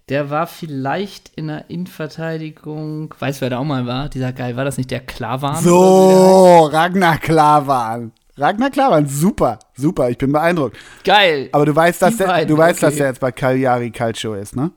Der 0.10 0.32
war 0.32 0.48
vielleicht 0.48 1.32
in 1.36 1.48
der 1.48 1.70
Innenverteidigung. 1.70 3.14
Weißt 3.20 3.40
du, 3.40 3.42
wer 3.42 3.50
da 3.52 3.60
auch 3.60 3.64
mal 3.64 3.86
war? 3.86 4.10
Dieser 4.10 4.34
geil, 4.34 4.56
war 4.56 4.66
das 4.66 4.78
nicht 4.78 4.90
der 4.90 5.02
Klavan? 5.02 5.64
So, 5.64 6.66
Ragnar 6.66 7.20
Klavan. 7.20 8.12
Ragnar 8.40 8.70
Klavan, 8.70 9.08
super, 9.08 9.60
super, 9.76 10.10
ich 10.10 10.18
bin 10.18 10.32
beeindruckt. 10.32 10.78
Geil. 11.04 11.50
Aber 11.52 11.66
du 11.66 11.76
weißt, 11.76 12.02
dass 12.02 12.18
der, 12.18 12.46
du 12.46 12.58
weißt, 12.58 12.82
dass 12.82 12.96
der 12.96 13.08
jetzt 13.08 13.20
bei 13.20 13.32
Cagliari 13.32 13.92
Calcio 13.92 14.34
ist, 14.36 14.56
ne? 14.56 14.72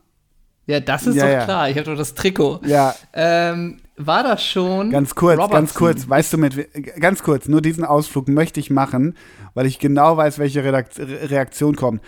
Ja, 0.65 0.79
das 0.79 1.07
ist 1.07 1.15
Ja, 1.15 1.25
doch 1.25 1.31
ja. 1.33 1.43
klar. 1.43 1.69
Ich 1.69 1.77
habe 1.77 1.85
doch 1.91 1.97
das 1.97 2.13
Trikot. 2.13 2.61
Ja, 2.65 2.95
Ähm, 3.13 3.79
war 3.97 4.23
das 4.23 4.43
schon? 4.45 4.89
ganz 4.89 5.13
kurz, 5.13 5.37
Robertson? 5.37 5.51
ganz 5.59 5.73
kurz, 5.73 6.09
weißt 6.09 6.33
du 6.33 6.37
mit, 6.37 6.99
ganz 6.99 7.21
kurz, 7.21 7.47
nur 7.47 7.61
diesen 7.61 7.83
Ausflug 7.85 8.27
möchte 8.27 8.59
ich 8.59 8.69
machen, 8.69 9.15
weil 9.53 9.65
ich 9.65 9.77
genau 9.79 10.17
weiß, 10.17 10.39
welche 10.39 10.63
Redakt 10.63 10.97
Re- 10.99 11.29
Reaktion 11.29 11.75
kommt. 11.75 12.01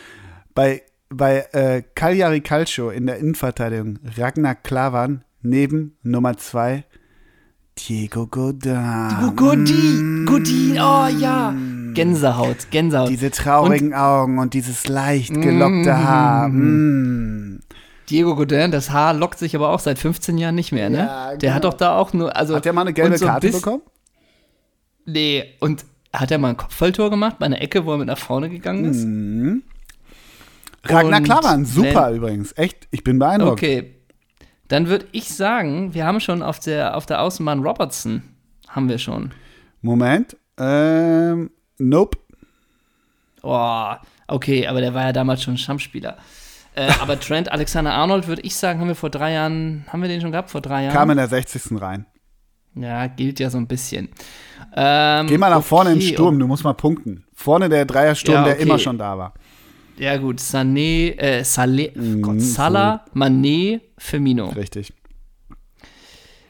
Bei, 0.53 0.81
bei 1.09 1.45
äh, 1.51 1.83
Cagliari 1.95 2.41
Calcio 2.41 2.89
in 2.89 3.05
der 3.05 3.17
Innenverteidigung 3.17 3.99
Ragnar 4.17 4.55
Klavan 4.55 5.23
neben 5.41 5.97
Nummer 6.01 6.37
zwei 6.37 6.85
Diego 7.77 8.25
Godin. 8.27 8.77
Oh, 9.21 9.31
Godin, 9.31 10.25
Godin, 10.25 10.71
oh 10.79 11.07
ja. 11.07 11.53
Gänsehaut, 11.93 12.71
Gänsehaut. 12.71 13.09
Diese 13.09 13.31
traurigen 13.31 13.93
Augen 13.93 14.39
und 14.39 14.53
dieses 14.53 14.87
leicht 14.87 15.33
gelockte 15.33 15.97
Haar. 15.97 16.47
Mm. 16.49 17.59
Diego 18.09 18.35
Godin, 18.35 18.71
das 18.71 18.91
Haar 18.91 19.13
lockt 19.13 19.39
sich 19.39 19.55
aber 19.55 19.69
auch 19.69 19.79
seit 19.79 19.99
15 19.99 20.37
Jahren 20.37 20.55
nicht 20.55 20.71
mehr, 20.71 20.89
ne? 20.89 20.97
Ja, 20.99 21.29
Der 21.31 21.37
genau. 21.37 21.53
hat 21.55 21.63
doch 21.65 21.73
da 21.73 21.97
auch 21.97 22.13
nur, 22.13 22.35
also. 22.35 22.55
Hat 22.55 22.65
der 22.65 22.73
mal 22.73 22.81
eine 22.81 22.93
gelbe 22.93 23.11
und 23.13 23.17
so 23.19 23.25
Karte 23.25 23.51
bekommen? 23.51 23.81
Nee, 25.05 25.43
und 25.59 25.85
hat 26.13 26.31
er 26.31 26.37
mal 26.37 26.49
ein 26.49 26.57
Kopfballtor 26.57 27.09
gemacht 27.09 27.37
bei 27.39 27.45
einer 27.45 27.61
Ecke, 27.61 27.85
wo 27.85 27.91
er 27.91 27.97
mit 27.97 28.07
nach 28.07 28.17
vorne 28.17 28.49
gegangen 28.49 28.85
ist? 28.85 29.03
Mhm. 29.03 29.63
Ragnar 30.85 31.17
Und 31.19 31.23
Klavan, 31.25 31.65
super 31.65 32.07
wenn- 32.09 32.15
übrigens. 32.17 32.53
Echt, 32.57 32.87
ich 32.91 33.03
bin 33.03 33.19
beeindruckt. 33.19 33.53
Okay. 33.61 33.91
Dann 34.67 34.87
würde 34.87 35.07
ich 35.11 35.29
sagen, 35.29 35.93
wir 35.93 36.05
haben 36.05 36.19
schon 36.19 36.41
auf 36.41 36.59
der, 36.59 36.97
auf 36.97 37.05
der 37.05 37.21
Außenbahn 37.21 37.63
Robertson. 37.63 38.23
Haben 38.67 38.89
wir 38.89 38.97
schon. 38.97 39.31
Moment. 39.81 40.35
Ähm, 40.57 41.51
nope. 41.77 42.17
Oh, 43.43 43.93
okay, 44.27 44.67
aber 44.67 44.81
der 44.81 44.93
war 44.93 45.03
ja 45.03 45.13
damals 45.13 45.43
schon 45.43 45.57
Stammspieler. 45.57 46.17
Äh, 46.73 46.91
aber 46.99 47.19
Trent 47.19 47.51
Alexander-Arnold, 47.51 48.27
würde 48.27 48.41
ich 48.41 48.55
sagen, 48.55 48.79
haben 48.79 48.87
wir 48.87 48.95
vor 48.95 49.11
drei 49.11 49.33
Jahren, 49.33 49.85
haben 49.87 50.01
wir 50.01 50.09
den 50.09 50.21
schon 50.21 50.31
gehabt? 50.31 50.49
Vor 50.49 50.61
drei 50.61 50.83
Jahren? 50.83 50.93
Kam 50.93 51.11
in 51.11 51.17
der 51.17 51.27
60. 51.27 51.79
rein. 51.79 52.05
Ja, 52.73 53.07
gilt 53.07 53.39
ja 53.39 53.49
so 53.49 53.57
ein 53.57 53.67
bisschen. 53.67 54.09
Ähm, 54.75 55.27
Geh 55.27 55.37
mal 55.37 55.49
nach 55.49 55.63
vorne 55.63 55.91
in 55.91 55.99
den 55.99 56.05
okay, 56.05 56.15
Sturm, 56.15 56.37
du 56.37 56.47
musst 56.47 56.63
mal 56.63 56.73
punkten. 56.73 57.23
Vorne 57.33 57.69
der 57.69 57.85
Dreiersturm, 57.85 58.35
Ja, 58.35 58.43
der 58.43 58.53
okay. 58.55 58.63
immer 58.63 58.79
schon 58.79 58.97
da 58.97 59.17
war. 59.17 59.33
Ja, 59.97 60.17
gut, 60.17 60.39
Sané, 60.39 61.17
äh, 61.17 61.43
Saleh, 61.43 61.91
Mhm, 61.95 62.21
Gott, 62.21 62.41
Salah, 62.41 63.05
Mané, 63.13 63.79
Firmino. 63.97 64.49
Richtig. 64.49 64.91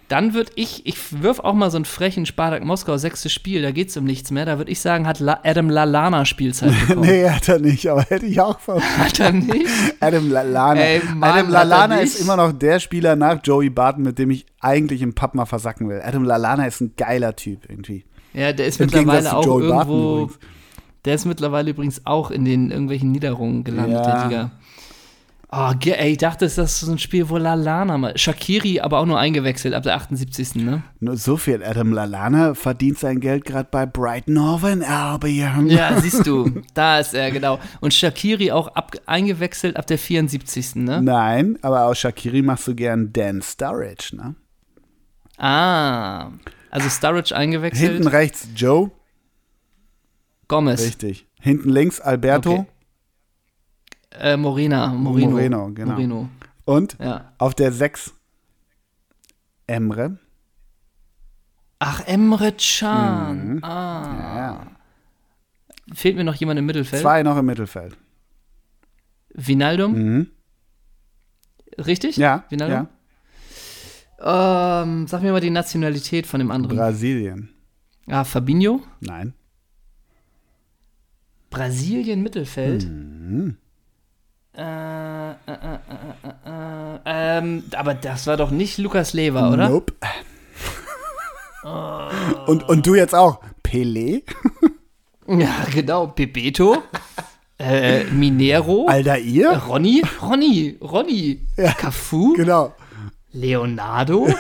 Dann 0.08 0.36
würde 0.36 0.51
ich, 0.55 0.86
ich 0.86 0.97
wirf 1.23 1.39
auch 1.39 1.55
mal 1.55 1.71
so 1.71 1.77
einen 1.77 1.86
frechen 1.86 2.27
Spartak 2.27 2.63
Moskau, 2.63 2.95
sechstes 2.97 3.34
Spiel, 3.34 3.63
da 3.63 3.71
geht 3.71 3.89
es 3.89 3.97
um 3.97 4.03
nichts 4.03 4.29
mehr. 4.29 4.45
Da 4.45 4.60
würde 4.60 4.71
ich 4.71 4.79
sagen, 4.79 5.08
hat 5.08 5.19
La 5.19 5.39
Adam 5.43 5.67
Lallana 5.67 6.25
Spielzeit 6.25 6.71
bekommen. 6.88 7.08
Nee, 7.08 7.27
hat 7.27 7.49
er 7.49 7.58
nicht, 7.58 7.88
aber 7.89 8.03
hätte 8.03 8.27
ich 8.27 8.39
auch 8.39 8.60
ver 8.60 8.79
Hat 8.99 9.19
er 9.19 9.31
nicht? 9.31 9.65
Adam. 9.99 10.31
Ey, 10.77 11.01
Mann, 11.15 11.55
Adam 11.55 11.91
er 11.91 12.01
ist 12.01 12.21
immer 12.21 12.38
noch 12.38 12.51
der 12.51 12.79
Spieler 12.79 13.15
nach 13.15 13.39
Joey 13.43 13.71
Barton, 13.71 14.03
mit 14.03 14.19
dem 14.19 14.29
ich 14.29 14.45
eigentlich 14.60 15.01
im 15.01 15.15
Pub 15.15 15.34
mal 15.34 15.45
versacken 15.47 15.89
will. 15.89 16.01
Adam 16.03 16.23
Lallana 16.23 16.67
ist 16.67 16.81
ein 16.81 16.93
geiler 16.95 17.36
Typ 17.36 17.67
irgendwie. 17.67 18.05
Ja, 18.34 18.53
der 18.53 18.67
ist 18.67 18.79
Im 18.79 18.86
mittlerweile 18.86 19.36
auch 19.36 19.43
Joey 19.43 19.67
Barton 19.69 19.91
irgendwo. 19.95 20.21
übrigens. 20.23 20.39
Der 21.05 21.15
ist 21.15 21.25
mittlerweile 21.25 21.71
übrigens 21.71 22.01
auch 22.05 22.31
in 22.31 22.45
den 22.45 22.71
irgendwelchen 22.71 23.11
Niederungen 23.11 23.63
gelandet, 23.63 24.05
Ja. 24.05 24.27
der 24.27 24.27
Digga. 24.27 24.51
Oh, 25.51 25.71
ey, 25.85 26.11
ich 26.11 26.17
dachte, 26.17 26.43
das 26.45 26.57
ist 26.57 26.79
so 26.81 26.91
ein 26.91 26.97
Spiel, 26.97 27.29
wo 27.29 27.37
Lallana 27.37 27.97
mal. 27.97 28.17
Shakiri 28.17 28.81
aber 28.81 28.99
auch 28.99 29.05
nur 29.05 29.17
eingewechselt 29.19 29.73
ab 29.73 29.83
der 29.83 29.95
78. 29.95 30.55
Ne? 30.55 30.83
Nur 30.99 31.15
so 31.15 31.37
viel. 31.37 31.63
Adam 31.63 31.93
Lallana 31.93 32.55
verdient 32.55 32.97
sein 32.97 33.21
Geld 33.21 33.45
gerade 33.45 33.69
bei 33.71 33.85
Brighton 33.85 34.37
Hove 34.41 34.85
Albion. 34.85 35.67
Ja, 35.69 35.97
siehst 36.01 36.27
du, 36.27 36.61
da 36.73 36.99
ist 36.99 37.13
er, 37.13 37.31
genau. 37.31 37.59
Und 37.79 37.93
Shakiri 37.93 38.51
auch 38.51 38.67
ab, 38.69 38.95
eingewechselt 39.05 39.77
ab 39.77 39.87
der 39.87 39.99
74. 39.99 40.75
Ne? 40.75 41.01
Nein, 41.01 41.57
aber 41.61 41.85
aus 41.85 41.99
Shakiri 41.99 42.41
machst 42.41 42.67
du 42.67 42.75
gern 42.75 43.13
Dan 43.13 43.41
Sturridge, 43.41 44.15
ne? 44.17 44.35
Ah, 45.37 46.31
also 46.71 46.89
Sturridge 46.89 47.35
eingewechselt. 47.35 47.93
Hinten 47.93 48.07
rechts 48.07 48.47
Joe, 48.55 48.91
Gomez. 50.47 50.81
richtig. 50.81 51.25
Hinten 51.39 51.69
links 51.69 51.99
Alberto 52.01 52.51
Okay. 52.51 52.65
Äh, 54.17 54.38
Morena, 54.38 54.88
Moreno. 54.93 55.31
Moreno, 55.31 55.71
genau. 55.73 55.91
Moreno, 55.91 56.29
und 56.63 56.95
ja. 56.99 57.34
auf 57.38 57.53
der 57.53 57.71
6 57.73 58.13
Emre. 59.67 60.17
Ach, 61.79 62.01
Emre 62.08 62.53
Can. 62.53 63.60
Ah. 63.62 64.08
Mhm. 64.08 64.19
Ja. 64.19 64.67
Fehlt 65.93 66.15
mir 66.15 66.23
noch 66.23 66.36
jemand 66.36 66.58
im 66.60 66.65
Mittelfeld? 66.65 67.01
Zwei 67.01 67.23
noch 67.23 67.38
im 67.38 67.45
Mittelfeld. 67.45 67.97
Vinaldum? 69.34 69.91
Mhm. 69.93 70.27
Richtig? 71.77 72.15
Ja, 72.17 72.45
Vinaldum? 72.49 72.88
ja. 74.19 74.81
Ähm, 74.84 75.08
sag 75.08 75.21
mir 75.21 75.34
mal 75.34 75.41
die 75.41 75.49
Nationalität 75.49 76.25
von 76.25 76.39
dem 76.39 76.51
anderen. 76.51 76.77
Brasilien. 76.77 77.49
ah, 78.08 78.23
Fabinho? 78.23 78.81
Nein. 79.01 79.34
Brasilien 81.55 82.21
Mittelfeld? 82.21 82.83
Mhm. 82.83 83.55
Äh, 84.57 84.61
äh, 84.61 85.31
äh, 85.47 85.47
äh, 85.47 85.77
äh, 86.23 86.51
äh, 86.51 86.99
ähm, 87.05 87.63
aber 87.75 87.93
das 87.93 88.27
war 88.27 88.35
doch 88.35 88.51
nicht 88.51 88.77
Lukas 88.77 89.13
Lever, 89.13 89.51
oder? 89.51 89.69
Nope. 89.69 89.93
und, 92.47 92.67
und 92.67 92.85
du 92.85 92.95
jetzt 92.95 93.15
auch. 93.15 93.39
Pelé? 93.63 94.23
Ja, 95.27 95.65
genau. 95.73 96.07
Bebeto? 96.07 96.83
Minero? 98.11 98.87
Aldair? 98.87 99.63
Ronny? 99.65 100.03
Ronny? 100.21 100.77
Ronny? 100.81 101.39
Ja. 101.55 101.71
Cafu? 101.71 102.33
Genau. 102.33 102.73
Leonardo? 103.31 104.27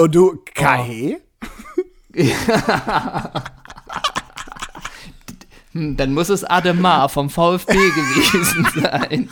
Und 0.00 0.14
du, 0.14 0.42
Kahe? 0.52 1.20
hm, 5.72 5.96
dann 5.96 6.12
muss 6.14 6.28
es 6.28 6.44
Ademar 6.44 7.08
vom 7.08 7.30
VfB 7.30 7.72
gewesen 7.72 8.66
sein. 8.82 9.28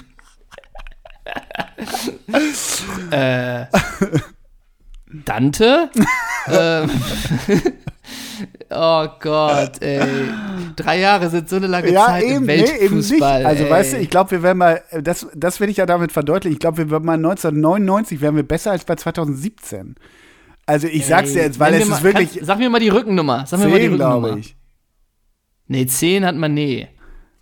äh, 3.10 3.66
Dante? 5.24 5.90
ähm, 6.48 6.90
oh 8.70 9.06
Gott, 9.20 9.82
ey. 9.82 10.00
Drei 10.76 10.98
Jahre 11.00 11.28
sind 11.30 11.48
so 11.48 11.56
eine 11.56 11.66
lange 11.66 11.90
Ja, 11.90 12.06
Zeit 12.06 12.22
im 12.24 12.30
eben, 12.30 12.46
nee, 12.46 12.54
eben 12.80 12.96
nicht. 12.96 13.10
Weltfußball. 13.10 13.46
Also, 13.46 13.64
ey. 13.64 13.70
weißt 13.70 13.92
du, 13.94 13.96
ich 13.98 14.10
glaube, 14.10 14.30
wir 14.32 14.42
werden 14.42 14.58
mal, 14.58 14.82
das, 15.02 15.26
das 15.34 15.60
will 15.60 15.68
ich 15.68 15.78
ja 15.78 15.86
damit 15.86 16.12
verdeutlichen, 16.12 16.54
ich 16.54 16.60
glaube, 16.60 16.78
wir 16.78 16.90
werden 16.90 17.04
mal 17.04 17.14
1999 17.14 18.20
wären 18.20 18.36
wir 18.36 18.44
besser 18.44 18.70
als 18.72 18.84
bei 18.84 18.94
2017. 18.94 19.96
Also, 20.66 20.86
ich 20.86 21.06
sag's 21.06 21.32
dir 21.32 21.42
jetzt, 21.42 21.58
weil 21.58 21.74
es 21.74 21.80
mir 21.80 21.84
ist 21.84 21.90
mal, 21.90 22.02
wirklich 22.04 22.32
Kannst, 22.34 22.46
sag 22.46 22.58
mir 22.58 22.70
mal 22.70 22.78
die 22.80 22.88
Rückennummer. 22.90 23.44
Sag 23.46 23.58
mir 23.58 23.66
mal 23.68 23.78
die 23.80 23.86
10, 23.86 23.92
Rückennummer. 23.94 24.28
glaube 24.28 24.40
ich. 24.40 24.56
Nee, 25.70 25.86
10 25.86 26.26
hat 26.26 26.34
man 26.34 26.52
nee. 26.52 26.88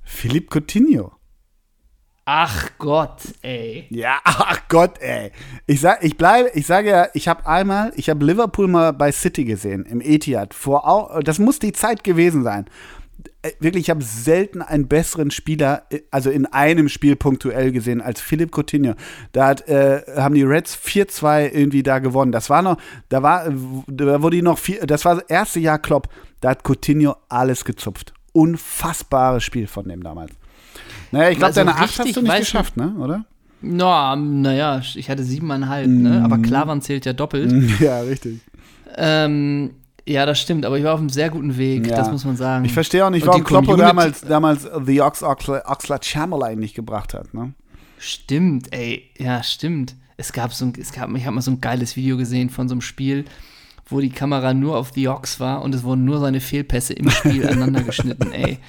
Philipp 0.02 0.50
Coutinho. 0.50 1.12
Ach 2.26 2.68
Gott, 2.76 3.22
ey. 3.40 3.86
Ja, 3.88 4.18
ach 4.24 4.68
Gott, 4.68 5.00
ey. 5.00 5.32
Ich 5.66 5.80
sag, 5.80 6.04
ich 6.04 6.18
bleibe, 6.18 6.50
ich 6.52 6.66
sage 6.66 6.90
ja, 6.90 7.08
ich 7.14 7.26
habe 7.26 7.46
einmal, 7.46 7.90
ich 7.96 8.10
habe 8.10 8.22
Liverpool 8.22 8.68
mal 8.68 8.92
bei 8.92 9.12
City 9.12 9.46
gesehen, 9.46 9.86
im 9.86 10.02
Etihad. 10.02 10.52
Vor, 10.52 11.22
das 11.24 11.38
muss 11.38 11.58
die 11.58 11.72
Zeit 11.72 12.04
gewesen 12.04 12.42
sein. 12.42 12.66
Äh, 13.40 13.52
Wirklich, 13.60 13.84
ich 13.84 13.90
habe 13.90 14.04
selten 14.04 14.60
einen 14.60 14.88
besseren 14.88 15.30
Spieler, 15.30 15.86
äh, 15.88 16.00
also 16.10 16.28
in 16.28 16.44
einem 16.44 16.90
Spiel 16.90 17.16
punktuell 17.16 17.72
gesehen, 17.72 18.02
als 18.02 18.20
Philipp 18.20 18.54
Coutinho. 18.54 18.92
Da 19.32 19.46
hat, 19.46 19.66
äh, 19.68 20.02
haben 20.18 20.34
die 20.34 20.42
Reds 20.42 20.76
4-2 20.76 21.48
irgendwie 21.48 21.82
da 21.82 21.98
gewonnen. 21.98 22.32
Das 22.32 22.50
war 22.50 22.60
noch, 22.60 22.76
da 23.08 23.22
war, 23.22 23.46
äh, 23.46 23.54
da 23.86 24.20
wurde 24.20 24.36
die 24.36 24.42
noch 24.42 24.58
vier, 24.58 24.84
das 24.86 25.06
war 25.06 25.14
das 25.14 25.24
erste 25.30 25.60
Jahr 25.60 25.78
Klopp. 25.78 26.08
Da 26.40 26.50
hat 26.50 26.62
Coutinho 26.62 27.16
alles 27.30 27.64
gezupft. 27.64 28.12
Unfassbares 28.38 29.42
Spiel 29.42 29.66
von 29.66 29.88
dem 29.88 30.02
damals. 30.02 30.32
Naja, 31.10 31.30
ich 31.30 31.38
glaube, 31.38 31.46
Also 31.48 31.60
deine 31.60 31.74
8 31.76 31.98
hast 31.98 32.16
du 32.16 32.22
nicht 32.22 32.36
geschafft, 32.38 32.76
ne? 32.76 32.94
Oder? 32.98 33.24
Na, 33.60 34.14
naja, 34.14 34.80
ich 34.94 35.10
hatte 35.10 35.24
siebeneinhalb, 35.24 35.88
ne? 35.88 36.18
Mhm. 36.20 36.24
Aber 36.24 36.38
Klavan 36.38 36.80
zählt 36.80 37.04
ja 37.06 37.12
doppelt. 37.12 37.52
Ja, 37.80 38.00
richtig. 38.00 38.40
Ähm, 38.96 39.70
ja, 40.06 40.24
das 40.24 40.40
stimmt, 40.40 40.64
aber 40.64 40.78
ich 40.78 40.84
war 40.84 40.94
auf 40.94 41.00
einem 41.00 41.08
sehr 41.10 41.30
guten 41.30 41.56
Weg, 41.58 41.86
Ja. 41.86 41.96
das 41.96 42.10
muss 42.10 42.24
man 42.24 42.36
sagen. 42.36 42.64
Ich 42.64 42.72
verstehe 42.72 43.04
auch 43.04 43.10
nicht, 43.10 43.26
warum 43.26 43.44
Kloppo 43.44 43.76
damals, 43.76 44.20
damals 44.22 44.68
The 44.86 45.02
Ox 45.02 45.22
Oxlade 45.22 46.04
Chamberlain 46.06 46.58
nicht 46.58 46.74
gebracht 46.74 47.12
hat. 47.14 47.34
Ne? 47.34 47.52
Stimmt, 47.98 48.72
ey, 48.72 49.10
ja, 49.18 49.42
stimmt. 49.42 49.94
Es 50.16 50.32
gab 50.32 50.54
so 50.54 50.64
ein, 50.66 50.72
es 50.80 50.92
gab, 50.92 51.12
ich 51.14 51.26
habe 51.26 51.34
mal 51.34 51.42
so 51.42 51.50
ein 51.50 51.60
geiles 51.60 51.96
Video 51.96 52.16
gesehen 52.16 52.50
von 52.50 52.68
so 52.68 52.74
einem 52.74 52.80
Spiel, 52.80 53.24
wo 53.88 54.00
die 54.00 54.10
Kamera 54.10 54.54
nur 54.54 54.76
auf 54.76 54.92
The 54.94 55.08
Ox 55.08 55.40
war 55.40 55.62
und 55.62 55.74
es 55.74 55.82
wurden 55.82 56.04
nur 56.04 56.20
seine 56.20 56.40
Fehlpässe 56.40 56.94
im 56.94 57.10
Spiel 57.10 57.46
aneinander 57.46 57.82
geschnitten, 57.82 58.32
ey. 58.32 58.58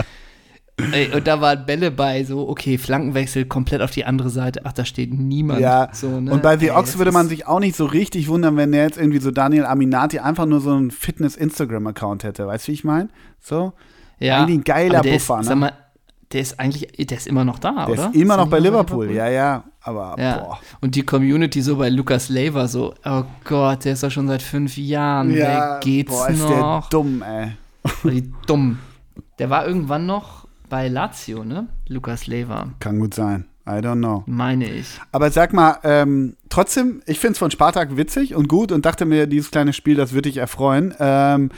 Ey, 0.93 1.13
und 1.13 1.27
da 1.27 1.41
waren 1.41 1.65
Bälle 1.65 1.91
bei, 1.91 2.23
so, 2.23 2.47
okay, 2.47 2.77
Flankenwechsel 2.77 3.43
komplett 3.43 3.81
auf 3.81 3.91
die 3.91 4.05
andere 4.05 4.29
Seite. 4.29 4.61
Ach, 4.63 4.71
da 4.71 4.85
steht 4.85 5.13
niemand. 5.13 5.59
Ja, 5.59 5.89
so, 5.91 6.21
ne? 6.21 6.31
und 6.31 6.41
bei 6.41 6.57
The 6.57 6.67
Ey, 6.67 6.71
Ox 6.71 6.97
würde 6.97 7.11
man 7.11 7.27
sich 7.27 7.47
auch 7.47 7.59
nicht 7.59 7.75
so 7.75 7.85
richtig 7.85 8.29
wundern, 8.29 8.55
wenn 8.55 8.71
der 8.71 8.83
jetzt 8.83 8.97
irgendwie 8.97 9.19
so 9.19 9.29
Daniel 9.29 9.65
Aminati 9.65 10.19
einfach 10.19 10.45
nur 10.45 10.61
so 10.61 10.71
einen 10.71 10.91
Fitness-Instagram-Account 10.91 12.23
hätte. 12.23 12.47
Weißt 12.47 12.65
du, 12.65 12.69
wie 12.69 12.75
ich 12.75 12.85
meine? 12.85 13.09
So? 13.41 13.73
ja, 14.19 14.41
eigentlich 14.41 14.59
ein 14.59 14.63
geiler 14.63 15.01
Buffer, 15.01 15.17
ist, 15.17 15.29
ne? 15.29 15.43
Sag 15.43 15.57
mal, 15.57 15.73
der 16.31 16.41
ist 16.41 16.59
eigentlich, 16.59 17.07
der 17.07 17.17
ist 17.17 17.27
immer 17.27 17.43
noch 17.43 17.57
da, 17.59 17.85
Der 17.85 17.89
oder? 17.89 18.09
ist 18.09 18.15
immer 18.15 18.37
noch 18.37 18.45
er 18.45 18.49
bei 18.49 18.59
nicht 18.59 18.67
Liverpool. 18.69 19.11
Ja, 19.11 19.27
ja. 19.29 19.63
Aber, 19.81 20.15
Ja. 20.19 20.37
boah. 20.39 20.59
Und 20.81 20.93
die 20.95 21.03
Community 21.03 21.61
so 21.61 21.77
bei 21.77 21.89
Lukas 21.89 22.29
Lever 22.29 22.67
so, 22.67 22.93
oh 23.05 23.23
Gott, 23.45 23.85
der 23.85 23.93
ist 23.93 24.03
doch 24.03 24.11
schon 24.11 24.27
seit 24.27 24.41
fünf 24.43 24.77
Jahren. 24.77 25.31
Ja, 25.31 25.37
Wer 25.37 25.79
geht's 25.81 26.11
boah, 26.11 26.29
ist 26.29 26.43
der 26.47 26.57
noch? 26.57 26.89
dumm, 26.89 27.23
ey. 27.23 27.51
Wie 28.03 28.31
dumm. 28.45 28.77
Der 29.39 29.49
war 29.49 29.65
irgendwann 29.65 30.05
noch 30.05 30.47
bei 30.69 30.87
Lazio, 30.87 31.43
ne? 31.43 31.67
Lukas 31.87 32.27
Lever, 32.27 32.69
Kann 32.79 32.99
gut 32.99 33.13
sein. 33.15 33.45
I 33.67 33.73
don't 33.81 33.97
know. 33.97 34.23
meine 34.25 34.69
ich. 34.69 34.99
Aber 35.11 35.29
sag 35.31 35.53
mal, 35.53 35.77
ähm, 35.83 36.35
trotzdem, 36.49 37.01
ich 37.05 37.19
finde 37.19 37.33
es 37.33 37.37
von 37.39 37.51
Spartak 37.51 37.97
witzig 37.97 38.33
und 38.35 38.47
gut 38.47 38.71
und 38.71 38.83
dachte 38.85 39.05
mir, 39.05 39.27
dieses 39.27 39.51
kleine 39.51 39.73
Spiel, 39.73 39.95
das 39.95 40.11
würde 40.13 40.29
dich 40.29 40.37
erfreuen. 40.37 40.93
Ähm, 40.99 41.51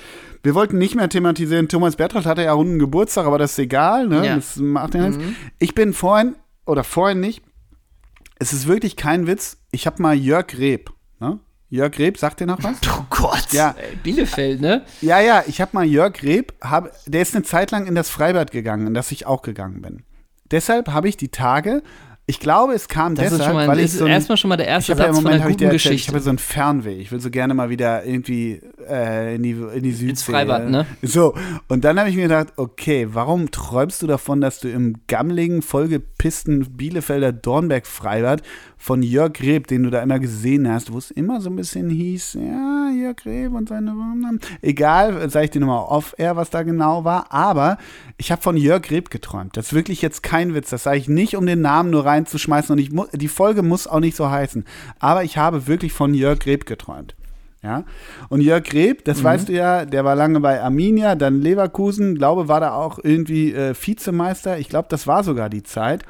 wir 0.43 0.55
wollten 0.55 0.77
nicht 0.77 0.95
mehr 0.95 1.09
thematisieren, 1.09 1.67
Thomas 1.67 1.95
Berthold 1.95 2.25
hatte 2.25 2.43
ja 2.43 2.53
runden 2.53 2.79
Geburtstag, 2.79 3.25
aber 3.25 3.37
das 3.37 3.51
ist 3.53 3.59
egal, 3.59 4.07
ne? 4.07 4.25
Ja. 4.25 4.35
Das 4.35 4.55
macht 4.57 4.95
ja 4.95 5.07
nichts. 5.07 5.23
Mhm. 5.23 5.35
Ich 5.59 5.75
bin 5.75 5.93
vorhin, 5.93 6.35
oder 6.65 6.83
vorhin 6.83 7.19
nicht, 7.19 7.43
es 8.39 8.53
ist 8.53 8.67
wirklich 8.67 8.95
kein 8.95 9.27
Witz, 9.27 9.57
ich 9.71 9.85
habe 9.85 10.01
mal 10.01 10.15
Jörg 10.15 10.57
Reb, 10.57 10.91
ne? 11.19 11.39
Jörg 11.69 11.97
Reb, 11.99 12.17
sagt 12.17 12.39
dir 12.39 12.47
noch 12.47 12.61
was? 12.63 12.77
Oh 12.89 13.05
Gott. 13.09 13.53
Ja. 13.53 13.75
Bielefeld, 14.03 14.59
ne? 14.59 14.83
Ja, 15.01 15.21
ja, 15.21 15.43
ich 15.47 15.61
habe 15.61 15.71
mal 15.73 15.85
Jörg 15.85 16.21
Reb, 16.23 16.53
hab, 16.61 16.91
der 17.05 17.21
ist 17.21 17.35
eine 17.35 17.43
Zeit 17.43 17.71
lang 17.71 17.85
in 17.85 17.95
das 17.95 18.09
Freibad 18.09 18.51
gegangen, 18.51 18.87
in 18.87 18.93
das 18.93 19.11
ich 19.11 19.25
auch 19.25 19.41
gegangen 19.41 19.81
bin. 19.81 20.03
deshalb 20.51 20.89
habe 20.89 21.07
ich 21.07 21.17
die 21.17 21.29
Tage 21.29 21.81
ich 22.31 22.39
glaube, 22.39 22.73
es 22.73 22.87
kam 22.87 23.13
das 23.13 23.29
deshalb, 23.29 23.53
mal, 23.53 23.67
weil 23.67 23.81
ich 23.81 23.91
so 23.91 24.05
ein, 24.05 24.11
erstmal 24.11 24.37
schon 24.37 24.47
mal 24.47 24.55
der 24.55 24.67
erste 24.67 24.95
Satz 24.95 24.99
ja 24.99 25.09
im 25.09 25.15
Moment, 25.15 25.43
von 25.43 25.51
ich 25.51 25.57
Geschichte. 25.57 25.95
Ich 25.95 26.07
habe 26.07 26.21
so 26.21 26.29
einen 26.29 26.37
Fernweh. 26.37 26.95
Ich 26.95 27.11
will 27.11 27.19
so 27.19 27.29
gerne 27.29 27.53
mal 27.53 27.69
wieder 27.69 28.05
irgendwie 28.05 28.61
äh, 28.89 29.35
in, 29.35 29.43
die, 29.43 29.51
in 29.51 29.83
die 29.83 29.91
Südsee. 29.91 30.09
Ins 30.11 30.23
Freibad, 30.23 30.69
ne? 30.69 30.85
So, 31.01 31.33
und 31.67 31.83
dann 31.83 31.99
habe 31.99 32.09
ich 32.09 32.15
mir 32.15 32.29
gedacht, 32.29 32.53
okay, 32.55 33.09
warum 33.11 33.51
träumst 33.51 34.01
du 34.01 34.07
davon, 34.07 34.39
dass 34.39 34.61
du 34.61 34.69
im 34.69 34.95
gammeligen, 35.07 35.61
vollgepissten 35.61 36.77
Bielefelder 36.77 37.33
Dornberg-Freibad 37.33 38.43
von 38.77 39.03
Jörg 39.03 39.33
Reb, 39.41 39.67
den 39.67 39.83
du 39.83 39.89
da 39.89 40.01
immer 40.01 40.19
gesehen 40.19 40.71
hast, 40.71 40.93
wo 40.93 40.97
es 40.99 41.11
immer 41.11 41.41
so 41.41 41.49
ein 41.49 41.57
bisschen 41.57 41.89
hieß, 41.89 42.37
ja, 42.39 42.91
Jörg 43.11 43.25
Reb 43.25 43.53
und 43.53 43.69
seine 43.69 43.93
Egal, 44.61 45.29
sage 45.29 45.45
ich 45.45 45.51
dir 45.51 45.59
nochmal 45.59 45.85
off-air, 45.85 46.35
was 46.35 46.49
da 46.49 46.63
genau 46.63 47.03
war, 47.03 47.31
aber 47.31 47.77
ich 48.17 48.31
habe 48.31 48.41
von 48.41 48.55
Jörg 48.55 48.89
Reb 48.89 49.09
geträumt. 49.09 49.57
Das 49.57 49.67
ist 49.67 49.73
wirklich 49.73 50.01
jetzt 50.01 50.23
kein 50.23 50.53
Witz. 50.53 50.69
Das 50.69 50.83
sage 50.83 50.97
ich 50.97 51.09
nicht, 51.09 51.35
um 51.35 51.45
den 51.45 51.61
Namen 51.61 51.89
nur 51.89 52.05
reinzuschmeißen 52.05 52.71
und 52.73 52.79
ich 52.79 52.91
die 53.13 53.27
Folge 53.27 53.63
muss 53.63 53.87
auch 53.87 53.99
nicht 53.99 54.15
so 54.15 54.29
heißen. 54.29 54.65
Aber 54.99 55.23
ich 55.23 55.37
habe 55.37 55.67
wirklich 55.67 55.93
von 55.93 56.13
Jörg 56.13 56.39
Greb 56.39 56.65
geträumt. 56.65 57.15
Ja. 57.63 57.83
Und 58.29 58.41
Jörg 58.41 58.63
Greb, 58.63 59.05
das 59.05 59.19
mhm. 59.19 59.23
weißt 59.23 59.49
du 59.49 59.53
ja, 59.53 59.85
der 59.85 60.05
war 60.05 60.15
lange 60.15 60.39
bei 60.39 60.61
Arminia, 60.61 61.15
dann 61.15 61.41
Leverkusen, 61.41 62.15
glaube, 62.15 62.47
war 62.47 62.59
da 62.59 62.73
auch 62.73 62.97
irgendwie 63.03 63.53
äh, 63.53 63.75
Vizemeister. 63.75 64.57
Ich 64.57 64.69
glaube, 64.69 64.87
das 64.89 65.05
war 65.05 65.23
sogar 65.23 65.49
die 65.49 65.63
Zeit. 65.63 66.03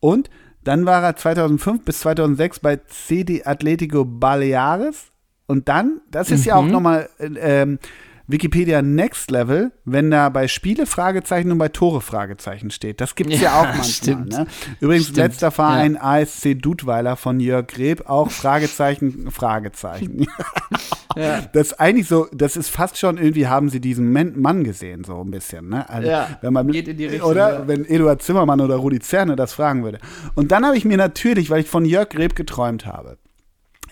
Und 0.00 0.30
dann 0.62 0.86
war 0.86 1.02
er 1.02 1.16
2005 1.16 1.84
bis 1.84 2.00
2006 2.00 2.60
bei 2.60 2.76
CD 2.86 3.44
Atletico 3.44 4.04
Baleares. 4.04 5.10
Und 5.46 5.68
dann, 5.68 6.00
das 6.10 6.30
ist 6.30 6.40
mhm. 6.40 6.46
ja 6.46 6.54
auch 6.56 6.64
mhm. 6.64 6.70
nochmal, 6.70 7.08
äh, 7.18 7.62
ähm, 7.62 7.78
Wikipedia 8.26 8.80
Next 8.80 9.30
Level, 9.30 9.70
wenn 9.84 10.10
da 10.10 10.30
bei 10.30 10.48
Spiele 10.48 10.86
Fragezeichen 10.86 11.52
und 11.52 11.58
bei 11.58 11.68
Tore 11.68 12.00
Fragezeichen 12.00 12.70
steht. 12.70 13.02
Das 13.02 13.16
gibt 13.16 13.30
es 13.30 13.40
ja, 13.40 13.50
ja, 13.50 13.60
auch 13.60 13.64
manchmal. 13.76 13.84
Stimmt. 13.84 14.30
Ne? 14.30 14.46
Übrigens, 14.80 15.04
stimmt. 15.04 15.18
letzter 15.18 15.50
Verein 15.50 15.94
ja. 15.94 16.22
ASC 16.22 16.54
Dudweiler 16.58 17.16
von 17.16 17.38
Jörg 17.38 17.66
Greb, 17.66 18.08
auch 18.08 18.30
Fragezeichen, 18.30 19.30
Fragezeichen. 19.30 20.26
ja. 21.16 21.42
Das 21.52 21.68
ist 21.68 21.80
eigentlich 21.80 22.08
so, 22.08 22.26
das 22.32 22.56
ist 22.56 22.70
fast 22.70 22.96
schon 22.96 23.18
irgendwie, 23.18 23.46
haben 23.46 23.68
sie 23.68 23.80
diesen 23.80 24.10
Mann 24.10 24.64
gesehen, 24.64 25.04
so 25.04 25.20
ein 25.20 25.30
bisschen. 25.30 25.68
Ne? 25.68 25.88
Also, 25.90 26.08
ja, 26.08 26.38
wenn 26.40 26.54
man, 26.54 26.68
geht 26.68 26.88
in 26.88 26.96
die 26.96 27.06
Richtung. 27.06 27.30
Oder 27.30 27.68
wenn 27.68 27.84
Eduard 27.84 28.22
Zimmermann 28.22 28.62
oder 28.62 28.76
Rudi 28.76 29.00
Zerne 29.00 29.36
das 29.36 29.52
fragen 29.52 29.84
würde. 29.84 29.98
Und 30.34 30.50
dann 30.50 30.64
habe 30.64 30.78
ich 30.78 30.86
mir 30.86 30.96
natürlich, 30.96 31.50
weil 31.50 31.60
ich 31.60 31.68
von 31.68 31.84
Jörg 31.84 32.08
Greb 32.08 32.34
geträumt 32.34 32.86
habe, 32.86 33.18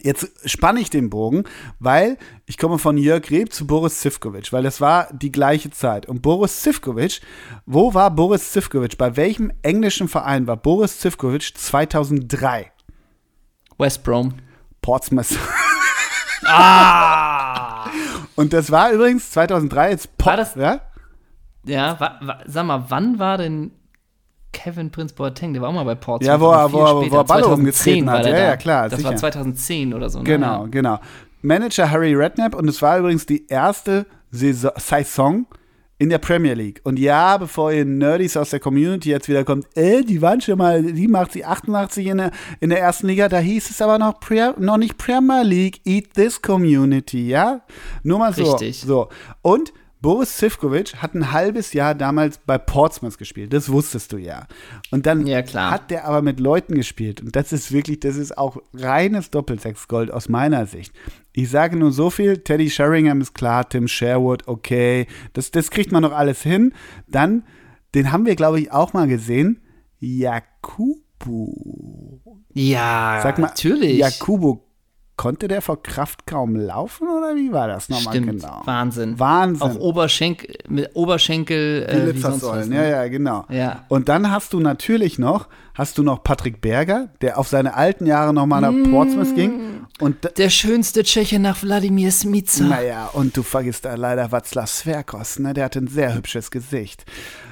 Jetzt 0.03 0.33
spanne 0.45 0.81
ich 0.81 0.91
den 0.91 1.11
Bogen, 1.11 1.45
weil 1.79 2.19
ich 2.47 2.59
komme 2.59 2.79
von 2.79 2.99
Jörg 2.99 3.31
Reb 3.31 3.53
zu 3.53 3.67
Boris 3.67 4.01
Zivkovic, 4.01 4.53
weil 4.53 4.65
das 4.65 4.81
war 4.81 5.09
die 5.13 5.31
gleiche 5.31 5.71
Zeit. 5.71 6.07
Und 6.07 6.23
Boris 6.23 6.63
Zivkovic, 6.63 7.21
wo 7.67 7.95
war 7.95 8.11
Boris 8.11 8.51
Zivkovic? 8.51 8.99
Bei 8.99 9.17
welchem 9.17 9.53
englischen 9.63 10.09
Verein 10.09 10.49
war 10.49 10.57
Boris 10.57 10.99
Zivkovic 10.99 11.57
2003? 11.57 12.73
West 13.79 14.03
Brom. 14.03 14.35
Portsmouth. 14.81 15.39
Ah! 16.45 17.89
Und 18.35 18.53
das 18.53 18.73
war 18.73 18.91
übrigens 18.91 19.31
2003 19.31 19.91
jetzt 19.91 20.19
Port, 20.19 20.27
war 20.27 20.37
das, 20.37 20.55
ja? 20.57 20.81
Ja, 21.65 22.01
wa, 22.01 22.19
wa, 22.21 22.41
sag 22.47 22.67
mal, 22.67 22.87
wann 22.89 23.21
war 23.21 23.39
denn 23.39 23.71
Kevin 24.53 24.91
Prince 24.91 25.15
Boateng, 25.15 25.53
der 25.53 25.63
war 25.63 25.71
auch 25.71 25.75
mal 25.75 25.85
bei 25.85 25.95
Portsmouth. 25.95 26.27
Ja, 26.27 26.41
wo 26.41 26.51
er, 26.51 26.73
wo 26.73 26.85
er, 26.85 27.11
wo 27.11 27.17
er 27.17 27.25
Ball 27.25 27.43
umgetreten 27.43 28.11
hat. 28.11 28.27
Ja, 28.27 28.37
ja, 28.37 28.57
klar. 28.57 28.89
Das 28.89 28.99
sicher. 28.99 29.11
war 29.11 29.17
2010 29.17 29.95
oder 29.95 30.11
so. 30.11 30.19
Ne? 30.19 30.25
Genau, 30.25 30.65
ja. 30.65 30.69
genau. 30.71 30.99
Manager 31.43 31.91
Harry 31.91 32.15
Redknapp 32.15 32.55
und 32.55 32.69
es 32.69 32.81
war 32.83 32.99
übrigens 32.99 33.27
die 33.27 33.47
erste 33.49 34.07
Saison 34.31 35.47
in 35.99 36.09
der 36.09 36.19
Premier 36.19 36.55
League. 36.55 36.81
Und 36.83 36.99
ja, 36.99 37.37
bevor 37.37 37.73
ihr 37.73 37.85
Nerdies 37.85 38.37
aus 38.37 38.51
der 38.51 38.59
Community 38.59 39.11
jetzt 39.11 39.29
wieder 39.29 39.45
kommt, 39.45 39.67
äh, 39.77 40.03
die 40.03 40.21
waren 40.21 40.41
schon 40.41 40.59
mal 40.59 40.83
87, 40.83 41.47
88 41.47 42.07
in 42.07 42.19
der, 42.19 42.31
in 42.61 42.71
der 42.71 42.81
ersten 42.81 43.07
Liga, 43.07 43.29
da 43.29 43.39
hieß 43.39 43.71
es 43.71 43.81
aber 43.81 43.99
noch, 43.99 44.19
Pre 44.19 44.55
noch 44.59 44.79
nicht 44.79 44.99
Premier 44.99 45.43
League, 45.43 45.81
eat 45.85 46.15
this 46.15 46.43
Community, 46.43 47.29
ja? 47.29 47.61
Nur 48.03 48.19
mal 48.19 48.33
so. 48.33 48.43
Richtig. 48.43 48.81
So. 48.81 49.11
Und 49.43 49.73
Boris 50.03 50.37
Zivkovic 50.37 50.97
hat 50.97 51.15
ein 51.15 51.31
halbes 51.31 51.73
Jahr 51.73 51.95
damals 51.95 52.39
bei 52.39 52.59
Portsmouth 52.59 53.19
gespielt. 53.19 53.53
Das 53.53 53.71
wusstest 53.71 54.13
du 54.13 54.17
ja. 54.17 54.49
Und 54.91 55.07
dann 55.07 55.29
ja, 55.29 55.45
hat 55.71 55.93
der 55.93 56.07
aber 56.07 56.23
mit 56.23 56.41
Leuten 56.41 56.75
gespielt. 56.75 57.21
Und 57.21 57.37
das 57.37 57.53
ist 57.53 57.71
wirklich, 57.71 58.01
das 58.01 58.17
ist 58.17 58.37
auch 58.37 58.57
reines 58.75 59.31
Doppelsechsgold 59.31 60.11
aus 60.11 60.29
meiner 60.29 60.67
Sicht. 60.67 60.93
Ich 61.33 61.49
sage 61.51 61.77
nur 61.77 61.93
so 61.93 62.11
viel: 62.11 62.39
Teddy 62.39 62.69
Sheringham 62.69 63.21
ist 63.21 63.33
klar, 63.33 63.69
Tim 63.69 63.87
Sherwood, 63.87 64.49
okay. 64.49 65.07
Das, 65.35 65.53
das 65.53 65.71
kriegt 65.71 65.93
man 65.93 66.03
noch 66.03 66.13
alles 66.13 66.43
hin. 66.43 66.75
Dann, 67.07 67.45
den 67.95 68.11
haben 68.11 68.27
wir, 68.27 68.35
glaube 68.35 68.61
ich, 68.61 68.73
auch 68.73 68.93
mal 68.95 69.07
gesehen. 69.07 69.63
Jakubu. 70.01 71.55
Ja, 72.55 73.21
Sag 73.23 73.39
mal, 73.39 73.47
natürlich. 73.47 73.99
Jakubu 73.99 74.63
Konnte 75.17 75.47
der 75.47 75.61
vor 75.61 75.83
Kraft 75.83 76.27
kaum 76.27 76.57
laufen 76.57 77.07
oder 77.07 77.37
wie 77.37 77.53
war 77.53 77.69
das 77.69 77.91
nochmal 77.91 78.15
Stimmt, 78.15 78.41
genau? 78.41 78.63
Wahnsinn. 78.65 79.19
Wahnsinn. 79.21 79.63
Auch 79.63 79.77
Oberschenkel, 79.77 80.57
mit 80.69 80.91
Oberschenkel. 80.95 81.87
Äh, 82.17 82.23
was, 82.23 82.67
ne? 82.67 82.77
Ja, 82.77 82.85
ja, 82.85 83.09
genau. 83.09 83.45
Ja. 83.51 83.85
Und 83.89 84.09
dann 84.09 84.31
hast 84.31 84.55
du 84.55 84.61
natürlich 84.61 85.19
noch, 85.19 85.49
hast 85.75 85.99
du 85.99 86.03
noch 86.03 86.25
Patrick 86.25 86.63
Berger, 86.63 87.11
der 87.21 87.39
auf 87.39 87.47
seine 87.47 87.75
alten 87.75 88.07
Jahre 88.07 88.33
nochmal 88.33 88.63
nach 88.63 88.91
Portsmouth 88.91 89.35
ging. 89.35 89.87
Und 90.01 90.17
der 90.39 90.51
schönste 90.51 91.03
Tscheche 91.03 91.39
nach 91.39 91.63
Wladimir 91.63 92.11
Smica. 92.11 92.65
Naja, 92.65 93.11
und 93.13 93.37
du 93.37 93.43
vergisst 93.43 93.85
da 93.85 93.95
leider 93.95 94.27
Václav 94.27 94.67
Sverkos, 94.67 95.39
ne? 95.39 95.53
Der 95.53 95.67
hatte 95.67 95.79
ein 95.79 95.89
sehr 95.89 96.15
hübsches 96.15 96.51
Gesicht. 96.51 97.05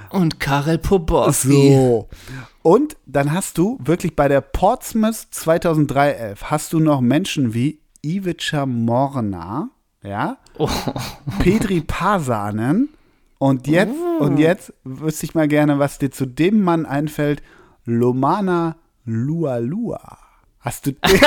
Und 0.09 0.41
Karel 0.41 0.79
Poborski. 0.79 1.75
So. 1.75 2.09
Und 2.63 2.97
dann 3.07 3.33
hast 3.33 3.57
du 3.57 3.79
wirklich 3.83 4.15
bei 4.15 4.29
der 4.29 4.43
Portsmouth 4.43 5.29
2003-11 5.33 6.43
hast 6.43 6.73
du 6.73 6.81
noch 6.81 7.01
Menschen 7.01 7.55
wie 7.55 7.81
Ivica 8.03 8.67
Morna, 8.67 9.71
ja, 10.03 10.37
oh. 10.59 10.69
Petri 11.39 11.81
Pasanen 11.81 12.91
und 13.39 13.67
jetzt, 13.67 13.95
oh. 13.95 14.25
und 14.25 14.37
jetzt 14.39 14.75
wüsste 14.85 15.25
ich 15.25 15.35
mal 15.35 15.49
gerne, 15.49 15.79
was 15.79 15.99
dir 15.99 16.11
zu 16.11 16.27
dem 16.27 16.63
Mann 16.63 16.85
einfällt, 16.85 17.43
Lomana 17.87 18.77
Lualua. 19.07 20.19
Hast 20.61 20.85
du 20.87 20.93
den? 20.93 21.21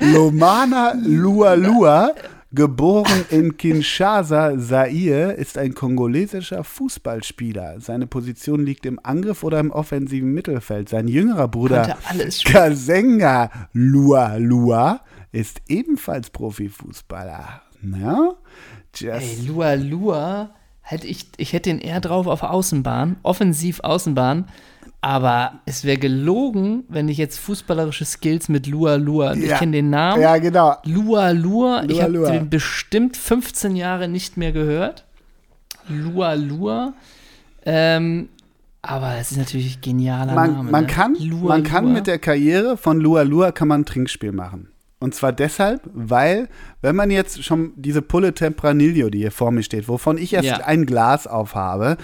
Lomana 0.12 0.94
Lualua 0.96 2.14
Geboren 2.56 3.26
in 3.28 3.58
Kinshasa, 3.58 4.58
Zaire, 4.58 5.32
ist 5.32 5.58
ein 5.58 5.74
kongolesischer 5.74 6.64
Fußballspieler. 6.64 7.80
Seine 7.80 8.06
Position 8.06 8.64
liegt 8.64 8.86
im 8.86 8.98
Angriff 9.02 9.44
oder 9.44 9.60
im 9.60 9.70
offensiven 9.70 10.32
Mittelfeld. 10.32 10.88
Sein 10.88 11.06
jüngerer 11.06 11.48
Bruder 11.48 11.98
Kasenga 12.46 13.50
Lua 13.74 14.36
Lua 14.36 15.02
ist 15.32 15.60
ebenfalls 15.68 16.30
Profifußballer. 16.30 17.60
Ja? 17.82 18.30
Ey, 19.02 19.46
Lua 19.46 19.74
Lua, 19.74 20.54
hätte 20.80 21.06
ich, 21.06 21.26
ich 21.36 21.52
hätte 21.52 21.68
ihn 21.68 21.78
eher 21.78 22.00
drauf 22.00 22.26
auf 22.26 22.42
Außenbahn, 22.42 23.16
offensiv 23.22 23.80
Außenbahn. 23.80 24.46
Aber 25.06 25.60
es 25.66 25.84
wäre 25.84 25.98
gelogen, 25.98 26.82
wenn 26.88 27.08
ich 27.08 27.16
jetzt 27.16 27.38
fußballerische 27.38 28.04
Skills 28.04 28.48
mit 28.48 28.66
Lua 28.66 28.96
Lua. 28.96 29.34
Ja. 29.34 29.52
Ich 29.52 29.58
kenne 29.60 29.70
den 29.70 29.88
Namen. 29.88 30.20
Ja, 30.20 30.36
genau. 30.38 30.74
Lua 30.82 31.30
Lua. 31.30 31.84
ich 31.86 32.02
habe 32.02 32.26
den 32.26 32.50
bestimmt 32.50 33.16
15 33.16 33.76
Jahre 33.76 34.08
nicht 34.08 34.36
mehr 34.36 34.50
gehört. 34.50 35.04
Lua 35.86 36.34
Lua. 36.34 36.92
Ähm, 37.64 38.30
aber 38.82 39.14
es 39.20 39.30
ist 39.30 39.36
natürlich 39.36 39.76
ein 39.76 39.80
genialer 39.80 40.34
man, 40.34 40.52
Name. 40.52 40.70
Man 40.72 40.86
ne? 40.86 40.92
kann, 40.92 41.14
Lua, 41.20 41.50
man 41.50 41.62
kann 41.62 41.92
mit 41.92 42.08
der 42.08 42.18
Karriere 42.18 42.76
von 42.76 42.98
Lua 42.98 43.22
Lua 43.22 43.52
kann 43.52 43.68
man 43.68 43.82
ein 43.82 43.86
Trinkspiel 43.86 44.32
machen. 44.32 44.70
Und 44.98 45.14
zwar 45.14 45.32
deshalb, 45.32 45.82
weil, 45.94 46.48
wenn 46.80 46.96
man 46.96 47.12
jetzt 47.12 47.44
schon 47.44 47.74
diese 47.76 48.02
Pulle 48.02 48.34
Tempranillo, 48.34 49.08
die 49.10 49.18
hier 49.18 49.30
vor 49.30 49.52
mir 49.52 49.62
steht, 49.62 49.86
wovon 49.86 50.18
ich 50.18 50.32
erst 50.32 50.48
ja. 50.48 50.56
ein 50.64 50.84
Glas 50.84 51.28
aufhabe, 51.28 51.96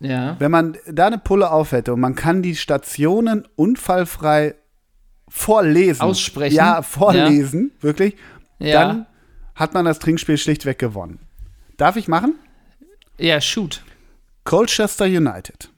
ja. 0.00 0.36
Wenn 0.38 0.50
man 0.50 0.78
da 0.90 1.06
eine 1.06 1.18
Pulle 1.18 1.50
auf 1.50 1.72
hätte 1.72 1.92
und 1.92 2.00
man 2.00 2.14
kann 2.14 2.42
die 2.42 2.56
Stationen 2.56 3.46
unfallfrei 3.56 4.54
vorlesen. 5.28 6.00
Aussprechen. 6.00 6.56
Ja, 6.56 6.82
vorlesen, 6.82 7.72
ja. 7.76 7.82
wirklich. 7.82 8.16
Ja. 8.58 8.86
Dann 8.86 9.06
hat 9.54 9.74
man 9.74 9.84
das 9.84 9.98
Trinkspiel 9.98 10.38
schlichtweg 10.38 10.78
gewonnen. 10.78 11.20
Darf 11.76 11.96
ich 11.96 12.08
machen? 12.08 12.34
Ja, 13.18 13.40
shoot. 13.40 13.82
Colchester 14.44 15.04
United, 15.04 15.70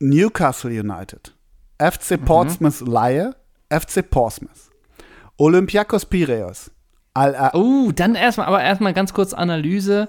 Newcastle 0.00 0.70
United, 0.70 1.32
FC 1.78 2.12
mhm. 2.20 2.24
Portsmouth 2.24 2.80
mhm. 2.80 2.92
Laie, 2.92 3.36
FC 3.70 4.08
Portsmouth, 4.08 4.70
Olympiakos 5.38 6.04
Piraeus. 6.04 6.70
Al 7.14 7.52
uh, 7.54 7.92
dann 7.92 8.14
erstmal, 8.14 8.48
aber 8.48 8.62
erstmal 8.62 8.92
ganz 8.92 9.14
kurz 9.14 9.32
Analyse. 9.32 10.08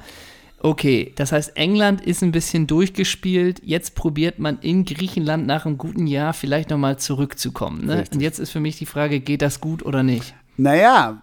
Okay, 0.63 1.11
das 1.17 1.33
heißt, 1.33 1.57
England 1.57 1.99
ist 1.99 2.23
ein 2.23 2.31
bisschen 2.31 2.67
durchgespielt. 2.67 3.59
Jetzt 3.63 3.95
probiert 3.95 4.39
man 4.39 4.59
in 4.59 4.85
Griechenland 4.85 5.45
nach 5.45 5.65
einem 5.65 5.77
guten 5.77 6.07
Jahr 6.07 6.33
vielleicht 6.33 6.69
nochmal 6.69 6.97
zurückzukommen. 6.97 7.85
Ne? 7.85 8.05
Und 8.13 8.21
jetzt 8.21 8.39
ist 8.39 8.51
für 8.51 8.61
mich 8.61 8.77
die 8.77 8.85
Frage, 8.85 9.19
geht 9.19 9.41
das 9.41 9.59
gut 9.59 9.83
oder 9.83 10.03
nicht? 10.03 10.33
Naja, 10.55 11.21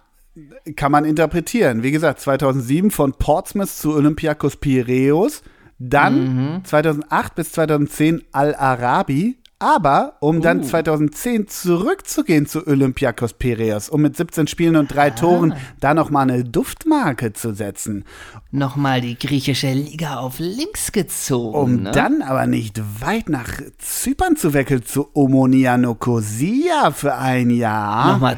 kann 0.75 0.91
man 0.91 1.05
interpretieren. 1.05 1.81
Wie 1.81 1.89
gesagt, 1.89 2.19
2007 2.19 2.91
von 2.91 3.13
Portsmouth 3.13 3.69
zu 3.69 3.95
Olympiakos 3.95 4.57
Piraeus, 4.57 5.41
dann 5.79 6.57
mhm. 6.57 6.63
2008 6.63 7.33
bis 7.33 7.51
2010 7.53 8.23
Al-Arabi, 8.31 9.39
aber 9.61 10.13
um 10.19 10.37
uh. 10.37 10.41
dann 10.41 10.63
2010 10.63 11.47
zurückzugehen 11.47 12.47
zu 12.47 12.65
Olympiakos 12.65 13.33
Piraeus, 13.33 13.89
um 13.89 14.01
mit 14.01 14.17
17 14.17 14.47
Spielen 14.47 14.75
und 14.75 14.93
drei 14.93 15.07
ah. 15.07 15.15
Toren 15.15 15.53
da 15.79 15.93
nochmal 15.93 16.29
eine 16.29 16.43
Duftmarke 16.43 17.33
zu 17.33 17.53
setzen. 17.53 18.05
Nochmal 18.51 19.01
die 19.01 19.17
griechische 19.17 19.71
Liga 19.71 20.17
auf 20.17 20.39
links 20.39 20.91
gezogen. 20.91 21.57
Um 21.57 21.83
ne? 21.83 21.91
dann 21.91 22.21
aber 22.21 22.47
nicht 22.47 22.81
weit 23.01 23.29
nach 23.29 23.61
Zypern 23.77 24.35
zu 24.35 24.53
wechseln, 24.53 24.83
zu 24.83 25.09
Omonia 25.13 25.77
Nicosia 25.77 26.91
für 26.91 27.15
ein 27.15 27.49
Jahr. 27.49 28.13
Nochmal 28.13 28.37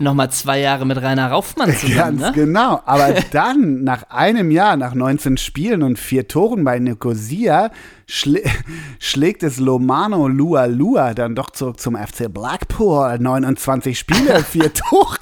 nochmal 0.00 0.30
zwei 0.30 0.60
Jahre 0.60 0.86
mit 0.86 1.00
Rainer 1.00 1.30
Raufmann 1.30 1.72
zusammen. 1.76 2.20
Ganz 2.20 2.36
ne? 2.36 2.44
genau. 2.44 2.80
Aber 2.84 3.14
dann, 3.32 3.84
nach 3.84 4.04
einem 4.10 4.50
Jahr, 4.50 4.76
nach 4.76 4.94
19 4.94 5.36
Spielen 5.36 5.82
und 5.82 5.98
vier 5.98 6.28
Toren 6.28 6.64
bei 6.64 6.78
Nicosia, 6.78 7.70
schlä 8.06 8.42
schlägt 8.98 9.42
es 9.42 9.58
Lomano 9.58 10.28
Lua 10.28 10.66
Lua 10.66 11.14
dann 11.14 11.34
doch 11.34 11.50
zurück 11.50 11.80
zum 11.80 11.96
FC 11.96 12.32
Blackpool. 12.32 13.18
29 13.18 13.98
Spiele, 13.98 14.42
vier 14.42 14.72
Tore. 14.72 15.16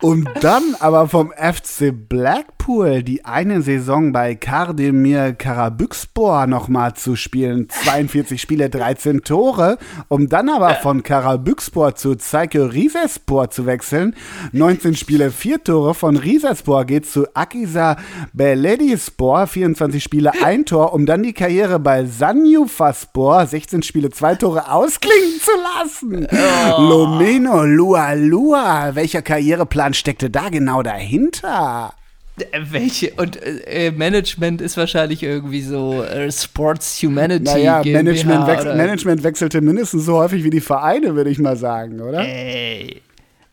Um 0.00 0.28
dann 0.40 0.76
aber 0.78 1.08
vom 1.08 1.32
FC 1.32 1.92
Blackpool 1.92 3.02
die 3.02 3.24
eine 3.24 3.62
Saison 3.62 4.12
bei 4.12 4.36
Kardemir 4.36 5.32
Karabükspor 5.32 6.46
nochmal 6.46 6.94
zu 6.94 7.16
spielen. 7.16 7.68
42 7.68 8.40
Spiele, 8.40 8.70
13 8.70 9.22
Tore. 9.22 9.76
Um 10.06 10.28
dann 10.28 10.50
aber 10.50 10.76
von 10.76 11.02
Karabükspor 11.02 11.96
zu 11.96 12.14
Zaike 12.14 12.72
Rizespor 12.72 13.50
zu 13.50 13.66
wechseln. 13.66 14.14
19 14.52 14.94
Spiele, 14.94 15.32
4 15.32 15.64
Tore. 15.64 15.94
Von 15.94 16.16
Rizespor 16.16 16.84
geht 16.84 17.06
zu 17.06 17.26
Akisa 17.34 17.96
Beledispor. 18.32 19.48
24 19.48 20.00
Spiele, 20.00 20.30
1 20.44 20.66
Tor. 20.70 20.92
Um 20.92 21.06
dann 21.06 21.24
die 21.24 21.32
Karriere 21.32 21.80
bei 21.80 22.04
Sanjufaspor, 22.04 23.46
16 23.46 23.82
Spiele, 23.82 24.10
2 24.10 24.36
Tore 24.36 24.70
ausklingen 24.70 25.40
zu 25.40 25.50
lassen. 25.80 26.28
Oh. 26.30 26.82
Lomeno 26.82 27.64
Lua 27.64 28.12
Lua. 28.12 28.94
Welcher 28.94 29.22
Karriereplan 29.22 29.87
Plan 29.88 29.94
steckte 29.94 30.28
da 30.28 30.50
genau 30.50 30.82
dahinter? 30.82 31.94
Äh, 32.38 32.60
welche? 32.70 33.12
Und 33.14 33.38
äh, 33.42 33.90
Management 33.90 34.60
ist 34.60 34.76
wahrscheinlich 34.76 35.22
irgendwie 35.22 35.62
so 35.62 36.02
äh, 36.02 36.30
Sports 36.30 37.02
Humanity. 37.02 37.44
Naja, 37.44 37.82
Management, 37.84 38.46
wech 38.46 38.64
Management, 38.64 39.22
wechselte 39.22 39.60
mindestens 39.60 40.04
so 40.04 40.18
häufig 40.18 40.44
wie 40.44 40.50
die 40.50 40.60
Vereine, 40.60 41.16
würde 41.16 41.30
ich 41.30 41.38
mal 41.38 41.56
sagen, 41.56 42.00
oder? 42.00 42.20
Ey. 42.20 43.00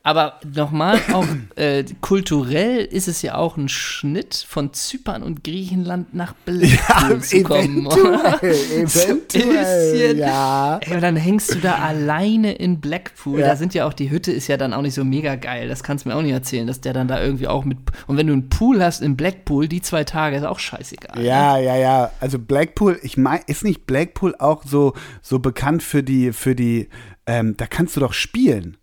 Aber 0.06 0.40
nochmal, 0.54 1.00
auch 1.14 1.26
äh, 1.56 1.84
kulturell 2.00 2.86
ist 2.86 3.08
es 3.08 3.24
ja 3.24 3.38
auch 3.38 3.58
ein 3.58 3.68
Schnitt 3.68 4.46
von 4.48 4.72
Zypern 4.72 5.24
und 5.24 5.44
Griechenland 5.44 6.14
nach 6.14 6.36
Blackpool 6.46 7.16
ja, 7.16 7.20
zu 7.20 7.42
kommen. 7.42 7.88
Eventuell, 7.88 8.54
eventuell 8.84 10.16
ja. 10.16 10.78
Ey, 10.78 10.94
und 10.94 11.02
dann 11.02 11.16
hängst 11.16 11.56
du 11.56 11.60
da 11.60 11.78
alleine 11.80 12.54
in 12.54 12.82
Blackpool. 12.82 13.40
Ja. 13.40 13.48
Da 13.48 13.56
sind 13.56 13.74
ja 13.74 13.88
auch, 13.88 13.94
die 13.94 14.12
Hütte 14.12 14.32
ist 14.32 14.46
ja 14.48 14.58
dann 14.58 14.74
auch 14.76 14.84
nicht 14.84 14.94
so 14.94 15.04
mega 15.04 15.34
geil. 15.38 15.68
Das 15.68 15.82
kannst 15.82 16.06
du 16.06 16.10
mir 16.10 16.16
auch 16.16 16.22
nicht 16.22 16.34
erzählen, 16.34 16.68
dass 16.68 16.82
der 16.82 16.94
dann 16.94 17.08
da 17.08 17.20
irgendwie 17.20 17.48
auch 17.48 17.66
mit. 17.66 17.80
Und 18.06 18.18
wenn 18.18 18.28
du 18.28 18.34
einen 18.34 18.50
Pool 18.50 18.84
hast 18.84 19.02
in 19.02 19.18
Blackpool, 19.18 19.68
die 19.68 19.82
zwei 19.82 20.04
Tage 20.04 20.38
ist 20.38 20.44
auch 20.44 20.60
scheißegal. 20.60 21.20
Ja, 21.20 21.58
ne? 21.58 21.66
ja, 21.66 21.76
ja. 21.78 22.12
Also 22.20 22.38
Blackpool, 22.38 23.00
ich 23.02 23.18
meine, 23.18 23.42
ist 23.48 23.64
nicht 23.64 23.88
Blackpool 23.88 24.36
auch 24.38 24.62
so, 24.66 24.94
so 25.24 25.40
bekannt 25.40 25.82
für 25.82 26.04
die, 26.04 26.32
für 26.32 26.54
die, 26.54 26.90
ähm, 27.26 27.58
da 27.58 27.66
kannst 27.66 27.96
du 27.96 28.02
doch 28.02 28.14
spielen. 28.14 28.78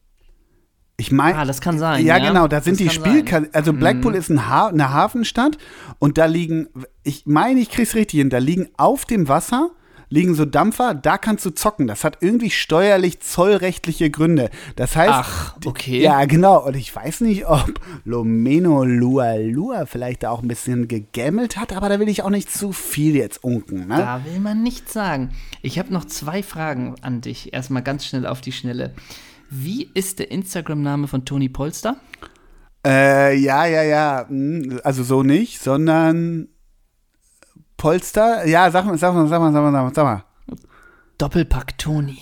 Ich 1.02 1.10
meine, 1.10 1.36
ah, 1.36 1.44
das 1.44 1.60
kann 1.60 1.80
sein. 1.80 2.06
Ja, 2.06 2.16
ja? 2.16 2.28
genau, 2.28 2.46
da 2.46 2.60
sind 2.60 2.78
das 2.78 2.86
die 2.86 2.90
Spiel, 2.90 3.24
also 3.52 3.72
Blackpool 3.72 4.12
mhm. 4.12 4.18
ist 4.18 4.30
ein 4.30 4.48
ha 4.48 4.68
eine 4.68 4.92
Hafenstadt 4.92 5.58
und 5.98 6.16
da 6.16 6.26
liegen, 6.26 6.68
ich 7.02 7.26
meine, 7.26 7.58
ich 7.58 7.70
krieg's 7.70 7.96
richtig 7.96 8.20
hin, 8.20 8.30
da 8.30 8.38
liegen 8.38 8.68
auf 8.76 9.04
dem 9.04 9.26
Wasser 9.26 9.72
liegen 10.10 10.34
so 10.34 10.44
Dampfer, 10.44 10.94
da 10.94 11.16
kannst 11.16 11.44
du 11.46 11.50
zocken. 11.50 11.86
Das 11.86 12.04
hat 12.04 12.18
irgendwie 12.20 12.50
steuerlich 12.50 13.20
zollrechtliche 13.20 14.10
Gründe. 14.10 14.50
Das 14.76 14.94
heißt, 14.94 15.10
Ach, 15.10 15.56
okay. 15.64 16.02
Ja, 16.02 16.26
genau. 16.26 16.66
Und 16.66 16.76
ich 16.76 16.94
weiß 16.94 17.22
nicht, 17.22 17.46
ob 17.46 17.80
Lomeno 18.04 18.84
Lua 18.84 19.36
Lua 19.36 19.86
vielleicht 19.86 20.22
da 20.22 20.30
auch 20.30 20.42
ein 20.42 20.48
bisschen 20.48 20.86
gegämmelt 20.86 21.56
hat, 21.56 21.72
aber 21.72 21.88
da 21.88 21.98
will 21.98 22.10
ich 22.10 22.22
auch 22.22 22.30
nicht 22.30 22.52
zu 22.52 22.72
viel 22.72 23.16
jetzt 23.16 23.42
unken. 23.42 23.88
Ne? 23.88 23.96
Da 23.96 24.24
will 24.26 24.38
man 24.38 24.62
nichts 24.62 24.92
sagen. 24.92 25.30
Ich 25.62 25.78
habe 25.78 25.92
noch 25.92 26.04
zwei 26.04 26.42
Fragen 26.42 26.94
an 27.00 27.22
dich. 27.22 27.54
Erstmal 27.54 27.82
ganz 27.82 28.04
schnell 28.04 28.26
auf 28.26 28.42
die 28.42 28.52
Schnelle. 28.52 28.92
Wie 29.54 29.90
ist 29.92 30.18
der 30.18 30.30
Instagram-Name 30.30 31.06
von 31.08 31.26
Toni 31.26 31.50
Polster? 31.50 31.96
Äh, 32.86 33.36
ja, 33.36 33.66
ja, 33.66 33.82
ja. 33.82 34.26
Hm, 34.26 34.80
also 34.82 35.02
so 35.02 35.22
nicht, 35.22 35.60
sondern 35.60 36.48
Polster. 37.76 38.46
Ja, 38.46 38.70
sag 38.70 38.86
mal, 38.86 38.96
sag 38.96 39.12
mal, 39.12 39.28
sag 39.28 39.40
mal, 39.40 39.52
sag 39.52 39.62
mal, 39.62 39.92
sag 39.94 40.04
mal. 40.04 40.24
Doppelpack 41.18 41.76
Toni. 41.76 42.18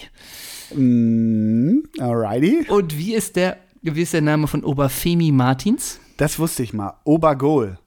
Mm, 0.74 1.82
alrighty. 2.00 2.66
Und 2.68 2.98
wie 2.98 3.14
ist 3.14 3.36
der, 3.36 3.58
wie 3.80 4.02
ist 4.02 4.12
der 4.12 4.22
Name 4.22 4.48
von 4.48 4.64
Oberfemi 4.64 5.30
Martins? 5.30 6.00
Das 6.16 6.36
wusste 6.40 6.64
ich 6.64 6.72
mal. 6.72 6.94
Obergoal. 7.04 7.78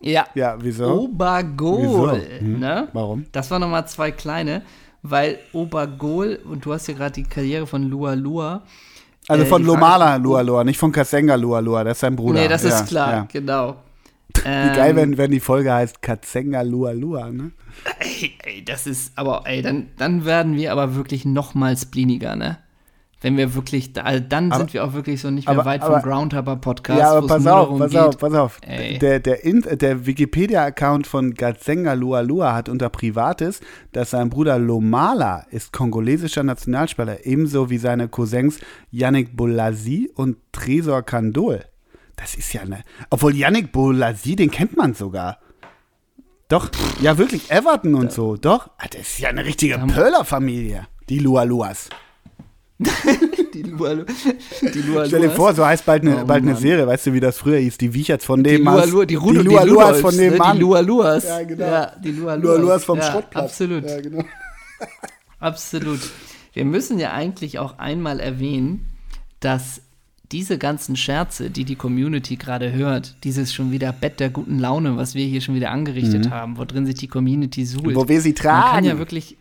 Ja. 0.00 0.26
Ja, 0.34 0.56
wieso? 0.58 1.02
Obergoal. 1.02 2.22
Wieso? 2.26 2.40
Hm, 2.40 2.58
ne? 2.60 2.88
Warum? 2.94 3.26
Das 3.32 3.50
waren 3.50 3.60
nochmal 3.60 3.86
zwei 3.86 4.10
kleine 4.10 4.62
weil 5.02 5.38
Obergol, 5.52 6.40
und 6.44 6.64
du 6.64 6.72
hast 6.72 6.86
ja 6.88 6.94
gerade 6.94 7.12
die 7.12 7.24
Karriere 7.24 7.66
von 7.66 7.82
Lua 7.82 8.14
Lua. 8.14 8.62
Also 9.28 9.44
äh, 9.44 9.46
von 9.46 9.64
Lomala 9.64 10.16
Lua 10.16 10.40
Lua, 10.40 10.64
nicht 10.64 10.78
von 10.78 10.92
Kazenga 10.92 11.34
Lua 11.34 11.60
Lua, 11.60 11.84
das 11.84 11.98
ist 11.98 12.00
sein 12.00 12.16
Bruder. 12.16 12.40
Nee, 12.40 12.48
das 12.48 12.62
ja, 12.62 12.70
ist 12.70 12.88
klar, 12.88 13.12
ja. 13.12 13.28
genau. 13.30 13.76
Wie 14.34 14.42
ähm, 14.44 14.74
geil, 14.74 14.96
wenn, 14.96 15.18
wenn 15.18 15.30
die 15.30 15.40
Folge 15.40 15.72
heißt 15.72 16.02
Kazenga 16.02 16.62
Lua 16.62 16.92
Lua, 16.92 17.30
ne? 17.30 17.52
Ey, 17.98 18.32
ey, 18.42 18.64
das 18.64 18.86
ist, 18.86 19.12
aber 19.16 19.42
ey, 19.46 19.62
dann, 19.62 19.88
dann 19.96 20.24
werden 20.24 20.56
wir 20.56 20.72
aber 20.72 20.94
wirklich 20.94 21.24
noch 21.24 21.54
mal 21.54 21.76
spliniger, 21.76 22.36
ne? 22.36 22.58
Wenn 23.20 23.36
wir 23.36 23.54
wirklich, 23.54 23.92
also 24.02 24.24
dann 24.26 24.50
aber, 24.50 24.60
sind 24.60 24.72
wir 24.72 24.84
auch 24.84 24.92
wirklich 24.94 25.20
so 25.20 25.30
nicht 25.30 25.46
mehr 25.46 25.58
aber, 25.58 25.64
weit 25.66 25.84
vom 25.84 26.00
Groundhopper 26.00 26.56
Podcast. 26.56 26.98
Ja, 26.98 27.12
aber 27.12 27.26
pass 27.26 27.46
auf, 27.46 27.78
pass 27.78 27.94
auf, 27.94 28.18
pass 28.18 28.34
auf. 28.34 28.60
Der, 28.60 29.20
der, 29.20 29.38
der 29.76 30.06
Wikipedia-Account 30.06 31.06
von 31.06 31.34
Gazenga 31.34 31.92
Lualua 31.92 32.54
hat 32.54 32.68
unter 32.68 32.88
Privates, 32.88 33.60
dass 33.92 34.10
sein 34.10 34.30
Bruder 34.30 34.58
Lomala 34.58 35.46
ist 35.50 35.72
kongolesischer 35.72 36.42
Nationalspieler, 36.42 37.26
ebenso 37.26 37.68
wie 37.68 37.78
seine 37.78 38.08
Cousins 38.08 38.58
Yannick 38.90 39.36
Bolasi 39.36 40.10
und 40.14 40.38
Tresor 40.52 41.02
Kandol. 41.02 41.64
Das 42.16 42.34
ist 42.34 42.52
ja 42.52 42.62
eine. 42.62 42.82
Obwohl 43.10 43.36
Yannick 43.36 43.72
Bolasi, 43.72 44.36
den 44.36 44.50
kennt 44.50 44.76
man 44.76 44.94
sogar. 44.94 45.38
Doch, 46.48 46.68
ja 47.00 47.16
wirklich, 47.16 47.50
Everton 47.50 47.94
und 47.94 48.12
so, 48.12 48.36
doch. 48.36 48.70
Ah, 48.78 48.86
das 48.90 49.02
ist 49.02 49.18
ja 49.20 49.28
eine 49.28 49.44
richtige 49.44 49.78
Pöller-Familie, 49.78 50.88
die 51.08 51.18
Lualuas. 51.18 51.90
die 53.54 53.62
Lua, 53.62 53.94
die 53.94 54.82
Lua 54.82 55.04
Stell 55.06 55.20
dir 55.20 55.30
vor, 55.30 55.54
so 55.54 55.66
heißt 55.66 55.84
bald 55.84 56.02
eine, 56.02 56.22
oh, 56.22 56.26
bald 56.26 56.42
eine 56.42 56.56
Serie, 56.56 56.86
weißt 56.86 57.06
du, 57.06 57.12
wie 57.12 57.20
das 57.20 57.36
früher 57.36 57.58
hieß? 57.58 57.76
Die 57.76 57.92
Wicherts 57.92 58.24
von 58.24 58.42
dem 58.42 58.56
die 58.56 58.62
Lua, 58.62 59.04
die, 59.04 59.14
Rudo, 59.16 59.42
die 59.42 59.48
Lua 59.48 59.64
Luas 59.64 60.00
von 60.00 60.16
dem 60.16 60.32
ne? 60.32 60.38
Mann. 60.38 60.56
Die 60.56 60.62
Lua 60.62 60.80
Luas. 60.80 61.24
Ja, 61.24 61.42
genau. 61.42 61.64
Ja, 61.66 61.92
die 62.02 62.12
Lua 62.12 62.34
Luas, 62.34 62.42
Lua 62.42 62.56
Luas 62.56 62.84
vom 62.84 62.98
ja, 62.98 63.10
Schrottplatz. 63.10 63.44
Absolut. 63.44 63.84
Ja, 63.84 64.00
genau. 64.00 64.24
absolut. 65.40 66.00
Wir 66.54 66.64
müssen 66.64 66.98
ja 66.98 67.12
eigentlich 67.12 67.58
auch 67.58 67.78
einmal 67.78 68.18
erwähnen, 68.18 68.86
dass 69.40 69.82
diese 70.32 70.58
ganzen 70.58 70.96
Scherze, 70.96 71.50
die 71.50 71.64
die 71.64 71.74
Community 71.74 72.36
gerade 72.36 72.72
hört, 72.72 73.16
dieses 73.24 73.52
schon 73.52 73.72
wieder 73.72 73.92
Bett 73.92 74.20
der 74.20 74.30
guten 74.30 74.58
Laune, 74.58 74.96
was 74.96 75.14
wir 75.14 75.26
hier 75.26 75.40
schon 75.40 75.54
wieder 75.54 75.70
angerichtet 75.70 76.26
mhm. 76.26 76.30
haben, 76.30 76.56
wo 76.56 76.64
drin 76.64 76.86
sich 76.86 76.94
die 76.94 77.08
Community 77.08 77.64
suhlt. 77.64 77.96
Wo 77.96 78.08
wir 78.08 78.20
sie 78.20 78.32
tragen. 78.32 78.60
Man 78.60 78.74
kann 78.74 78.84
ja 78.84 78.98
wirklich, 78.98 79.36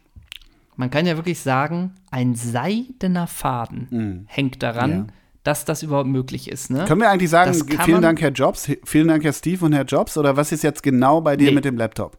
man 0.79 0.89
kann 0.89 1.05
ja 1.05 1.17
wirklich 1.17 1.41
sagen, 1.41 1.91
ein 2.09 2.35
seidener 2.35 3.27
Faden 3.27 3.87
mhm. 3.89 4.23
hängt 4.27 4.63
daran, 4.63 4.91
ja. 4.91 5.07
dass 5.43 5.65
das 5.65 5.83
überhaupt 5.83 6.07
möglich 6.07 6.49
ist. 6.49 6.69
Ne? 6.69 6.85
Können 6.85 7.01
wir 7.01 7.09
eigentlich 7.09 7.29
sagen, 7.29 7.53
vielen 7.83 8.01
Dank, 8.01 8.21
Herr 8.21 8.31
Jobs, 8.31 8.71
vielen 8.85 9.09
Dank, 9.09 9.25
Herr 9.25 9.33
Steve 9.33 9.65
und 9.65 9.73
Herr 9.73 9.83
Jobs, 9.83 10.17
oder 10.17 10.37
was 10.37 10.53
ist 10.53 10.63
jetzt 10.63 10.81
genau 10.81 11.19
bei 11.19 11.35
dir 11.35 11.49
nee. 11.49 11.55
mit 11.55 11.65
dem 11.65 11.75
Laptop? 11.75 12.17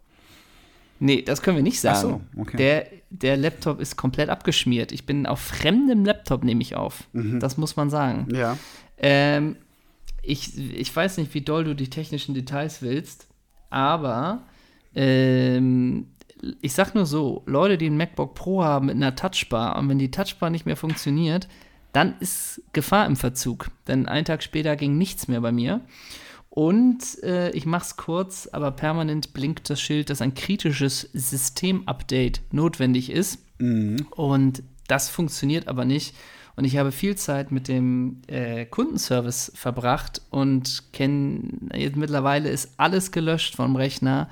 Nee, 0.98 1.22
das 1.22 1.40
können 1.40 1.56
wir 1.56 1.62
nicht 1.62 1.80
sagen. 1.80 1.96
Ach 1.96 2.36
so, 2.36 2.40
okay. 2.42 2.56
der, 2.58 2.86
der 3.08 3.38
Laptop 3.38 3.80
ist 3.80 3.96
komplett 3.96 4.28
abgeschmiert. 4.28 4.92
Ich 4.92 5.06
bin 5.06 5.24
auf 5.24 5.40
fremdem 5.40 6.04
Laptop, 6.04 6.44
nehme 6.44 6.60
ich 6.60 6.76
auf. 6.76 7.04
Mhm. 7.14 7.40
Das 7.40 7.56
muss 7.56 7.76
man 7.76 7.88
sagen. 7.88 8.28
Ja. 8.30 8.58
Ähm, 8.98 9.56
ich, 10.20 10.58
ich 10.58 10.94
weiß 10.94 11.16
nicht, 11.16 11.32
wie 11.32 11.40
doll 11.40 11.64
du 11.64 11.74
die 11.74 11.88
technischen 11.88 12.34
Details 12.34 12.82
willst, 12.82 13.26
aber 13.70 14.42
ähm, 14.94 16.08
ich 16.60 16.72
sag 16.72 16.94
nur 16.94 17.06
so, 17.06 17.42
Leute, 17.46 17.78
die 17.78 17.88
ein 17.88 17.96
MacBook 17.96 18.34
Pro 18.34 18.62
haben 18.62 18.86
mit 18.86 18.96
einer 18.96 19.14
Touchbar 19.14 19.76
und 19.78 19.88
wenn 19.88 19.98
die 19.98 20.10
Touchbar 20.10 20.50
nicht 20.50 20.66
mehr 20.66 20.76
funktioniert, 20.76 21.48
dann 21.92 22.14
ist 22.20 22.62
Gefahr 22.72 23.06
im 23.06 23.16
Verzug. 23.16 23.70
Denn 23.88 24.06
einen 24.06 24.24
Tag 24.24 24.42
später 24.42 24.76
ging 24.76 24.96
nichts 24.96 25.28
mehr 25.28 25.40
bei 25.40 25.52
mir. 25.52 25.80
Und 26.48 27.22
äh, 27.22 27.50
ich 27.50 27.64
mach's 27.64 27.96
kurz, 27.96 28.48
aber 28.50 28.72
permanent 28.72 29.32
blinkt 29.32 29.70
das 29.70 29.80
Schild, 29.80 30.10
dass 30.10 30.20
ein 30.20 30.34
kritisches 30.34 31.08
Systemupdate 31.12 32.42
notwendig 32.50 33.10
ist. 33.10 33.38
Mhm. 33.58 34.06
Und 34.10 34.62
das 34.88 35.08
funktioniert 35.08 35.68
aber 35.68 35.84
nicht. 35.84 36.16
Und 36.56 36.64
ich 36.64 36.76
habe 36.76 36.92
viel 36.92 37.16
Zeit 37.16 37.52
mit 37.52 37.68
dem 37.68 38.22
äh, 38.26 38.66
Kundenservice 38.66 39.52
verbracht 39.54 40.22
und 40.30 40.92
kenne, 40.92 41.42
mittlerweile 41.94 42.50
ist 42.50 42.74
alles 42.76 43.12
gelöscht 43.12 43.54
vom 43.54 43.76
Rechner, 43.76 44.28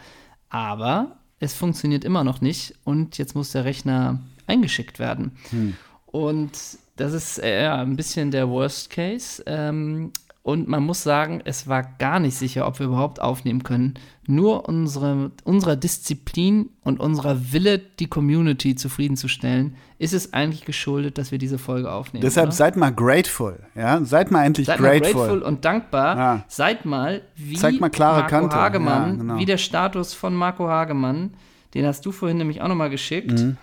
aber 0.51 1.18
es 1.41 1.55
funktioniert 1.55 2.05
immer 2.05 2.25
noch 2.25 2.41
nicht 2.41 2.75
und 2.85 3.19
jetzt 3.19 3.35
muss 3.35 3.53
der 3.53 3.65
Rechner 3.65 4.21
eingeschickt 4.47 4.99
werden. 4.99 5.33
Hm. 5.51 5.77
Und 6.07 6.53
das 6.97 7.13
ist 7.13 7.39
äh, 7.39 7.69
ein 7.69 7.97
bisschen 7.97 8.31
der 8.31 8.49
Worst 8.49 8.91
Case. 8.91 9.43
Ähm, 9.47 10.13
und 10.49 10.67
man 10.67 10.83
muss 10.83 11.03
sagen, 11.03 11.43
es 11.45 11.69
war 11.69 11.83
gar 11.83 12.21
nicht 12.21 12.35
sicher, 12.35 12.67
ob 12.67 12.79
wir 12.79 12.87
überhaupt 12.87 13.21
aufnehmen 13.21 13.65
können. 13.65 13.93
Nur 14.27 14.67
unsere, 14.67 15.31
unserer 15.45 15.77
Disziplin 15.77 16.71
und 16.83 17.01
unserer 17.01 17.53
Wille, 17.53 17.79
die 17.79 18.07
Community 18.07 18.75
zufriedenzustellen, 18.75 19.77
ist 19.99 20.15
es 20.15 20.33
eigentlich 20.33 20.65
geschuldet, 20.65 21.19
dass 21.19 21.33
wir 21.33 21.37
diese 21.37 21.59
Folge 21.59 21.93
aufnehmen. 21.93 22.23
Deshalb 22.23 22.47
oder? 22.47 22.57
seid 22.57 22.77
mal 22.79 22.89
grateful, 22.89 23.59
ja? 23.75 24.03
Seid 24.03 24.31
mal 24.31 24.47
endlich 24.47 24.69
seid 24.69 24.79
grateful. 24.79 25.13
Mal 25.13 25.27
grateful 25.27 25.43
und 25.43 25.67
dankbar. 25.67 26.17
Ja. 26.17 26.45
Seid 26.49 26.87
mal 26.87 27.21
wie 27.37 27.57
Zeigt 27.57 27.83
mal 27.83 27.91
klare 27.91 28.21
Marco 28.21 28.31
Kante. 28.31 28.57
Hagemann, 28.57 29.11
ja, 29.11 29.17
genau. 29.17 29.37
wie 29.37 29.45
der 29.45 29.59
Status 29.59 30.15
von 30.15 30.35
Marco 30.35 30.67
Hagemann. 30.67 31.35
Den 31.75 31.85
hast 31.85 32.07
du 32.07 32.11
vorhin 32.11 32.39
nämlich 32.39 32.63
auch 32.63 32.69
nochmal 32.69 32.89
geschickt. 32.89 33.33
Mhm. 33.33 33.59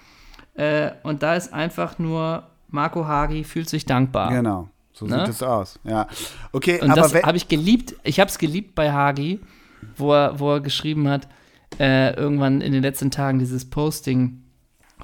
Äh, 0.54 0.92
und 1.02 1.24
da 1.24 1.34
ist 1.34 1.52
einfach 1.52 1.98
nur 1.98 2.44
Marco 2.70 3.08
Hagi 3.08 3.44
fühlt 3.44 3.70
sich 3.70 3.88
dankbar. 3.88 4.30
Genau. 4.30 4.70
So 4.96 5.06
ne? 5.06 5.26
sieht 5.26 5.36
es 5.36 5.44
aus. 5.44 5.78
Ja. 5.84 6.08
Okay, 6.54 6.80
und 6.82 6.90
aber 6.90 7.02
das 7.02 7.14
habe 7.14 7.38
ich 7.38 7.50
geliebt. 7.50 7.96
Ich 8.04 8.20
habe 8.20 8.30
es 8.30 8.38
geliebt 8.38 8.76
bei 8.76 8.92
Hagi, 8.92 9.42
wo 9.98 10.14
er, 10.14 10.40
wo 10.40 10.54
er 10.54 10.62
geschrieben 10.62 11.10
hat, 11.10 11.28
äh, 11.80 12.16
irgendwann 12.16 12.62
in 12.62 12.72
den 12.72 12.82
letzten 12.82 13.12
Tagen 13.12 13.38
dieses 13.40 13.70
Posting 13.70 14.42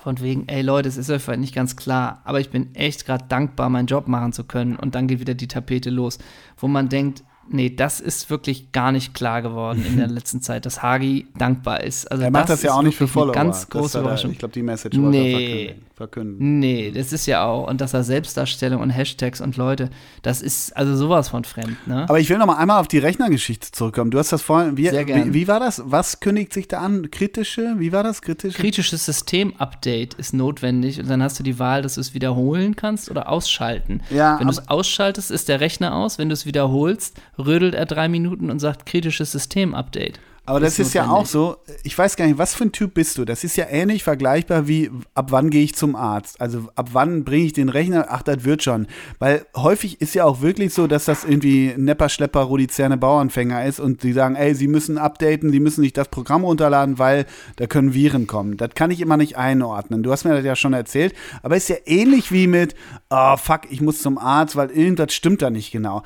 von 0.01 0.21
wegen, 0.21 0.47
ey 0.47 0.61
Leute, 0.61 0.87
es 0.87 0.95
ist 0.95 1.11
einfach 1.11 1.35
nicht 1.35 1.53
ganz 1.53 1.75
klar, 1.75 2.21
aber 2.23 2.39
ich 2.39 2.49
bin 2.49 2.73
echt 2.73 3.05
gerade 3.05 3.25
dankbar, 3.27 3.69
meinen 3.69 3.87
Job 3.87 4.07
machen 4.07 4.31
zu 4.31 4.45
können. 4.45 4.77
Und 4.77 4.95
dann 4.95 5.07
geht 5.07 5.19
wieder 5.19 5.33
die 5.33 5.49
Tapete 5.49 5.89
los, 5.89 6.19
wo 6.57 6.69
man 6.69 6.87
denkt, 6.87 7.23
nee, 7.49 7.69
das 7.69 7.99
ist 7.99 8.29
wirklich 8.29 8.71
gar 8.71 8.93
nicht 8.93 9.13
klar 9.13 9.41
geworden 9.41 9.85
in 9.85 9.97
der 9.97 10.07
letzten 10.07 10.41
Zeit, 10.41 10.65
dass 10.65 10.81
Hagi 10.81 11.27
dankbar 11.37 11.83
ist. 11.83 12.09
Also 12.09 12.23
er 12.23 12.31
macht 12.31 12.43
das, 12.43 12.61
das 12.61 12.63
ja 12.63 12.73
auch 12.73 12.81
nicht 12.81 12.95
für 12.95 13.09
Follower. 13.09 13.33
Ganz 13.33 13.67
große 13.67 13.99
Überraschung. 13.99 14.31
Ich 14.31 14.39
glaube, 14.39 14.53
die 14.53 14.63
Message 14.63 14.97
wollte 14.97 15.09
nee, 15.09 15.75
verkünden. 16.01 16.59
Nee, 16.59 16.91
das 16.91 17.13
ist 17.13 17.27
ja 17.27 17.45
auch, 17.45 17.67
und 17.67 17.79
dass 17.79 17.93
er 17.93 18.03
Selbstdarstellung 18.03 18.81
und 18.81 18.89
Hashtags 18.89 19.39
und 19.39 19.55
Leute, 19.55 19.91
das 20.23 20.41
ist 20.41 20.75
also 20.75 20.95
sowas 20.95 21.29
von 21.29 21.43
fremd, 21.43 21.87
ne? 21.87 22.05
Aber 22.09 22.19
ich 22.19 22.29
will 22.29 22.39
noch 22.39 22.47
mal 22.47 22.57
einmal 22.57 22.79
auf 22.79 22.87
die 22.87 22.97
Rechnergeschichte 22.97 23.71
zurückkommen. 23.71 24.09
Du 24.09 24.17
hast 24.17 24.31
das 24.31 24.41
vorhin, 24.41 24.77
wie, 24.77 24.91
wie, 24.91 25.33
wie, 25.33 25.47
war 25.47 25.59
das? 25.59 25.83
Was 25.85 26.19
kündigt 26.19 26.53
sich 26.53 26.67
da 26.67 26.79
an? 26.79 27.11
Kritische? 27.11 27.75
Wie 27.77 27.91
war 27.91 28.03
das? 28.03 28.23
Kritische? 28.23 28.57
Kritisches 28.57 29.05
System-Update 29.05 30.15
ist 30.15 30.33
notwendig 30.33 30.99
und 30.99 31.09
dann 31.09 31.21
hast 31.21 31.37
du 31.37 31.43
die 31.43 31.59
Wahl, 31.59 31.83
dass 31.83 31.95
du 31.95 32.01
es 32.01 32.15
wiederholen 32.15 32.75
kannst 32.75 33.11
oder 33.11 33.29
ausschalten. 33.29 34.01
Ja, 34.09 34.39
Wenn 34.39 34.47
du 34.47 34.51
es 34.51 34.67
ausschaltest, 34.67 35.29
ist 35.29 35.49
der 35.49 35.59
Rechner 35.59 35.95
aus. 35.95 36.17
Wenn 36.17 36.29
du 36.29 36.33
es 36.33 36.47
wiederholst, 36.47 37.21
rödelt 37.37 37.75
er 37.75 37.85
drei 37.85 38.09
Minuten 38.09 38.49
und 38.49 38.59
sagt 38.59 38.87
kritisches 38.87 39.31
System-Update. 39.31 40.19
Aber 40.43 40.59
das 40.59 40.79
ist, 40.79 40.87
ist 40.87 40.93
ja 40.95 41.07
auch 41.07 41.27
so, 41.27 41.57
ich 41.83 41.95
weiß 41.95 42.15
gar 42.15 42.25
nicht, 42.25 42.39
was 42.39 42.55
für 42.55 42.63
ein 42.63 42.71
Typ 42.71 42.95
bist 42.95 43.17
du? 43.17 43.25
Das 43.25 43.43
ist 43.43 43.57
ja 43.57 43.67
ähnlich 43.69 44.03
vergleichbar 44.03 44.67
wie, 44.67 44.89
ab 45.13 45.27
wann 45.29 45.51
gehe 45.51 45.63
ich 45.63 45.75
zum 45.75 45.95
Arzt? 45.95 46.41
Also 46.41 46.67
ab 46.75 46.89
wann 46.93 47.23
bringe 47.23 47.45
ich 47.45 47.53
den 47.53 47.69
Rechner? 47.69 48.07
Ach, 48.09 48.23
das 48.23 48.43
wird 48.43 48.63
schon. 48.63 48.87
Weil 49.19 49.45
häufig 49.55 50.01
ist 50.01 50.15
ja 50.15 50.25
auch 50.25 50.41
wirklich 50.41 50.73
so, 50.73 50.87
dass 50.87 51.05
das 51.05 51.25
irgendwie 51.25 51.75
Nepper, 51.77 52.09
Schlepper, 52.09 52.41
Rodizerne, 52.41 52.97
Bauernfänger 52.97 53.65
ist 53.65 53.79
und 53.79 54.01
die 54.01 54.13
sagen, 54.13 54.35
ey, 54.35 54.55
sie 54.55 54.67
müssen 54.67 54.97
updaten, 54.97 55.51
sie 55.51 55.59
müssen 55.59 55.81
nicht 55.81 55.95
das 55.95 56.07
Programm 56.07 56.43
runterladen, 56.43 56.97
weil 56.97 57.27
da 57.57 57.67
können 57.67 57.93
Viren 57.93 58.25
kommen. 58.25 58.57
Das 58.57 58.71
kann 58.73 58.89
ich 58.89 58.99
immer 58.99 59.17
nicht 59.17 59.37
einordnen. 59.37 60.01
Du 60.01 60.11
hast 60.11 60.25
mir 60.25 60.33
das 60.33 60.43
ja 60.43 60.55
schon 60.55 60.73
erzählt. 60.73 61.13
Aber 61.43 61.55
ist 61.55 61.69
ja 61.69 61.77
ähnlich 61.85 62.31
wie 62.31 62.47
mit, 62.47 62.73
oh 63.11 63.37
fuck, 63.37 63.61
ich 63.69 63.79
muss 63.79 64.01
zum 64.01 64.17
Arzt, 64.17 64.55
weil 64.55 64.71
irgendwas 64.71 65.13
stimmt 65.13 65.43
da 65.43 65.51
nicht 65.51 65.71
genau. 65.71 66.01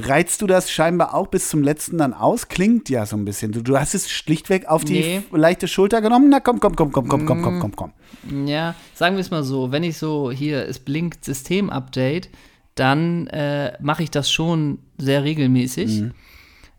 Reizt 0.00 0.42
du 0.42 0.46
das 0.46 0.70
scheinbar 0.70 1.14
auch 1.14 1.26
bis 1.26 1.48
zum 1.48 1.62
letzten 1.62 1.98
dann 1.98 2.14
aus? 2.14 2.48
Klingt 2.48 2.88
ja 2.88 3.04
so 3.04 3.16
ein 3.16 3.24
bisschen. 3.24 3.50
Du, 3.50 3.62
du 3.62 3.78
hast 3.78 3.94
es 3.94 4.10
schlichtweg 4.10 4.66
auf 4.66 4.84
die 4.84 5.00
nee. 5.00 5.22
leichte 5.32 5.66
Schulter 5.66 6.00
genommen. 6.00 6.28
Na 6.30 6.40
komm, 6.40 6.60
komm, 6.60 6.76
komm, 6.76 6.92
komm, 6.92 7.08
komm, 7.08 7.26
komm, 7.26 7.42
komm, 7.42 7.60
komm, 7.60 7.76
komm. 7.76 8.46
Ja, 8.46 8.74
sagen 8.94 9.16
wir 9.16 9.20
es 9.20 9.30
mal 9.30 9.42
so, 9.42 9.72
wenn 9.72 9.82
ich 9.82 9.98
so 9.98 10.30
hier, 10.30 10.66
es 10.68 10.78
blinkt 10.78 11.24
System-Update, 11.24 12.28
dann 12.76 13.26
äh, 13.28 13.72
mache 13.80 14.04
ich 14.04 14.10
das 14.10 14.30
schon 14.30 14.78
sehr 14.98 15.24
regelmäßig. 15.24 16.02
Mhm. 16.02 16.10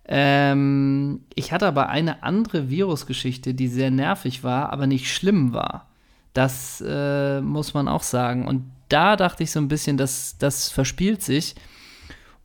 Ähm, 0.07 1.22
ich 1.36 1.51
hatte 1.51 1.67
aber 1.67 1.89
eine 1.89 2.24
andere 2.24 2.70
Virusgeschichte, 2.70 3.53
die 3.53 3.67
sehr 3.67 3.91
nervig 3.91 4.43
war, 4.43 4.72
aber 4.72 4.88
nicht 4.88 5.13
schlimm 5.13 5.53
war. 5.53 5.88
Das 6.34 6.82
äh, 6.88 7.41
muss 7.41 7.74
man 7.74 7.88
auch 7.88 8.03
sagen. 8.03 8.47
Und 8.47 8.63
da 8.88 9.15
dachte 9.15 9.43
ich 9.43 9.51
so 9.51 9.59
ein 9.59 9.67
bisschen, 9.67 9.97
dass 9.97 10.38
das 10.38 10.70
verspielt 10.70 11.22
sich. 11.22 11.55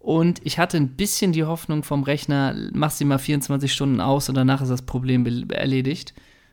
Und 0.04 0.44
ich 0.44 0.58
hatte 0.58 0.76
ein 0.76 0.96
bisschen 0.96 1.32
die 1.32 1.44
Hoffnung 1.44 1.82
vom 1.82 2.02
Rechner, 2.02 2.54
mach 2.74 2.90
sie 2.90 3.06
mal 3.06 3.16
24 3.16 3.72
Stunden 3.72 4.02
aus 4.02 4.28
und 4.28 4.34
danach 4.34 4.60
ist 4.60 4.68
das 4.68 4.82
Problem 4.82 5.24
erledigt. 5.48 6.12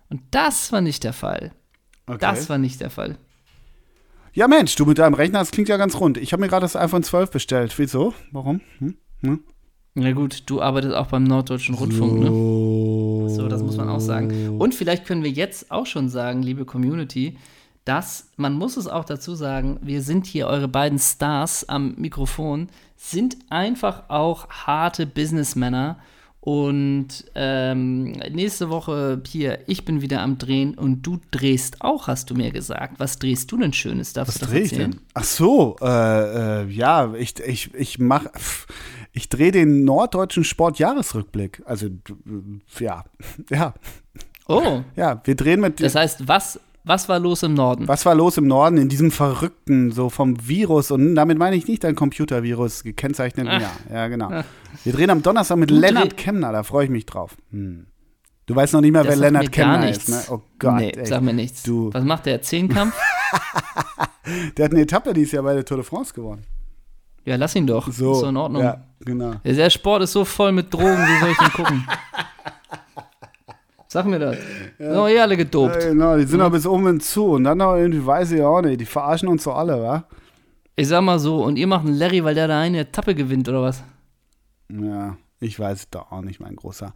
Und 0.09 0.21
das 0.31 0.71
war 0.71 0.79
nicht 0.79 1.03
der 1.03 1.11
Fall. 1.11 1.51
Okay. 2.07 2.19
Das 2.21 2.49
war 2.49 2.57
nicht 2.57 2.79
der 2.79 2.89
Fall. 2.89 3.17
Ja, 4.31 4.47
Mensch, 4.47 4.75
du 4.75 4.85
mit 4.85 4.99
deinem 4.99 5.15
Rechner, 5.15 5.39
das 5.39 5.51
klingt 5.51 5.67
ja 5.67 5.75
ganz 5.75 5.99
rund. 5.99 6.17
Ich 6.17 6.31
habe 6.31 6.39
mir 6.39 6.47
gerade 6.47 6.63
das 6.63 6.77
iPhone 6.77 7.03
12 7.03 7.29
bestellt. 7.31 7.77
Wieso? 7.77 8.13
Warum? 8.31 8.61
Hm? 8.79 8.95
Hm? 9.19 9.43
Na 9.95 10.13
gut, 10.13 10.43
du 10.45 10.61
arbeitest 10.61 10.95
auch 10.95 11.07
beim 11.07 11.25
Norddeutschen 11.25 11.75
Rundfunk, 11.75 12.23
so. 12.23 13.27
ne? 13.27 13.29
So, 13.31 13.49
das 13.49 13.61
muss 13.61 13.75
man 13.75 13.89
auch 13.89 13.99
sagen. 13.99 14.61
Und 14.61 14.73
vielleicht 14.73 15.03
können 15.05 15.25
wir 15.25 15.31
jetzt 15.31 15.71
auch 15.71 15.85
schon 15.85 16.07
sagen, 16.07 16.41
liebe 16.41 16.63
Community, 16.63 17.37
dass, 17.83 18.29
man 18.37 18.53
muss 18.53 18.77
es 18.77 18.87
auch 18.87 19.03
dazu 19.03 19.35
sagen, 19.35 19.77
wir 19.81 20.01
sind 20.01 20.25
hier 20.25 20.47
eure 20.47 20.69
beiden 20.69 20.99
Stars 20.99 21.67
am 21.67 21.95
Mikrofon, 21.97 22.69
sind 23.03 23.37
einfach 23.49 24.03
auch 24.09 24.47
harte 24.49 25.07
Businessmänner. 25.07 25.97
Und 26.39 27.25
ähm, 27.35 28.13
nächste 28.31 28.69
Woche 28.69 29.21
hier, 29.27 29.59
ich 29.67 29.85
bin 29.85 30.01
wieder 30.01 30.21
am 30.21 30.37
Drehen 30.37 30.75
und 30.75 31.03
du 31.03 31.19
drehst 31.29 31.81
auch, 31.81 32.07
hast 32.07 32.29
du 32.29 32.35
mir 32.35 32.51
gesagt. 32.51 32.99
Was 32.99 33.19
drehst 33.19 33.51
du 33.51 33.57
denn 33.57 33.73
Schönes? 33.73 34.13
Darfst 34.13 34.41
Was 34.41 34.49
erzählen? 34.49 34.65
Ich 34.65 34.71
denn? 34.71 34.95
Ach 35.13 35.23
so, 35.23 35.75
äh, 35.81 36.61
äh, 36.61 36.67
ja, 36.69 37.13
ich, 37.13 37.39
ich, 37.39 37.73
ich 37.73 37.99
mache, 37.99 38.31
ich 39.13 39.29
drehe 39.29 39.51
den 39.51 39.83
norddeutschen 39.83 40.43
Sportjahresrückblick. 40.43 41.61
Also, 41.65 41.89
ja, 42.79 43.03
ja. 43.49 43.73
Oh. 44.47 44.81
Ja, 44.95 45.21
wir 45.23 45.35
drehen 45.35 45.61
mit. 45.61 45.81
Das 45.81 45.95
heißt, 45.95 46.27
was, 46.27 46.59
was 46.83 47.07
war 47.07 47.19
los 47.19 47.43
im 47.43 47.53
Norden? 47.53 47.87
Was 47.87 48.05
war 48.05 48.15
los 48.15 48.37
im 48.37 48.47
Norden 48.47 48.77
in 48.77 48.89
diesem 48.89 49.11
verrückten, 49.11 49.91
so 49.91 50.09
vom 50.09 50.47
Virus 50.47 50.91
und 50.91 51.15
damit 51.15 51.37
meine 51.37 51.55
ich 51.55 51.67
nicht 51.67 51.83
dein 51.83 51.95
Computervirus 51.95 52.83
gekennzeichnet. 52.83 53.47
Ach. 53.49 53.61
Ja, 53.61 53.71
ja, 53.91 54.07
genau. 54.07 54.29
Ach. 54.31 54.45
Wir 54.83 54.93
drehen 54.93 55.09
am 55.09 55.21
Donnerstag 55.21 55.57
mit 55.57 55.69
du 55.69 55.75
Lennart 55.75 56.17
Kemner, 56.17 56.51
da 56.51 56.63
freue 56.63 56.85
ich 56.85 56.91
mich 56.91 57.05
drauf. 57.05 57.35
Hm. 57.51 57.85
Du 58.47 58.55
weißt 58.55 58.73
noch 58.73 58.81
nicht 58.81 58.91
mehr, 58.91 59.03
das 59.03 59.11
wer 59.11 59.31
Lennart 59.31 59.51
Kemner 59.51 59.89
ist, 59.89 60.09
ne? 60.09 60.21
Oh 60.29 60.41
Gott, 60.57 60.75
nee, 60.75 60.89
ey. 60.89 61.05
sag 61.05 61.21
mir 61.21 61.33
nichts. 61.33 61.63
Du. 61.63 61.93
Was 61.93 62.03
macht 62.03 62.25
der? 62.25 62.41
Zehnkampf? 62.41 62.95
der 64.57 64.65
hat 64.65 64.71
eine 64.71 64.81
Etappe 64.81 65.13
dieses 65.13 65.33
Jahr 65.33 65.43
bei 65.43 65.53
der 65.53 65.63
Tour 65.63 65.77
de 65.77 65.85
France 65.85 66.13
gewonnen. 66.13 66.45
Ja, 67.23 67.35
lass 67.35 67.55
ihn 67.55 67.67
doch. 67.67 67.91
So, 67.91 68.13
ist 68.13 68.19
so 68.21 68.27
in 68.27 68.37
Ordnung. 68.37 68.63
Ja, 68.63 68.83
genau. 68.99 69.35
Der 69.45 69.69
Sport 69.69 70.03
ist 70.03 70.13
so 70.13 70.25
voll 70.25 70.51
mit 70.51 70.73
Drogen, 70.73 70.97
wie 70.97 71.19
soll 71.19 71.29
ich 71.29 71.37
denn 71.37 71.51
gucken? 71.51 71.87
Sag 73.91 74.05
mir 74.05 74.19
das. 74.19 74.37
Ja. 74.79 74.93
Sind 74.93 75.17
eh 75.17 75.19
alle 75.19 75.35
gedopt. 75.35 75.83
Ja, 75.83 75.89
genau, 75.89 76.15
die 76.15 76.23
sind 76.23 76.39
ja. 76.39 76.47
bis 76.47 76.65
oben 76.65 77.01
zu. 77.01 77.25
Und 77.25 77.43
dann 77.43 77.57
noch 77.57 77.75
irgendwie, 77.75 78.05
weiß 78.05 78.31
ich 78.31 78.41
auch 78.41 78.61
nicht, 78.61 78.79
die 78.79 78.85
verarschen 78.85 79.27
uns 79.27 79.43
so 79.43 79.51
alle, 79.51 79.83
wa? 79.83 80.05
Ich 80.77 80.87
sag 80.87 81.01
mal 81.01 81.19
so, 81.19 81.43
und 81.43 81.57
ihr 81.57 81.67
macht 81.67 81.85
einen 81.85 81.95
Larry, 81.95 82.23
weil 82.23 82.33
der 82.33 82.47
da 82.47 82.61
eine 82.61 82.79
Etappe 82.79 83.13
gewinnt, 83.15 83.49
oder 83.49 83.63
was? 83.63 83.83
Ja, 84.71 85.17
ich 85.41 85.59
weiß 85.59 85.89
doch 85.89 86.09
auch 86.09 86.21
nicht, 86.21 86.39
mein 86.39 86.55
Großer. 86.55 86.93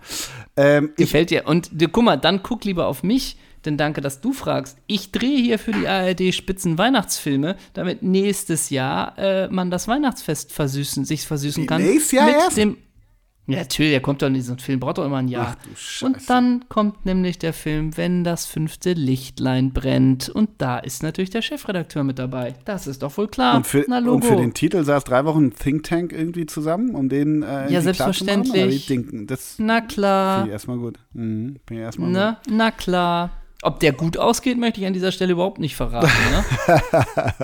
Ähm, 0.55 0.93
Gefällt 0.95 1.31
dir. 1.31 1.47
Und 1.47 1.71
guck 1.91 2.05
mal, 2.05 2.15
dann 2.15 2.41
guck 2.43 2.63
lieber 2.63 2.87
auf 2.87 3.03
mich, 3.03 3.35
denn 3.65 3.75
danke, 3.75 3.99
dass 3.99 4.21
du 4.21 4.31
fragst. 4.31 4.77
Ich 4.87 5.11
drehe 5.11 5.41
hier 5.41 5.59
für 5.59 5.73
die 5.73 5.89
ARD 5.89 6.33
Spitzen 6.33 6.77
Weihnachtsfilme, 6.77 7.57
damit 7.73 8.03
nächstes 8.03 8.69
Jahr 8.69 9.17
äh, 9.17 9.49
man 9.49 9.69
das 9.69 9.89
Weihnachtsfest 9.89 10.53
versüßen, 10.53 11.03
sich 11.03 11.27
versüßen 11.27 11.67
kann. 11.67 11.81
Nächstes 11.81 12.13
Jahr 12.13 12.27
mit 12.27 12.35
erst? 12.35 12.55
dem 12.55 12.77
ja, 13.47 13.59
natürlich, 13.59 13.91
der 13.91 14.01
kommt 14.01 14.21
doch 14.21 14.27
in 14.27 14.33
diesen 14.33 14.57
Film, 14.57 14.79
braucht 14.79 14.97
doch 14.97 15.05
immer 15.05 15.17
ein 15.17 15.27
Jahr. 15.27 15.55
Ach, 15.59 16.01
und 16.01 16.29
dann 16.29 16.65
kommt 16.67 17.05
nämlich 17.05 17.37
der 17.37 17.53
Film, 17.53 17.95
wenn 17.95 18.23
das 18.23 18.47
fünfte 18.47 18.93
Lichtlein 18.93 19.71
brennt. 19.71 20.29
Und 20.29 20.49
da 20.57 20.79
ist 20.79 21.03
natürlich 21.03 21.29
der 21.29 21.43
Chefredakteur 21.43 22.03
mit 22.03 22.17
dabei. 22.17 22.55
Das 22.65 22.87
ist 22.87 23.03
doch 23.03 23.15
wohl 23.17 23.27
klar. 23.27 23.57
Und 23.57 23.67
für, 23.67 23.85
und 23.85 24.25
für 24.25 24.35
den 24.35 24.53
Titel 24.53 24.83
saß 24.83 25.03
drei 25.03 25.25
Wochen 25.25 25.53
Think 25.53 25.83
Tank 25.83 26.11
irgendwie 26.11 26.47
zusammen, 26.47 26.95
um 26.95 27.07
den 27.07 27.43
äh, 27.43 27.71
Ja, 27.71 27.81
selbstverständlich. 27.81 28.89
Machen, 28.89 29.27
das 29.27 29.55
na 29.59 29.81
klar. 29.81 30.37
Finde 30.37 30.49
ich 30.49 30.53
erstmal 30.53 30.77
gut. 30.77 30.99
Mhm, 31.13 31.57
ich 31.69 31.77
erstmal 31.77 32.09
na, 32.09 32.31
gut. 32.31 32.53
na 32.55 32.71
klar. 32.71 33.31
Ob 33.61 33.79
der 33.79 33.93
gut 33.93 34.17
ausgeht, 34.17 34.57
möchte 34.59 34.81
ich 34.81 34.85
an 34.85 34.93
dieser 34.93 35.11
Stelle 35.11 35.31
überhaupt 35.31 35.59
nicht 35.59 35.75
verraten. 35.75 36.11
Ne? 36.31 36.83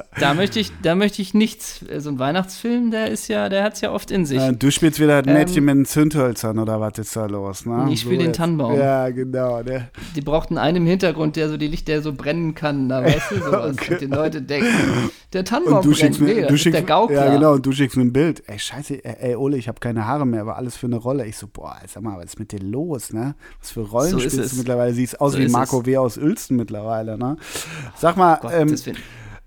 da, 0.20 0.34
möchte 0.34 0.60
ich, 0.60 0.72
da 0.84 0.94
möchte 0.94 1.22
ich 1.22 1.34
nichts. 1.34 1.84
So 1.98 2.10
ein 2.10 2.20
Weihnachtsfilm, 2.20 2.92
der 2.92 3.08
ist 3.08 3.28
ja, 3.28 3.50
der 3.50 3.64
hat 3.64 3.74
es 3.74 3.82
ja 3.82 3.92
oft 3.92 4.12
in 4.12 4.26
sich. 4.26 4.40
Äh, 4.40 4.54
du 4.54 4.72
spielst 4.72 5.00
wieder 5.00 5.18
ein 5.18 5.26
Mädchen 5.26 5.60
ähm, 5.60 5.66
mit 5.66 5.76
den 5.78 5.86
Zündhölzern 5.86 6.60
oder 6.60 6.80
was 6.80 7.00
ist 7.00 7.16
da 7.16 7.26
los? 7.26 7.66
Ne? 7.66 7.88
Ich 7.92 8.02
spiele 8.02 8.18
so 8.18 8.22
den 8.24 8.34
Tannenbaum. 8.34 8.78
Ja, 8.78 9.10
genau. 9.10 9.64
Der. 9.64 9.90
Die 10.16 10.22
brauchten 10.22 10.58
einen 10.58 10.78
im 10.78 10.86
Hintergrund, 10.86 11.38
der 11.38 11.50
so 11.50 11.58
die 11.58 11.68
Lichter 11.68 12.02
so 12.02 12.14
brennen 12.14 12.54
kann. 12.56 12.90
Da 12.90 13.04
weißt 13.04 13.32
du 13.32 13.36
sowas. 13.44 13.76
okay. 13.80 13.94
Und 13.94 14.02
die 14.02 14.06
Leute 14.06 14.42
denken, 14.42 15.10
der 15.34 15.46
Tannenbaum 15.46 15.90
brennt. 15.90 16.20
Mir, 16.20 16.36
nee, 16.36 16.46
du 16.46 16.58
schickst 16.58 16.78
der 16.78 16.86
Gaukler. 16.86 17.26
Ja, 17.26 17.34
genau. 17.34 17.54
Und 17.54 17.66
du 17.66 17.72
schickst 17.72 17.98
mir 17.98 18.04
ein 18.04 18.14
Bild. 18.14 18.44
Ey, 18.48 18.60
scheiße, 18.60 19.04
ey, 19.04 19.36
Ole, 19.36 19.58
ich 19.58 19.68
habe 19.68 19.80
keine 19.80 20.06
Haare 20.06 20.28
mehr, 20.28 20.46
war 20.46 20.58
alles 20.58 20.76
für 20.76 20.88
eine 20.88 20.98
Rolle. 20.98 21.26
Ich 21.26 21.38
so, 21.38 21.48
boah, 21.48 21.78
sag 21.88 22.04
mal, 22.04 22.18
was 22.18 22.26
ist 22.26 22.40
mit 22.40 22.52
dir 22.52 22.60
los? 22.60 23.14
Ne? 23.14 23.36
Was 23.60 23.72
für 23.72 23.82
Rollen 23.82 24.12
so 24.12 24.20
spielst 24.20 24.54
du 24.54 24.58
mittlerweile? 24.58 24.94
Siehst 24.94 25.20
aus 25.20 25.34
so 25.34 25.40
wie 25.40 25.48
Marco 25.48 25.86
W. 25.86 25.98
aus 25.98 26.11
Uelsten 26.18 26.58
mittlerweile. 26.58 27.18
Ne? 27.18 27.38
Sag 27.96 28.18
mal, 28.18 28.40
oh 28.44 28.50
ähm, 28.50 28.76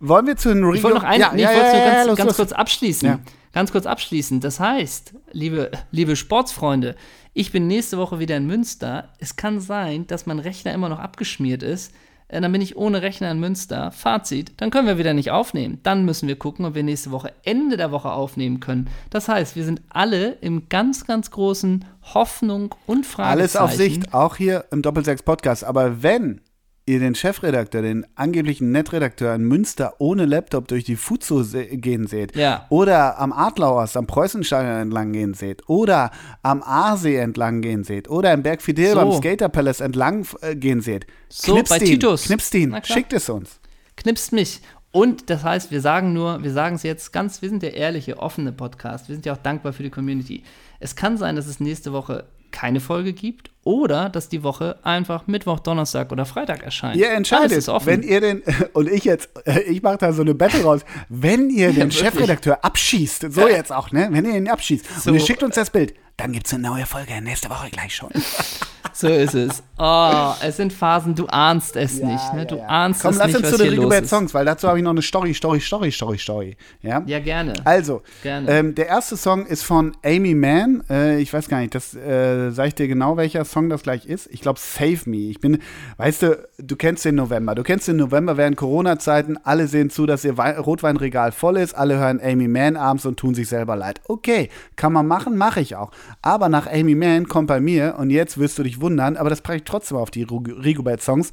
wollen 0.00 0.26
wir 0.26 0.36
zu 0.36 0.48
den 0.48 0.64
Rigo? 0.64 0.74
Ich 0.74 0.82
wollte 0.82 0.98
noch 0.98 1.04
ein, 1.04 1.20
ja, 1.20 1.32
nee, 1.32 1.42
ja, 1.42 1.52
ja, 1.52 1.94
ganz, 1.94 2.06
los, 2.08 2.16
ganz 2.16 2.28
los. 2.28 2.36
kurz 2.36 2.52
abschließen. 2.52 3.18
Ganz 3.52 3.70
kurz 3.70 3.86
abschließen. 3.86 4.40
Das 4.40 4.58
heißt, 4.58 5.14
liebe, 5.32 5.70
liebe 5.92 6.16
Sportsfreunde, 6.16 6.96
ich 7.32 7.52
bin 7.52 7.66
nächste 7.68 7.98
Woche 7.98 8.18
wieder 8.18 8.36
in 8.36 8.46
Münster. 8.46 9.10
Es 9.18 9.36
kann 9.36 9.60
sein, 9.60 10.06
dass 10.06 10.26
mein 10.26 10.40
Rechner 10.40 10.74
immer 10.74 10.88
noch 10.88 10.98
abgeschmiert 10.98 11.62
ist. 11.62 11.92
Äh, 12.28 12.40
dann 12.40 12.52
bin 12.52 12.60
ich 12.60 12.76
ohne 12.76 13.02
Rechner 13.02 13.30
in 13.30 13.40
Münster. 13.40 13.92
Fazit, 13.92 14.52
dann 14.56 14.70
können 14.70 14.86
wir 14.86 14.98
wieder 14.98 15.14
nicht 15.14 15.30
aufnehmen. 15.30 15.78
Dann 15.82 16.04
müssen 16.04 16.28
wir 16.28 16.36
gucken, 16.36 16.64
ob 16.64 16.74
wir 16.74 16.82
nächste 16.82 17.10
Woche 17.10 17.32
Ende 17.44 17.76
der 17.76 17.92
Woche 17.92 18.10
aufnehmen 18.10 18.60
können. 18.60 18.88
Das 19.10 19.28
heißt, 19.28 19.56
wir 19.56 19.64
sind 19.64 19.82
alle 19.88 20.32
im 20.40 20.68
ganz, 20.68 21.06
ganz 21.06 21.30
großen 21.30 21.84
Hoffnung 22.14 22.74
und 22.86 23.06
Fragezeichen. 23.06 23.38
Alles 23.38 23.56
auf 23.56 23.72
Sicht, 23.72 24.14
auch 24.14 24.36
hier 24.36 24.64
im 24.70 24.82
Doppelsechs 24.82 25.22
Podcast. 25.22 25.64
Aber 25.64 26.02
wenn 26.02 26.40
ihr 26.86 26.98
den 26.98 27.14
Chefredakteur, 27.14 27.82
den 27.82 28.06
angeblichen 28.14 28.70
Netredakteur 28.70 29.34
in 29.34 29.44
Münster 29.44 29.94
ohne 29.98 30.26
Laptop 30.26 30.68
durch 30.68 30.84
die 30.84 30.96
Fuzo 30.96 31.42
gehen 31.44 32.06
seht, 32.06 32.36
ja. 32.36 32.66
oder 32.68 33.18
am 33.18 33.32
Adlauers, 33.32 33.96
am 33.96 34.06
Preußenstadion 34.06 34.82
entlang 34.82 35.12
gehen 35.12 35.34
seht, 35.34 35.68
oder 35.68 36.10
am 36.42 36.62
Aasee 36.62 37.16
entlang 37.16 37.62
gehen 37.62 37.84
seht, 37.84 38.10
oder 38.10 38.32
im 38.32 38.42
Berg 38.42 38.60
Fidel 38.60 38.92
so. 38.92 38.96
beim 38.96 39.12
Skater 39.12 39.48
Palace 39.48 39.80
entlang 39.80 40.26
äh, 40.42 40.54
gehen 40.54 40.82
seht, 40.82 41.06
so, 41.28 41.54
knipst 41.54 41.70
bei 41.70 41.78
ihn, 41.78 41.84
Titus. 41.86 42.24
knipst 42.24 42.54
ihn, 42.54 42.76
schickt 42.84 43.12
es 43.12 43.28
uns. 43.28 43.60
Knipst 43.96 44.32
mich. 44.32 44.60
Und 44.90 45.28
das 45.28 45.42
heißt, 45.42 45.72
wir 45.72 45.80
sagen 45.80 46.12
nur, 46.12 46.44
wir 46.44 46.52
sagen 46.52 46.76
es 46.76 46.84
jetzt 46.84 47.12
ganz, 47.12 47.42
wir 47.42 47.48
sind 47.48 47.62
der 47.64 47.74
ehrliche, 47.74 48.18
offene 48.18 48.52
Podcast. 48.52 49.08
Wir 49.08 49.16
sind 49.16 49.26
ja 49.26 49.32
auch 49.32 49.38
dankbar 49.38 49.72
für 49.72 49.82
die 49.82 49.90
Community. 49.90 50.44
Es 50.78 50.94
kann 50.94 51.16
sein, 51.16 51.34
dass 51.34 51.48
es 51.48 51.58
nächste 51.58 51.92
Woche 51.92 52.26
keine 52.54 52.78
Folge 52.78 53.12
gibt 53.12 53.50
oder 53.64 54.08
dass 54.08 54.28
die 54.28 54.44
Woche 54.44 54.78
einfach 54.84 55.26
Mittwoch, 55.26 55.58
Donnerstag 55.58 56.12
oder 56.12 56.24
Freitag 56.24 56.62
erscheint. 56.62 56.96
Ihr 56.96 57.10
entscheidet, 57.10 57.66
wenn 57.84 58.02
ihr 58.02 58.20
den, 58.20 58.42
und 58.72 58.88
ich 58.88 59.04
jetzt, 59.04 59.30
ich 59.66 59.82
mache 59.82 59.98
da 59.98 60.12
so 60.12 60.22
eine 60.22 60.34
Battle 60.34 60.62
raus, 60.62 60.82
wenn 61.08 61.50
ihr 61.50 61.72
den 61.72 61.90
ja, 61.90 61.96
Chefredakteur 62.04 62.64
abschießt, 62.64 63.32
so 63.32 63.48
jetzt 63.48 63.72
auch, 63.72 63.90
ne, 63.90 64.08
wenn 64.12 64.24
ihr 64.24 64.36
ihn 64.36 64.48
abschießt 64.48 65.02
so. 65.02 65.10
und 65.10 65.16
ihr 65.16 65.20
schickt 65.20 65.42
uns 65.42 65.56
das 65.56 65.70
Bild, 65.70 65.94
dann 66.16 66.32
gibt 66.32 66.46
es 66.46 66.54
eine 66.54 66.62
neue 66.62 66.86
Folge 66.86 67.20
nächste 67.20 67.50
Woche 67.50 67.70
gleich 67.70 67.94
schon. 67.94 68.10
So 68.94 69.08
ist 69.08 69.34
es. 69.34 69.62
Oh, 69.76 70.32
es 70.40 70.56
sind 70.56 70.72
Phasen, 70.72 71.16
du 71.16 71.26
ahnst 71.26 71.74
es 71.74 71.98
ja, 71.98 72.06
nicht. 72.06 72.32
Ne? 72.32 72.46
Du 72.46 72.58
ja, 72.58 72.66
ahnst 72.66 73.02
Komm, 73.02 73.10
es 73.10 73.16
nicht, 73.16 73.34
Komm, 73.34 73.42
lass 73.42 73.52
uns 73.52 73.58
zu 73.58 73.64
den 73.64 73.74
Rigobert 73.74 74.06
Songs, 74.06 74.32
weil 74.32 74.44
dazu 74.44 74.68
habe 74.68 74.78
ich 74.78 74.84
noch 74.84 74.92
eine 74.92 75.02
Story, 75.02 75.34
Story, 75.34 75.60
Story, 75.60 75.90
Story, 75.90 76.16
Story. 76.16 76.56
Ja, 76.80 77.02
ja 77.04 77.18
gerne. 77.18 77.54
Also, 77.64 78.02
gerne. 78.22 78.48
Ähm, 78.48 78.76
der 78.76 78.86
erste 78.86 79.16
Song 79.16 79.46
ist 79.46 79.64
von 79.64 79.96
Amy 80.04 80.34
Mann. 80.34 80.84
Äh, 80.88 81.20
ich 81.20 81.32
weiß 81.32 81.48
gar 81.48 81.58
nicht, 81.58 81.74
das 81.74 81.92
äh, 81.92 82.50
sage 82.50 82.68
ich 82.68 82.74
dir 82.76 82.86
genau, 82.86 83.16
welcher 83.16 83.44
Song 83.44 83.68
das 83.68 83.82
gleich 83.82 84.06
ist. 84.06 84.28
Ich 84.30 84.40
glaube, 84.40 84.60
Save 84.60 85.00
Me. 85.06 85.28
Ich 85.28 85.40
bin, 85.40 85.58
weißt 85.96 86.22
du, 86.22 86.48
du 86.58 86.76
kennst 86.76 87.04
den 87.04 87.16
November. 87.16 87.56
Du 87.56 87.64
kennst 87.64 87.88
den 87.88 87.96
November 87.96 88.36
während 88.36 88.56
Corona-Zeiten. 88.56 89.38
Alle 89.42 89.66
sehen 89.66 89.90
zu, 89.90 90.06
dass 90.06 90.24
ihr 90.24 90.38
Wein 90.38 90.56
Rotweinregal 90.56 91.32
voll 91.32 91.56
ist. 91.56 91.74
Alle 91.74 91.98
hören 91.98 92.20
Amy 92.22 92.46
Mann 92.46 92.76
abends 92.76 93.06
und 93.06 93.18
tun 93.18 93.34
sich 93.34 93.48
selber 93.48 93.74
leid. 93.74 94.00
Okay, 94.06 94.50
kann 94.76 94.92
man 94.92 95.08
machen, 95.08 95.36
mache 95.36 95.60
ich 95.60 95.74
auch. 95.74 95.90
Aber 96.22 96.48
nach 96.48 96.68
Amy 96.68 96.94
Mann 96.94 97.26
kommt 97.26 97.48
bei 97.48 97.60
mir, 97.60 97.96
und 97.98 98.10
jetzt 98.10 98.38
wirst 98.38 98.56
du 98.58 98.62
dich 98.62 98.80
wundern, 98.80 98.83
aber 99.16 99.30
das 99.30 99.40
packe 99.40 99.58
ich 99.58 99.64
trotzdem 99.64 99.96
auf 99.96 100.10
die 100.10 100.22
Rigobert-Songs, 100.22 101.32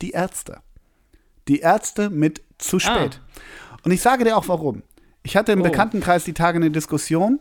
die 0.00 0.10
Ärzte. 0.10 0.58
Die 1.48 1.60
Ärzte 1.60 2.10
mit 2.10 2.42
zu 2.58 2.76
ah. 2.76 2.80
spät. 2.80 3.20
Ah. 3.20 3.78
Und 3.84 3.90
ich 3.92 4.00
sage 4.00 4.24
dir 4.24 4.36
auch 4.36 4.48
warum. 4.48 4.82
Ich 5.22 5.36
hatte 5.36 5.52
im 5.52 5.60
oh. 5.60 5.64
Bekanntenkreis 5.64 6.24
die 6.24 6.34
Tage 6.34 6.56
eine 6.56 6.70
Diskussion. 6.70 7.40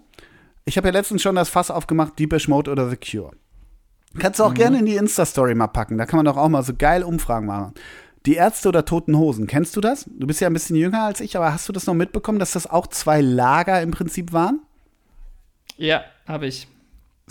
Ich 0.66 0.78
habe 0.78 0.88
ja 0.88 0.94
letztens 0.94 1.22
schon 1.22 1.36
das 1.36 1.50
Fass 1.50 1.72
aufgemacht, 1.72 2.18
Deepish 2.20 2.48
Mode 2.48 2.72
oder 2.72 2.90
The 2.90 2.98
Cure. 2.98 3.32
Kannst 4.20 4.40
du 4.40 4.44
auch 4.44 4.52
mhm. 4.52 4.56
gerne 4.56 4.80
in 4.80 4.86
die 4.86 4.96
Insta-Story 4.96 5.56
mal 5.56 5.68
packen. 5.68 5.98
Da 5.98 6.06
kann 6.06 6.18
man 6.18 6.26
doch 6.26 6.38
auch 6.38 6.50
mal 6.50 6.64
so 6.64 6.74
geil 6.78 7.04
Umfragen 7.04 7.48
machen. 7.48 7.74
Die 8.26 8.36
Ärzte 8.36 8.70
oder 8.70 8.86
Toten 8.86 9.18
Hosen, 9.18 9.48
kennst 9.48 9.76
du 9.76 9.82
das? 9.82 10.08
Du 10.08 10.28
bist 10.28 10.42
ja 10.42 10.48
ein 10.48 10.54
bisschen 10.54 10.76
jünger 10.76 11.04
als 11.04 11.22
ich, 11.22 11.36
aber 11.36 11.54
hast 11.54 11.68
du 11.68 11.74
das 11.74 11.88
noch 11.88 11.96
mitbekommen, 11.96 12.38
dass 12.38 12.52
das 12.52 12.68
auch 12.68 12.86
zwei 12.88 13.20
Lager 13.20 13.82
im 13.82 13.90
Prinzip 13.90 14.32
waren? 14.32 14.60
Ja, 15.78 16.04
habe 16.28 16.46
ich. 16.46 16.68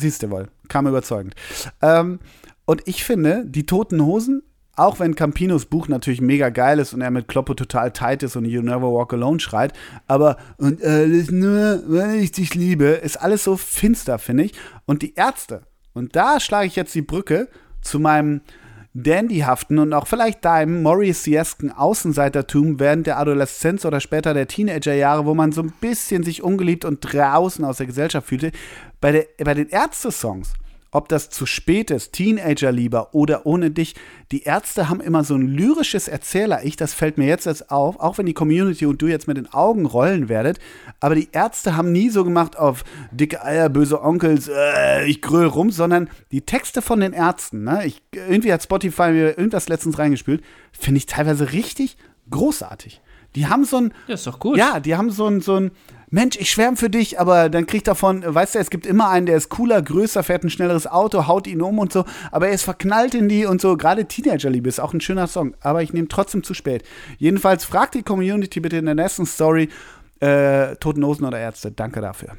Siehst 0.01 0.23
du 0.23 0.31
wohl, 0.31 0.49
kam 0.69 0.87
überzeugend. 0.87 1.35
Ähm, 1.83 2.21
und 2.65 2.83
ich 2.87 3.05
finde, 3.05 3.45
die 3.47 3.67
Toten 3.67 4.03
Hosen, 4.03 4.43
auch 4.77 4.99
wenn 4.99 5.15
Campinos 5.15 5.67
Buch 5.67 5.89
natürlich 5.89 6.23
mega 6.23 6.49
geil 6.49 6.79
ist 6.79 6.95
und 6.95 7.03
er 7.03 7.11
mit 7.11 7.29
Kloppo 7.29 7.53
total 7.53 7.91
tight 7.91 8.23
ist 8.23 8.35
und 8.35 8.47
You 8.47 8.63
Never 8.63 8.93
Walk 8.93 9.13
Alone 9.13 9.41
schreit, 9.41 9.75
aber 10.07 10.39
und 10.57 10.83
alles 10.83 11.31
nur, 11.31 11.83
weil 11.87 12.21
ich 12.21 12.33
dich 12.33 12.55
liebe, 12.55 12.87
ist 12.87 13.21
alles 13.21 13.45
so 13.45 13.59
finster, 13.59 14.19
finde 14.19 14.45
ich. 14.45 14.53
Und 14.87 15.03
die 15.03 15.15
Ärzte, 15.17 15.63
und 15.93 16.17
da 16.17 16.41
schlage 16.41 16.67
ich 16.67 16.77
jetzt 16.77 16.95
die 16.95 17.03
Brücke 17.03 17.49
zu 17.83 17.99
meinem 17.99 18.41
dandyhaften 18.95 19.79
und 19.79 19.93
auch 19.93 20.07
vielleicht 20.07 20.45
deinem 20.45 20.83
Morrissey-esken 20.83 21.71
Außenseitertum 21.73 22.81
während 22.81 23.07
der 23.07 23.19
Adoleszenz 23.19 23.85
oder 23.85 24.01
später 24.01 24.35
der 24.35 24.49
Teenagerjahre, 24.49 25.27
wo 25.27 25.35
man 25.35 25.53
so 25.53 25.63
ein 25.63 25.73
bisschen 25.81 26.25
sich 26.25 26.43
ungeliebt 26.43 26.85
und 26.85 27.01
draußen 27.01 27.65
aus 27.65 27.77
der 27.79 27.87
Gesellschaft 27.87 28.29
fühlte. 28.29 28.51
Bei, 29.01 29.13
der, 29.13 29.27
bei 29.45 29.55
den 29.55 29.69
Ärzte-Songs 29.69 30.53
ob 30.93 31.09
das 31.09 31.31
zu 31.31 31.47
spät 31.47 31.91
ist, 31.91 32.13
Teenager-Lieber 32.13 33.15
oder 33.15 33.47
ohne 33.47 33.71
dich. 33.71 33.95
Die 34.33 34.43
Ärzte 34.43 34.89
haben 34.89 35.01
immer 35.01 35.25
so 35.25 35.35
ein 35.35 35.47
lyrisches 35.47 36.09
Erzähler-Ich, 36.09 36.77
das 36.77 36.95
fällt 36.95 37.19
mir 37.19 37.27
jetzt 37.27 37.47
erst 37.47 37.71
auf, 37.71 38.01
auch 38.01 38.19
wenn 38.19 38.27
die 38.27 38.35
Community 38.35 38.87
und 38.87 39.01
du 39.01 39.07
jetzt 39.07 39.29
mit 39.29 39.37
den 39.37 39.53
Augen 39.53 39.87
rollen 39.87 40.29
werdet. 40.29 40.59
Aber 40.99 41.15
die 41.15 41.29
Ärzte 41.33 41.77
haben 41.77 41.93
nie 41.93 42.11
so 42.11 42.25
gemacht 42.25 42.59
auf 42.59 42.85
dicke 43.13 43.45
Eier, 43.45 43.69
böse 43.69 44.03
Onkels, 44.03 44.49
äh, 44.49 45.07
ich 45.07 45.23
gröl 45.23 45.47
rum, 45.47 45.71
sondern 45.71 46.11
die 46.33 46.43
Texte 46.43 46.83
von 46.83 47.01
den 47.01 47.13
Ärzten, 47.13 47.65
ne? 47.65 47.87
Ich, 47.87 48.03
irgendwie 48.13 48.53
hat 48.53 48.63
Spotify 48.63 49.13
mir 49.13 49.39
irgendwas 49.39 49.69
letztens 49.69 49.99
reingespült, 49.99 50.43
finde 50.73 50.99
ich 50.99 51.07
teilweise 51.07 51.53
richtig 51.53 51.97
großartig. 52.31 53.01
Die 53.37 53.47
haben 53.47 53.65
so 53.65 53.77
ein. 53.77 53.95
Ja, 54.09 54.15
ist 54.15 54.27
doch 54.27 54.41
gut. 54.41 54.57
Ja, 54.57 54.81
die 54.81 54.97
haben 54.97 55.11
so 55.11 55.27
ein, 55.27 55.41
so 55.41 55.57
ein 55.57 55.71
Mensch, 56.13 56.37
ich 56.37 56.51
schwärme 56.51 56.77
für 56.77 56.91
dich, 56.91 57.21
aber 57.21 57.49
dann 57.49 57.67
kriegt 57.67 57.87
davon, 57.87 58.25
weißt 58.27 58.57
du, 58.57 58.59
es 58.59 58.71
gibt 58.71 58.85
immer 58.85 59.11
einen, 59.11 59.27
der 59.27 59.37
ist 59.37 59.49
cooler, 59.49 59.81
größer, 59.81 60.25
fährt 60.25 60.43
ein 60.43 60.51
schnelleres 60.51 60.89
Auto, 60.89 61.29
haut 61.29 61.47
ihn 61.47 61.63
um 61.63 61.79
und 61.79 61.93
so, 61.93 62.05
aber 62.33 62.49
er 62.49 62.53
ist 62.53 62.65
verknallt 62.65 63.15
in 63.15 63.29
die 63.29 63.47
und 63.47 63.61
so. 63.61 63.77
Gerade 63.77 64.07
Teenagerliebe 64.07 64.69
ist 64.69 64.81
auch 64.81 64.93
ein 64.93 65.01
schöner 65.01 65.29
Song, 65.29 65.55
aber 65.61 65.83
ich 65.83 65.93
nehme 65.93 66.09
trotzdem 66.09 66.43
zu 66.43 66.53
spät. 66.53 66.83
Jedenfalls 67.19 67.65
fragt 67.65 67.95
die 67.95 68.03
Community 68.03 68.59
bitte 68.59 68.77
in 68.77 68.87
der 68.87 68.97
nächsten 68.97 69.25
Story, 69.25 69.69
äh, 70.19 70.75
Toten 70.77 71.05
Hosen 71.05 71.25
oder 71.25 71.39
Ärzte. 71.39 71.71
Danke 71.71 72.01
dafür. 72.01 72.37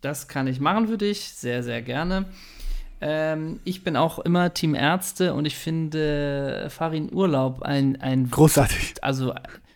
Das 0.00 0.26
kann 0.26 0.48
ich 0.48 0.58
machen 0.58 0.88
für 0.88 0.98
dich, 0.98 1.32
sehr, 1.32 1.62
sehr 1.62 1.80
gerne. 1.80 2.26
Ähm, 3.00 3.60
ich 3.64 3.84
bin 3.84 3.96
auch 3.96 4.18
immer 4.18 4.52
Team 4.52 4.74
Ärzte 4.74 5.32
und 5.32 5.44
ich 5.44 5.56
finde 5.56 6.68
Farin 6.70 7.12
Urlaub 7.12 7.62
ein, 7.62 8.00
ein 8.00 8.30
großartig. 8.30 8.94
Also 9.02 9.32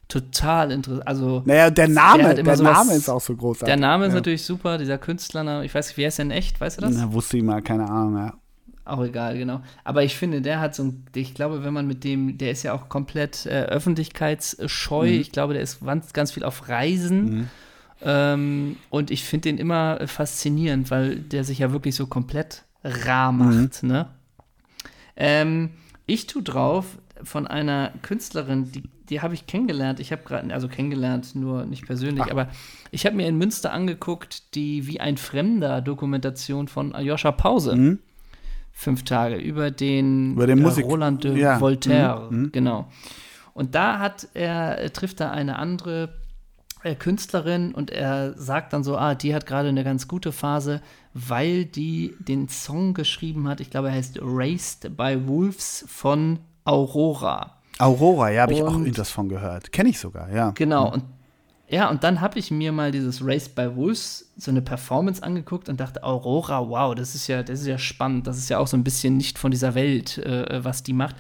total 0.08 0.72
interessant. 0.72 1.06
Also, 1.06 1.42
naja, 1.44 1.70
der 1.70 1.88
Name, 1.88 2.34
der, 2.34 2.42
der 2.42 2.56
Name 2.56 2.94
ist 2.94 3.08
auch 3.08 3.20
so 3.20 3.36
großartig. 3.36 3.66
Der 3.66 3.76
Name 3.76 4.06
ist 4.06 4.12
ja. 4.12 4.16
natürlich 4.16 4.42
super, 4.42 4.78
dieser 4.78 4.98
Künstlername. 4.98 5.64
Ich 5.64 5.74
weiß 5.74 5.88
nicht, 5.88 5.98
wie 5.98 6.06
heißt 6.06 6.18
der 6.18 6.24
in 6.26 6.30
echt, 6.30 6.60
weißt 6.60 6.78
du 6.78 6.82
das? 6.82 6.94
Na, 6.94 7.12
wusste 7.12 7.36
ich 7.36 7.42
mal, 7.42 7.62
keine 7.62 7.88
Ahnung, 7.88 8.16
ja. 8.16 8.34
Auch 8.86 9.04
egal, 9.04 9.36
genau. 9.36 9.60
Aber 9.84 10.02
ich 10.02 10.16
finde, 10.16 10.40
der 10.40 10.60
hat 10.60 10.74
so 10.74 10.84
ein, 10.84 11.04
ich 11.14 11.34
glaube, 11.34 11.62
wenn 11.62 11.74
man 11.74 11.86
mit 11.86 12.04
dem, 12.04 12.38
der 12.38 12.52
ist 12.52 12.62
ja 12.62 12.72
auch 12.72 12.88
komplett 12.88 13.44
äh, 13.44 13.64
öffentlichkeitsscheu. 13.64 15.08
Mhm. 15.08 15.20
Ich 15.20 15.30
glaube, 15.30 15.52
der 15.52 15.62
ist 15.62 15.84
ganz, 15.84 16.14
ganz 16.14 16.32
viel 16.32 16.42
auf 16.42 16.68
Reisen. 16.70 17.24
Mhm. 17.24 17.48
Ähm, 18.00 18.76
und 18.88 19.10
ich 19.10 19.24
finde 19.24 19.50
den 19.50 19.58
immer 19.58 20.06
faszinierend, 20.06 20.90
weil 20.90 21.16
der 21.16 21.44
sich 21.44 21.58
ja 21.58 21.70
wirklich 21.70 21.96
so 21.96 22.06
komplett 22.06 22.64
rar 22.82 23.32
macht, 23.32 23.82
mhm. 23.82 23.88
ne? 23.88 24.06
Ähm, 25.16 25.70
ich 26.06 26.26
tue 26.26 26.42
drauf 26.42 26.86
von 27.24 27.46
einer 27.46 27.92
Künstlerin, 28.02 28.70
die 28.72 28.84
die 29.08 29.20
habe 29.20 29.34
ich 29.34 29.46
kennengelernt. 29.46 30.00
Ich 30.00 30.12
habe 30.12 30.22
gerade, 30.24 30.52
also 30.52 30.68
kennengelernt, 30.68 31.34
nur 31.34 31.64
nicht 31.64 31.86
persönlich, 31.86 32.24
Ach. 32.26 32.30
aber 32.30 32.48
ich 32.90 33.06
habe 33.06 33.16
mir 33.16 33.26
in 33.26 33.36
Münster 33.36 33.72
angeguckt, 33.72 34.54
die 34.54 34.86
Wie 34.86 35.00
ein 35.00 35.16
Fremder 35.16 35.80
Dokumentation 35.80 36.68
von 36.68 36.94
Aljoscha 36.94 37.32
Pause. 37.32 37.76
Mhm. 37.76 37.98
Fünf 38.72 39.02
Tage 39.04 39.36
über 39.36 39.70
den, 39.70 40.34
über 40.34 40.46
den 40.46 40.60
Musik 40.60 40.84
Roland 40.84 41.24
de 41.24 41.36
ja. 41.36 41.60
Voltaire, 41.60 42.28
mhm. 42.30 42.38
mhm. 42.38 42.52
genau. 42.52 42.88
Und 43.54 43.74
da 43.74 43.98
hat 43.98 44.28
er, 44.34 44.92
trifft 44.92 45.20
er 45.20 45.32
eine 45.32 45.58
andere 45.58 46.14
äh, 46.84 46.94
Künstlerin 46.94 47.74
und 47.74 47.90
er 47.90 48.38
sagt 48.38 48.72
dann 48.72 48.84
so, 48.84 48.96
ah, 48.96 49.16
die 49.16 49.34
hat 49.34 49.46
gerade 49.46 49.68
eine 49.68 49.82
ganz 49.82 50.06
gute 50.06 50.30
Phase, 50.30 50.80
weil 51.12 51.64
die 51.64 52.14
den 52.20 52.48
Song 52.48 52.94
geschrieben 52.94 53.48
hat, 53.48 53.60
ich 53.60 53.70
glaube, 53.70 53.88
er 53.88 53.94
heißt 53.94 54.20
Raced 54.22 54.96
by 54.96 55.26
Wolves 55.26 55.84
von 55.88 56.38
Aurora. 56.64 57.57
Aurora, 57.78 58.30
ja, 58.30 58.42
habe 58.42 58.52
ich 58.52 58.62
auch 58.62 58.72
irgendwas 58.72 59.10
von 59.10 59.28
gehört. 59.28 59.72
Kenne 59.72 59.90
ich 59.90 59.98
sogar, 59.98 60.30
ja. 60.32 60.50
Genau, 60.50 60.88
mhm. 60.88 60.92
und 60.94 61.04
ja, 61.70 61.90
und 61.90 62.02
dann 62.02 62.22
habe 62.22 62.38
ich 62.38 62.50
mir 62.50 62.72
mal 62.72 62.92
dieses 62.92 63.22
Race 63.22 63.48
by 63.48 63.76
Wolves, 63.76 64.32
so 64.38 64.50
eine 64.50 64.62
Performance 64.62 65.22
angeguckt 65.22 65.68
und 65.68 65.78
dachte, 65.78 66.02
Aurora, 66.02 66.66
wow, 66.66 66.94
das 66.94 67.14
ist 67.14 67.26
ja, 67.26 67.42
das 67.42 67.60
ist 67.60 67.66
ja 67.66 67.76
spannend. 67.76 68.26
Das 68.26 68.38
ist 68.38 68.48
ja 68.48 68.58
auch 68.58 68.66
so 68.66 68.76
ein 68.76 68.84
bisschen 68.84 69.18
nicht 69.18 69.38
von 69.38 69.50
dieser 69.50 69.74
Welt, 69.74 70.16
äh, 70.18 70.64
was 70.64 70.82
die 70.82 70.94
macht. 70.94 71.16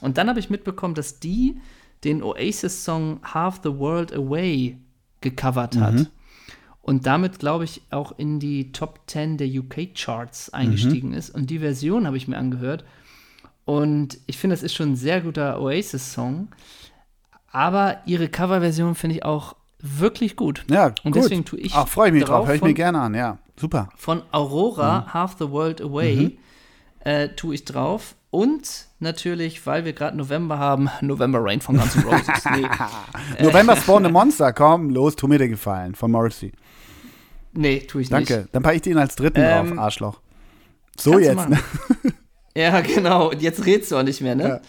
Und 0.00 0.18
dann 0.18 0.28
habe 0.28 0.40
ich 0.40 0.50
mitbekommen, 0.50 0.94
dass 0.94 1.20
die 1.20 1.60
den 2.02 2.20
Oasis-Song 2.20 3.20
Half 3.22 3.60
the 3.62 3.78
World 3.78 4.12
Away 4.12 4.76
gecovert 5.20 5.76
hat. 5.76 5.94
Mhm. 5.94 6.06
Und 6.80 7.06
damit, 7.06 7.38
glaube 7.38 7.62
ich, 7.62 7.82
auch 7.90 8.18
in 8.18 8.40
die 8.40 8.72
Top 8.72 9.02
10 9.06 9.38
der 9.38 9.46
UK-Charts 9.46 10.50
eingestiegen 10.52 11.10
mhm. 11.10 11.14
ist. 11.14 11.30
Und 11.30 11.48
die 11.48 11.60
Version 11.60 12.08
habe 12.08 12.16
ich 12.16 12.26
mir 12.26 12.38
angehört. 12.38 12.84
Und 13.64 14.18
ich 14.26 14.38
finde, 14.38 14.56
das 14.56 14.62
ist 14.62 14.74
schon 14.74 14.92
ein 14.92 14.96
sehr 14.96 15.20
guter 15.20 15.60
Oasis-Song. 15.60 16.48
Aber 17.50 17.98
ihre 18.06 18.28
Coverversion 18.28 18.94
finde 18.94 19.16
ich 19.16 19.24
auch 19.24 19.56
wirklich 19.78 20.36
gut. 20.36 20.64
Ja, 20.70 20.86
Und 20.86 21.12
gut. 21.12 21.16
deswegen 21.16 21.44
tue 21.44 21.60
ich. 21.60 21.74
Ach, 21.74 21.86
freue 21.86 22.08
ich 22.08 22.14
mich 22.14 22.24
drauf, 22.24 22.46
höre 22.46 22.54
ich 22.54 22.62
mir 22.62 22.74
gerne 22.74 23.00
an, 23.00 23.14
ja. 23.14 23.38
Super. 23.56 23.90
Von 23.96 24.22
Aurora, 24.32 25.00
mhm. 25.00 25.14
Half 25.14 25.36
the 25.38 25.50
World 25.50 25.80
Away, 25.80 26.16
mhm. 26.16 26.38
äh, 27.00 27.28
tue 27.30 27.54
ich 27.54 27.64
drauf. 27.64 28.14
Und 28.30 28.86
natürlich, 28.98 29.66
weil 29.66 29.84
wir 29.84 29.92
gerade 29.92 30.16
November 30.16 30.58
haben, 30.58 30.88
November 31.02 31.38
Rain 31.42 31.60
von 31.60 31.76
Guns 31.76 31.94
N' 31.96 32.04
Roses. 32.04 32.44
Nee. 32.56 32.66
November 33.44 33.76
Spawn 33.76 34.06
a 34.06 34.08
Monster, 34.08 34.52
komm, 34.52 34.90
los, 34.90 35.16
tu 35.16 35.28
mir 35.28 35.38
den 35.38 35.50
Gefallen, 35.50 35.94
von 35.94 36.10
Morrissey. 36.10 36.52
Nee, 37.52 37.80
tue 37.80 38.02
ich 38.02 38.08
Danke. 38.08 38.22
nicht. 38.22 38.30
Danke, 38.30 38.48
dann 38.52 38.62
packe 38.62 38.76
ich 38.76 38.82
den 38.82 38.96
als 38.96 39.14
dritten 39.14 39.40
ähm, 39.42 39.68
drauf, 39.68 39.78
Arschloch. 39.78 40.20
So 40.96 41.18
jetzt. 41.18 41.48
Ne? 41.48 41.58
Ja, 42.56 42.80
genau. 42.94 43.30
Und 43.30 43.42
jetzt 43.42 43.66
redst 43.66 43.92
du 43.92 43.96
auch 43.96 44.02
nicht 44.02 44.20
mehr, 44.20 44.34
ne? 44.34 44.48
Ja. 44.48 44.60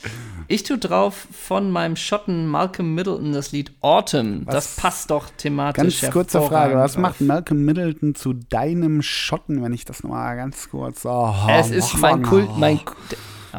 Ich 0.47 0.63
tue 0.63 0.77
drauf 0.77 1.27
von 1.31 1.71
meinem 1.71 1.95
Schotten 1.95 2.47
Malcolm 2.47 2.93
Middleton 2.95 3.31
das 3.31 3.51
Lied 3.53 3.71
Autumn. 3.81 4.41
Was? 4.45 4.53
Das 4.53 4.75
passt 4.75 5.09
doch 5.09 5.29
thematisch. 5.29 6.01
Ganz 6.01 6.13
kurze 6.13 6.41
Frage: 6.41 6.75
Was 6.75 6.97
macht 6.97 7.21
Malcolm 7.21 7.63
Middleton 7.63 8.13
zu 8.13 8.33
deinem 8.33 9.01
Schotten, 9.01 9.63
wenn 9.63 9.73
ich 9.73 9.85
das 9.85 10.03
nochmal 10.03 10.35
ganz 10.35 10.69
kurz. 10.69 11.05
Oh, 11.05 11.33
es 11.49 11.69
ist 11.69 11.97
mein 11.97 12.23
Kult, 12.23 12.57
mein, 12.57 12.81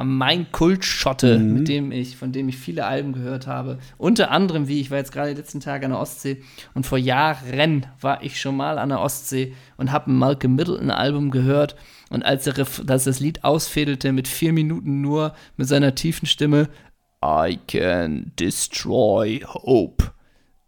mein 0.03 0.51
Kultschotte, 0.51 1.39
mhm. 1.39 1.55
mit 1.55 1.69
dem 1.69 1.93
ich, 1.93 2.17
von 2.17 2.33
dem 2.33 2.49
ich 2.49 2.57
viele 2.57 2.87
Alben 2.87 3.13
gehört 3.13 3.47
habe. 3.47 3.79
Unter 3.97 4.31
anderem, 4.31 4.67
wie 4.67 4.81
ich 4.81 4.91
war 4.91 4.99
jetzt 4.99 5.13
gerade 5.13 5.35
die 5.35 5.41
letzten 5.41 5.61
Tage 5.61 5.85
an 5.85 5.93
der 5.93 6.01
Ostsee 6.01 6.43
und 6.75 6.87
vor 6.87 6.99
Jahren 6.99 7.87
war 8.01 8.23
ich 8.23 8.41
schon 8.41 8.57
mal 8.57 8.79
an 8.79 8.89
der 8.89 9.01
Ostsee 9.01 9.55
und 9.77 9.93
habe 9.93 10.11
ein 10.11 10.17
Malcolm 10.17 10.57
Middleton 10.57 10.91
Album 10.91 11.31
gehört. 11.31 11.77
Und 12.11 12.25
als, 12.25 12.47
er, 12.47 12.67
als 12.87 13.05
das 13.05 13.21
Lied 13.21 13.45
ausfädelte 13.45 14.13
mit 14.13 14.29
vier 14.29 14.53
Minuten 14.53 15.01
nur 15.01 15.35
mit 15.57 15.69
seiner 15.69 15.95
tiefen 15.95 16.27
Stimme, 16.27 16.69
I 17.25 17.59
can 17.67 18.33
destroy 18.39 19.41
hope. 19.47 20.13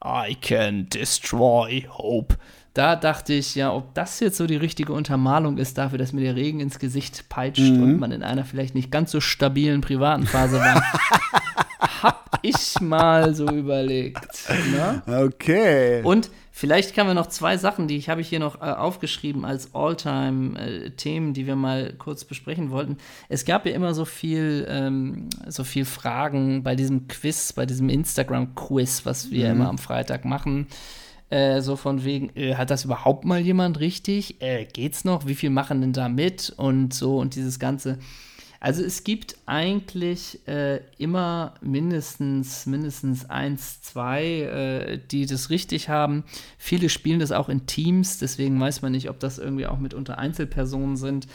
I 0.04 0.36
can 0.40 0.88
destroy 0.88 1.86
hope 1.88 2.36
da 2.76 2.94
dachte 2.94 3.32
ich, 3.32 3.54
ja, 3.54 3.72
ob 3.72 3.94
das 3.94 4.20
jetzt 4.20 4.36
so 4.36 4.46
die 4.46 4.56
richtige 4.56 4.92
Untermalung 4.92 5.56
ist 5.56 5.78
dafür, 5.78 5.96
dass 5.96 6.12
mir 6.12 6.20
der 6.20 6.36
Regen 6.36 6.60
ins 6.60 6.78
Gesicht 6.78 7.28
peitscht 7.30 7.72
mhm. 7.72 7.82
und 7.82 7.98
man 7.98 8.12
in 8.12 8.22
einer 8.22 8.44
vielleicht 8.44 8.74
nicht 8.74 8.90
ganz 8.90 9.10
so 9.10 9.20
stabilen 9.20 9.80
privaten 9.80 10.26
Phase 10.26 10.58
war, 10.58 10.82
hab 12.02 12.38
ich 12.42 12.78
mal 12.82 13.34
so 13.34 13.48
überlegt. 13.48 14.50
Ne? 14.72 15.02
Okay. 15.24 16.02
Und 16.02 16.30
vielleicht 16.52 16.94
kann 16.94 17.06
wir 17.06 17.14
noch 17.14 17.28
zwei 17.28 17.56
Sachen, 17.56 17.88
die 17.88 17.96
ich 17.96 18.10
habe 18.10 18.20
ich 18.20 18.28
hier 18.28 18.40
noch 18.40 18.60
äh, 18.60 18.64
aufgeschrieben 18.64 19.46
als 19.46 19.74
Alltime-Themen, 19.74 21.30
äh, 21.30 21.32
die 21.32 21.46
wir 21.46 21.56
mal 21.56 21.94
kurz 21.96 22.24
besprechen 22.24 22.70
wollten. 22.70 22.98
Es 23.30 23.46
gab 23.46 23.64
ja 23.64 23.72
immer 23.72 23.94
so 23.94 24.04
viel, 24.04 24.66
ähm, 24.68 25.30
so 25.48 25.64
viel 25.64 25.86
Fragen 25.86 26.62
bei 26.62 26.76
diesem 26.76 27.08
Quiz, 27.08 27.54
bei 27.54 27.64
diesem 27.64 27.88
Instagram-Quiz, 27.88 29.06
was 29.06 29.30
wir 29.30 29.46
mhm. 29.46 29.60
immer 29.60 29.68
am 29.70 29.78
Freitag 29.78 30.26
machen. 30.26 30.66
Äh, 31.28 31.60
so 31.60 31.74
von 31.74 32.04
wegen, 32.04 32.30
äh, 32.36 32.54
hat 32.54 32.70
das 32.70 32.84
überhaupt 32.84 33.24
mal 33.24 33.40
jemand 33.40 33.80
richtig? 33.80 34.40
Äh, 34.40 34.64
geht's 34.64 35.04
noch? 35.04 35.26
Wie 35.26 35.34
viel 35.34 35.50
machen 35.50 35.80
denn 35.80 35.92
da 35.92 36.08
mit? 36.08 36.52
Und 36.56 36.94
so 36.94 37.18
und 37.18 37.34
dieses 37.34 37.58
Ganze. 37.58 37.98
Also 38.60 38.82
es 38.82 39.04
gibt 39.04 39.36
eigentlich 39.46 40.46
äh, 40.48 40.80
immer 40.98 41.54
mindestens, 41.60 42.66
mindestens 42.66 43.28
eins, 43.28 43.82
zwei, 43.82 44.24
äh, 44.24 44.98
die 45.10 45.26
das 45.26 45.50
richtig 45.50 45.88
haben. 45.88 46.24
Viele 46.58 46.88
spielen 46.88 47.20
das 47.20 47.32
auch 47.32 47.48
in 47.48 47.66
Teams, 47.66 48.18
deswegen 48.18 48.58
weiß 48.58 48.82
man 48.82 48.92
nicht, 48.92 49.10
ob 49.10 49.20
das 49.20 49.38
irgendwie 49.38 49.66
auch 49.66 49.78
mitunter 49.78 50.18
Einzelpersonen 50.18 50.96
sind. 50.96 51.26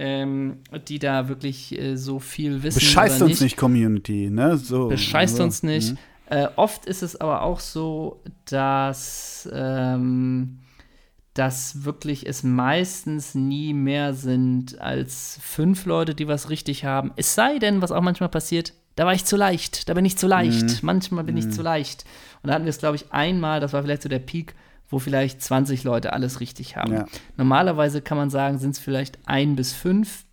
Ähm, 0.00 0.58
die 0.86 1.00
da 1.00 1.28
wirklich 1.28 1.76
äh, 1.76 1.96
so 1.96 2.20
viel 2.20 2.62
wissen. 2.62 2.78
Bescheißt 2.78 3.20
uns 3.20 3.40
nicht, 3.40 3.56
Community, 3.56 4.30
ne? 4.30 4.56
So, 4.56 4.88
Bescheißt 4.88 5.38
so. 5.38 5.42
uns 5.42 5.64
nicht. 5.64 5.92
Mhm. 5.92 5.98
Äh, 6.30 6.48
oft 6.56 6.84
ist 6.84 7.02
es 7.02 7.20
aber 7.20 7.42
auch 7.42 7.60
so, 7.60 8.22
dass, 8.44 9.48
ähm, 9.52 10.58
dass 11.32 11.84
wirklich 11.84 12.26
es 12.26 12.42
meistens 12.42 13.34
nie 13.34 13.72
mehr 13.72 14.12
sind 14.12 14.78
als 14.80 15.38
fünf 15.42 15.86
Leute, 15.86 16.14
die 16.14 16.28
was 16.28 16.50
richtig 16.50 16.84
haben. 16.84 17.12
Es 17.16 17.34
sei 17.34 17.58
denn, 17.58 17.80
was 17.80 17.92
auch 17.92 18.02
manchmal 18.02 18.28
passiert, 18.28 18.74
da 18.94 19.06
war 19.06 19.14
ich 19.14 19.24
zu 19.24 19.36
leicht, 19.36 19.88
da 19.88 19.94
bin 19.94 20.04
ich 20.04 20.18
zu 20.18 20.26
leicht, 20.26 20.64
mhm. 20.64 20.78
manchmal 20.82 21.24
bin 21.24 21.36
mhm. 21.36 21.40
ich 21.40 21.50
zu 21.50 21.62
leicht. 21.62 22.04
Und 22.42 22.48
da 22.48 22.54
hatten 22.54 22.64
wir 22.64 22.70
es, 22.70 22.78
glaube 22.78 22.96
ich, 22.96 23.10
einmal, 23.12 23.60
das 23.60 23.72
war 23.72 23.82
vielleicht 23.82 24.02
so 24.02 24.08
der 24.08 24.18
Peak, 24.18 24.54
wo 24.90 24.98
vielleicht 24.98 25.40
20 25.40 25.84
Leute 25.84 26.12
alles 26.12 26.40
richtig 26.40 26.76
haben. 26.76 26.92
Ja. 26.92 27.06
Normalerweise 27.36 28.02
kann 28.02 28.18
man 28.18 28.28
sagen, 28.28 28.58
sind 28.58 28.72
es 28.72 28.78
vielleicht 28.78 29.18
ein 29.26 29.56
bis 29.56 29.72
fünf. 29.72 30.24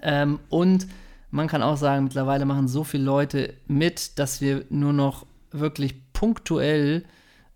Ähm, 0.00 0.40
und 0.48 0.86
man 1.32 1.48
kann 1.48 1.62
auch 1.62 1.78
sagen, 1.78 2.04
mittlerweile 2.04 2.44
machen 2.44 2.68
so 2.68 2.84
viele 2.84 3.04
Leute 3.04 3.54
mit, 3.66 4.18
dass 4.18 4.40
wir 4.40 4.64
nur 4.68 4.92
noch 4.92 5.26
wirklich 5.50 6.12
punktuell 6.12 7.04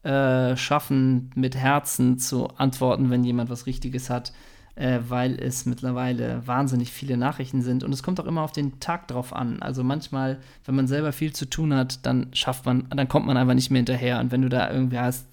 äh, 0.02 0.56
schaffen, 0.56 1.30
mit 1.34 1.56
Herzen 1.56 2.18
zu 2.18 2.48
antworten, 2.56 3.10
wenn 3.10 3.22
jemand 3.22 3.50
was 3.50 3.66
Richtiges 3.66 4.08
hat, 4.08 4.32
äh, 4.76 5.00
weil 5.08 5.38
es 5.38 5.66
mittlerweile 5.66 6.46
wahnsinnig 6.46 6.90
viele 6.90 7.18
Nachrichten 7.18 7.60
sind. 7.60 7.84
Und 7.84 7.92
es 7.92 8.02
kommt 8.02 8.18
auch 8.18 8.24
immer 8.24 8.40
auf 8.40 8.52
den 8.52 8.80
Tag 8.80 9.08
drauf 9.08 9.34
an. 9.34 9.60
Also 9.60 9.84
manchmal, 9.84 10.38
wenn 10.64 10.74
man 10.74 10.88
selber 10.88 11.12
viel 11.12 11.34
zu 11.34 11.44
tun 11.44 11.74
hat, 11.74 12.06
dann 12.06 12.28
schafft 12.32 12.64
man, 12.64 12.88
dann 12.88 13.08
kommt 13.08 13.26
man 13.26 13.36
einfach 13.36 13.54
nicht 13.54 13.70
mehr 13.70 13.80
hinterher. 13.80 14.20
Und 14.20 14.32
wenn 14.32 14.42
du 14.42 14.48
da 14.48 14.70
irgendwie 14.70 14.98
hast, 14.98 15.26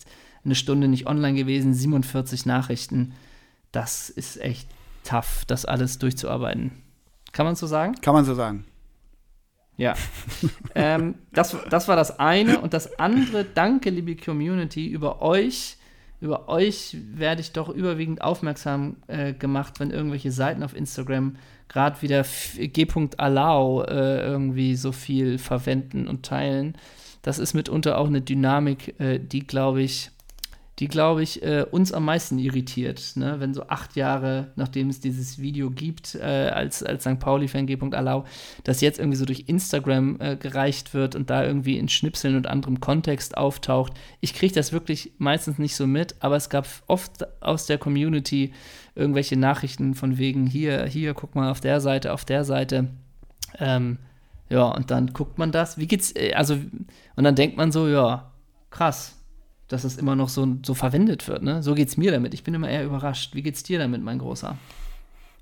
eine 0.43 0.55
Stunde 0.55 0.89
nicht 0.89 1.07
online 1.07 1.37
gewesen, 1.37 1.73
47 1.73 2.45
Nachrichten, 2.45 3.13
das 3.71 4.09
ist 4.09 4.41
echt 4.41 4.67
tough, 5.05 5.45
das 5.47 5.63
alles 5.63 5.97
durchzuarbeiten. 5.97 6.71
Kann 7.33 7.45
man 7.45 7.55
so 7.55 7.67
sagen? 7.67 7.95
Kann 8.01 8.13
man 8.13 8.23
so 8.23 8.33
sagen. 8.33 8.63
Ja. 9.75 9.95
ähm, 10.75 11.15
das, 11.33 11.57
das 11.69 11.87
war 11.87 11.95
das 11.95 12.19
eine. 12.19 12.59
Und 12.59 12.73
das 12.73 12.99
andere, 12.99 13.43
danke, 13.43 13.89
liebe 13.89 14.15
Community, 14.15 14.87
über 14.87 15.21
euch. 15.21 15.77
Über 16.21 16.47
euch 16.47 16.95
werde 17.15 17.41
ich 17.41 17.51
doch 17.51 17.67
überwiegend 17.67 18.21
aufmerksam 18.21 18.95
äh, 19.07 19.33
gemacht, 19.33 19.81
wenn 19.81 19.91
irgendwelche 19.91 20.31
Seiten 20.31 20.63
auf 20.63 20.73
Instagram 20.73 21.35
gerade 21.67 22.01
wieder 22.01 22.23
g.allow 22.57 23.83
äh, 23.83 24.25
irgendwie 24.25 24.75
so 24.75 24.93
viel 24.93 25.37
verwenden 25.37 26.07
und 26.07 26.23
teilen. 26.23 26.77
Das 27.23 27.39
ist 27.39 27.53
mitunter 27.53 27.97
auch 27.97 28.07
eine 28.07 28.21
Dynamik, 28.21 28.99
äh, 29.01 29.19
die, 29.19 29.45
glaube 29.45 29.81
ich, 29.81 30.11
die, 30.79 30.87
glaube 30.87 31.21
ich, 31.21 31.43
äh, 31.43 31.65
uns 31.69 31.91
am 31.91 32.05
meisten 32.05 32.39
irritiert. 32.39 33.13
Ne? 33.15 33.35
Wenn 33.39 33.53
so 33.53 33.67
acht 33.67 33.95
Jahre, 33.95 34.51
nachdem 34.55 34.89
es 34.89 34.99
dieses 34.99 35.37
Video 35.37 35.69
gibt, 35.69 36.15
äh, 36.15 36.21
als, 36.21 36.81
als 36.81 37.03
St. 37.03 37.19
Pauli-Fan 37.19 37.67
G.allow, 37.67 38.25
das 38.63 38.81
jetzt 38.81 38.97
irgendwie 38.97 39.17
so 39.17 39.25
durch 39.25 39.43
Instagram 39.47 40.19
äh, 40.19 40.35
gereicht 40.35 40.95
wird 40.95 41.15
und 41.15 41.29
da 41.29 41.45
irgendwie 41.45 41.77
in 41.77 41.89
Schnipseln 41.89 42.35
und 42.35 42.47
anderem 42.47 42.79
Kontext 42.79 43.37
auftaucht. 43.37 43.93
Ich 44.19 44.33
kriege 44.33 44.53
das 44.53 44.73
wirklich 44.73 45.11
meistens 45.19 45.59
nicht 45.59 45.75
so 45.75 45.85
mit, 45.85 46.15
aber 46.21 46.37
es 46.37 46.49
gab 46.49 46.67
oft 46.87 47.27
aus 47.43 47.67
der 47.67 47.77
Community 47.77 48.51
irgendwelche 48.95 49.37
Nachrichten 49.37 49.93
von 49.93 50.17
wegen, 50.17 50.47
hier, 50.47 50.85
hier, 50.85 51.13
guck 51.13 51.35
mal 51.35 51.51
auf 51.51 51.59
der 51.59 51.81
Seite, 51.81 52.13
auf 52.13 52.25
der 52.25 52.45
Seite. 52.45 52.89
Ähm, 53.59 53.99
ja, 54.49 54.63
und 54.63 54.89
dann 54.89 55.13
guckt 55.13 55.37
man 55.37 55.51
das. 55.51 55.77
Wie 55.77 55.87
geht's, 55.87 56.15
äh, 56.15 56.33
also, 56.33 56.55
und 57.15 57.23
dann 57.23 57.35
denkt 57.35 57.57
man 57.57 57.71
so, 57.71 57.87
ja, 57.87 58.31
krass 58.71 59.22
dass 59.73 59.83
es 59.83 59.97
immer 59.97 60.15
noch 60.15 60.29
so, 60.29 60.47
so 60.63 60.73
verwendet 60.75 61.27
wird. 61.27 61.41
Ne? 61.41 61.63
So 61.63 61.73
geht 61.73 61.87
es 61.87 61.97
mir 61.97 62.11
damit. 62.11 62.33
Ich 62.33 62.43
bin 62.43 62.53
immer 62.53 62.69
eher 62.69 62.85
überrascht. 62.85 63.33
Wie 63.33 63.41
geht's 63.41 63.63
dir 63.63 63.79
damit, 63.79 64.03
mein 64.03 64.19
Großer? 64.19 64.55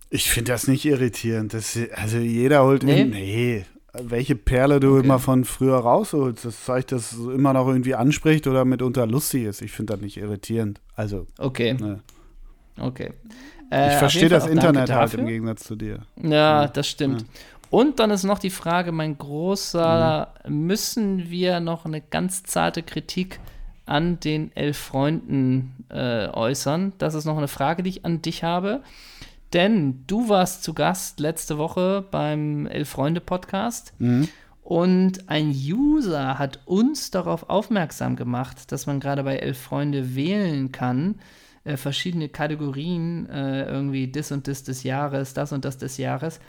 Ich 0.09 0.29
finde 0.29 0.53
das 0.53 0.67
nicht 0.67 0.85
irritierend. 0.85 1.53
Das, 1.53 1.77
also 1.95 2.17
jeder 2.17 2.63
holt 2.63 2.83
nee. 2.83 3.01
In, 3.01 3.09
nee. 3.09 3.65
Welche 3.93 4.35
Perle 4.35 4.79
du 4.79 4.95
okay. 4.95 5.05
immer 5.05 5.19
von 5.19 5.43
früher 5.43 5.75
rausholst, 5.75 6.45
das 6.45 6.63
zeigt, 6.63 6.93
dass 6.93 7.11
es 7.11 7.19
immer 7.19 7.51
noch 7.51 7.67
irgendwie 7.67 7.93
anspricht 7.93 8.47
oder 8.47 8.63
mitunter 8.63 9.05
lustig 9.05 9.43
ist. 9.43 9.61
Ich 9.61 9.73
finde 9.73 9.93
das 9.93 10.01
nicht 10.01 10.15
irritierend. 10.15 10.79
Also. 10.95 11.27
Okay. 11.37 11.73
Ne. 11.73 11.99
Okay. 12.79 13.11
Äh, 13.69 13.91
ich 13.93 13.99
verstehe 13.99 14.29
das 14.29 14.47
Internet 14.47 14.89
halt 14.91 15.13
im 15.13 15.27
Gegensatz 15.27 15.65
zu 15.65 15.75
dir. 15.75 15.99
Ja, 16.21 16.67
das 16.67 16.87
stimmt. 16.87 17.21
Ja. 17.21 17.27
Und 17.69 17.99
dann 17.99 18.11
ist 18.11 18.23
noch 18.23 18.39
die 18.39 18.49
Frage, 18.49 18.93
mein 18.93 19.17
Großer, 19.17 20.33
mhm. 20.45 20.67
müssen 20.67 21.29
wir 21.29 21.59
noch 21.59 21.85
eine 21.85 21.99
ganz 21.99 22.43
zarte 22.43 22.83
Kritik 22.83 23.39
an 23.91 24.21
den 24.21 24.55
elf 24.55 24.77
Freunden 24.77 25.85
äh, 25.89 26.29
äußern. 26.29 26.93
Das 26.97 27.13
ist 27.13 27.25
noch 27.25 27.37
eine 27.37 27.49
Frage, 27.49 27.83
die 27.83 27.89
ich 27.89 28.05
an 28.05 28.21
dich 28.21 28.43
habe. 28.43 28.81
Denn 29.51 30.05
du 30.07 30.29
warst 30.29 30.63
zu 30.63 30.73
Gast 30.73 31.19
letzte 31.19 31.57
Woche 31.57 32.05
beim 32.09 32.67
Elf 32.67 32.87
Freunde 32.87 33.19
Podcast. 33.19 33.93
Mhm. 33.99 34.29
Und 34.63 35.27
ein 35.27 35.49
User 35.49 36.39
hat 36.39 36.61
uns 36.65 37.11
darauf 37.11 37.49
aufmerksam 37.49 38.15
gemacht, 38.15 38.71
dass 38.71 38.85
man 38.85 39.01
gerade 39.01 39.23
bei 39.23 39.35
Elf 39.35 39.59
Freunde 39.59 40.15
wählen 40.15 40.71
kann, 40.71 41.15
äh, 41.65 41.75
verschiedene 41.75 42.29
Kategorien, 42.29 43.27
äh, 43.29 43.65
irgendwie 43.65 44.09
das 44.09 44.31
und 44.31 44.47
das 44.47 44.63
des 44.63 44.83
Jahres, 44.83 45.33
das 45.33 45.51
und 45.51 45.65
das 45.65 45.77
des 45.77 45.97
Jahres. 45.97 46.39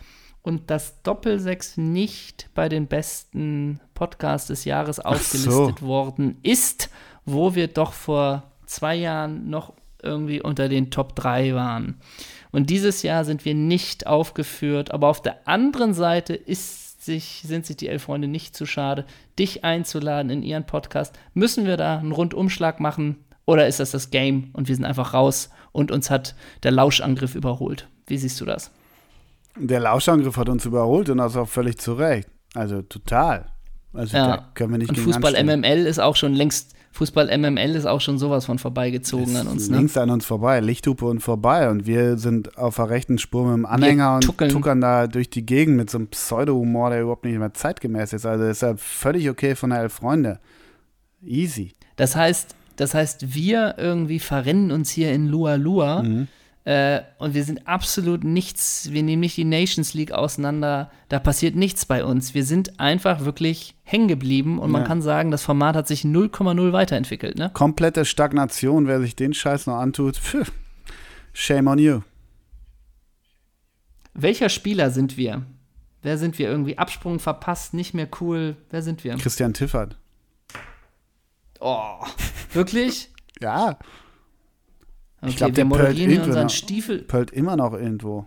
Und 0.43 0.71
dass 0.71 1.03
Doppelsechs 1.03 1.77
nicht 1.77 2.51
bei 2.55 2.69
den 2.69 2.87
besten 2.87 3.81
Podcasts 3.95 4.47
des 4.49 4.65
Jahres 4.65 5.01
aufgelistet 5.01 5.81
so. 5.81 5.87
worden 5.87 6.39
ist, 6.43 6.91
wo 7.25 7.55
wir 7.55 7.69
doch 7.69 7.93
vor 7.93 8.45
zwei 8.67 8.95
Jahren 8.95 9.49
noch 9.51 9.75
irgendwie 10.03 10.43
unter 10.43 10.69
den 10.69 10.91
Top 10.91 11.15
3 11.15 11.55
waren. 11.55 12.01
Und 12.51 12.71
dieses 12.71 13.03
Jahr 13.03 13.25
sind 13.25 13.45
wir 13.45 13.55
nicht 13.55 14.07
aufgeführt, 14.07 14.91
aber 14.91 15.09
auf 15.09 15.23
der 15.23 15.47
anderen 15.47 15.95
Seite 15.95 16.35
ist 16.35 17.05
sich, 17.05 17.43
sind 17.47 17.67
sich 17.67 17.77
die 17.77 17.89
elf 17.89 18.05
Freunde 18.05 18.29
nicht 18.29 18.57
zu 18.57 18.67
schade, 18.67 19.05
dich 19.39 19.65
einzuladen 19.65 20.31
in 20.31 20.43
ihren 20.43 20.67
Podcast. 20.67 21.19
Müssen 21.35 21.67
wir 21.67 21.77
da 21.77 21.99
einen 21.99 22.13
Rundumschlag 22.13 22.81
machen 22.81 23.17
oder 23.45 23.67
ist 23.67 23.81
das 23.81 23.91
das 23.91 24.11
Game 24.11 24.51
und 24.53 24.69
wir 24.69 24.77
sind 24.77 24.85
einfach 24.85 25.15
raus 25.15 25.51
und 25.73 25.91
uns 25.91 26.11
hat 26.11 26.35
der 26.63 26.71
Lauschangriff 26.71 27.35
überholt? 27.35 27.89
Wie 28.07 28.19
siehst 28.19 28.41
du 28.41 28.45
das? 28.45 28.71
Der 29.57 29.81
Lauschangriff 29.81 30.37
hat 30.37 30.49
uns 30.49 30.65
überholt 30.65 31.11
und 31.11 31.19
das 31.19 31.37
auch 31.37 31.49
völlig 31.49 31.79
zu 31.79 31.95
Recht. 31.95 32.29
Also 32.55 32.83
total. 32.83 33.47
Also 33.93 34.17
ja. 34.17 34.37
da 34.37 34.49
können 34.55 34.73
wir 34.73 34.79
nicht 34.79 34.91
Und 34.91 34.99
Fußball 34.99 35.37
anstellen. 35.37 35.61
MML 35.61 35.87
ist 35.87 35.99
auch 35.99 36.17
schon 36.17 36.35
längst 36.35 36.75
Fußball 36.93 37.37
MML 37.37 37.75
ist 37.75 37.87
auch 37.87 38.01
schon 38.01 38.19
sowas 38.19 38.45
von 38.45 38.59
vorbeigezogen 38.59 39.37
an 39.37 39.47
uns. 39.47 39.69
Ne? 39.69 39.79
Links 39.79 39.97
an 39.97 40.11
uns 40.11 40.27
vorbei, 40.27 40.61
Lichthupe 40.61 41.07
und 41.07 41.21
vorbei. 41.21 41.71
Und 41.71 41.87
wir 41.87 42.19
sind 42.19 42.59
auf 42.59 42.77
der 42.77 42.91
rechten 42.91 43.19
Spur 43.19 43.47
mit 43.47 43.55
dem 43.55 43.67
Anhänger 43.67 44.17
und 44.17 44.25
tuckern 44.25 44.81
da 44.81 45.07
durch 45.07 45.31
die 45.31 45.47
Gegend 45.47 45.77
mit 45.77 45.89
so 45.89 45.99
einem 45.99 46.09
Pseudo-Humor, 46.09 46.91
der 46.91 47.03
überhaupt 47.03 47.25
nicht 47.25 47.39
mehr 47.39 47.55
zeitgemäß 47.55 48.13
ist. 48.13 48.27
Also 48.27 48.45
ist 48.45 48.63
ja 48.63 48.77
völlig 48.77 49.31
okay 49.31 49.55
von 49.55 49.71
der 49.71 49.81
Elf 49.81 49.95
Freunde. 49.95 50.39
Easy. 51.25 51.73
Das 51.97 52.15
heißt, 52.15 52.55
das 52.77 52.95
heißt, 52.95 53.35
wir 53.35 53.77
irgendwie 53.79 54.19
verrennen 54.19 54.71
uns 54.71 54.91
hier 54.91 55.13
in 55.13 55.29
Lua 55.29 55.55
Lua. 55.55 56.03
Mhm 56.03 56.29
äh, 56.65 57.01
und 57.19 57.35
wir 57.35 57.43
sind 57.43 57.67
absolut 57.67 58.23
nichts, 58.23 58.93
wir 58.93 59.03
nehmen 59.03 59.21
nicht 59.21 59.37
die 59.37 59.45
Nations 59.45 59.95
League 59.95 60.13
auseinander, 60.13 60.91
da 61.09 61.19
passiert 61.19 61.57
nichts 61.57 61.87
bei 61.87 62.05
uns. 62.05 62.35
Wir 62.35 62.45
sind 62.45 62.79
einfach 62.79 63.25
wirklich 63.25 63.75
hängen 63.83 64.07
geblieben 64.07 64.59
und 64.61 64.71
ja. 64.71 64.79
man 64.79 64.85
kann 64.85 65.03
sagen, 65.03 65.33
das 65.33 65.43
Format 65.43 65.75
hat 65.75 65.89
sich 65.89 66.03
0,0 66.03 66.73
weiterentwickelt. 66.73 67.37
Ne? 67.37 67.51
Komplette 67.53 68.05
Stagnation, 68.05 68.87
wer 68.87 69.01
sich 69.01 69.17
den 69.17 69.35
Scheiß 69.35 69.67
noch 69.67 69.77
antut, 69.77 70.17
pfiff, 70.17 70.53
shame 71.33 71.67
on 71.67 71.79
you. 71.79 72.01
Welcher 74.15 74.49
Spieler 74.49 74.91
sind 74.91 75.17
wir? 75.17 75.43
Wer 76.03 76.19
sind 76.19 76.39
wir? 76.39 76.49
Irgendwie 76.49 76.79
Absprung 76.79 77.19
verpasst, 77.19 77.75
nicht 77.75 77.95
mehr 77.95 78.09
cool. 78.21 78.57
Wer 78.71 78.83
sind 78.83 79.03
wir? 79.03 79.17
Christian 79.17 79.55
Tiffert. 79.55 79.97
Oh, 81.59 82.05
wirklich? 82.53 83.11
ja. 83.41 83.79
Okay, 85.23 85.31
ich 85.31 85.37
glaube, 85.37 85.57
wir 85.57 85.65
moderieren 85.65 86.11
hier 86.11 86.25
unseren 86.25 86.49
Stiefel. 86.49 87.03
Pölt 87.03 87.31
immer 87.31 87.57
noch 87.57 87.75
irgendwo. 87.75 88.27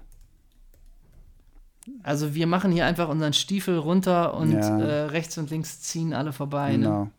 Also 2.04 2.34
wir 2.34 2.48
machen 2.48 2.72
hier 2.72 2.86
einfach 2.86 3.10
unseren 3.10 3.34
Stiefel 3.34 3.78
runter 3.78 4.34
und 4.36 4.54
ja. 4.54 4.80
äh, 4.80 5.02
rechts 5.06 5.38
und 5.38 5.50
links 5.50 5.82
ziehen 5.82 6.14
alle 6.14 6.34
vorbei. 6.34 6.72
Ne? 6.72 6.78
Genau. 6.78 7.04
Ne? 7.04 7.12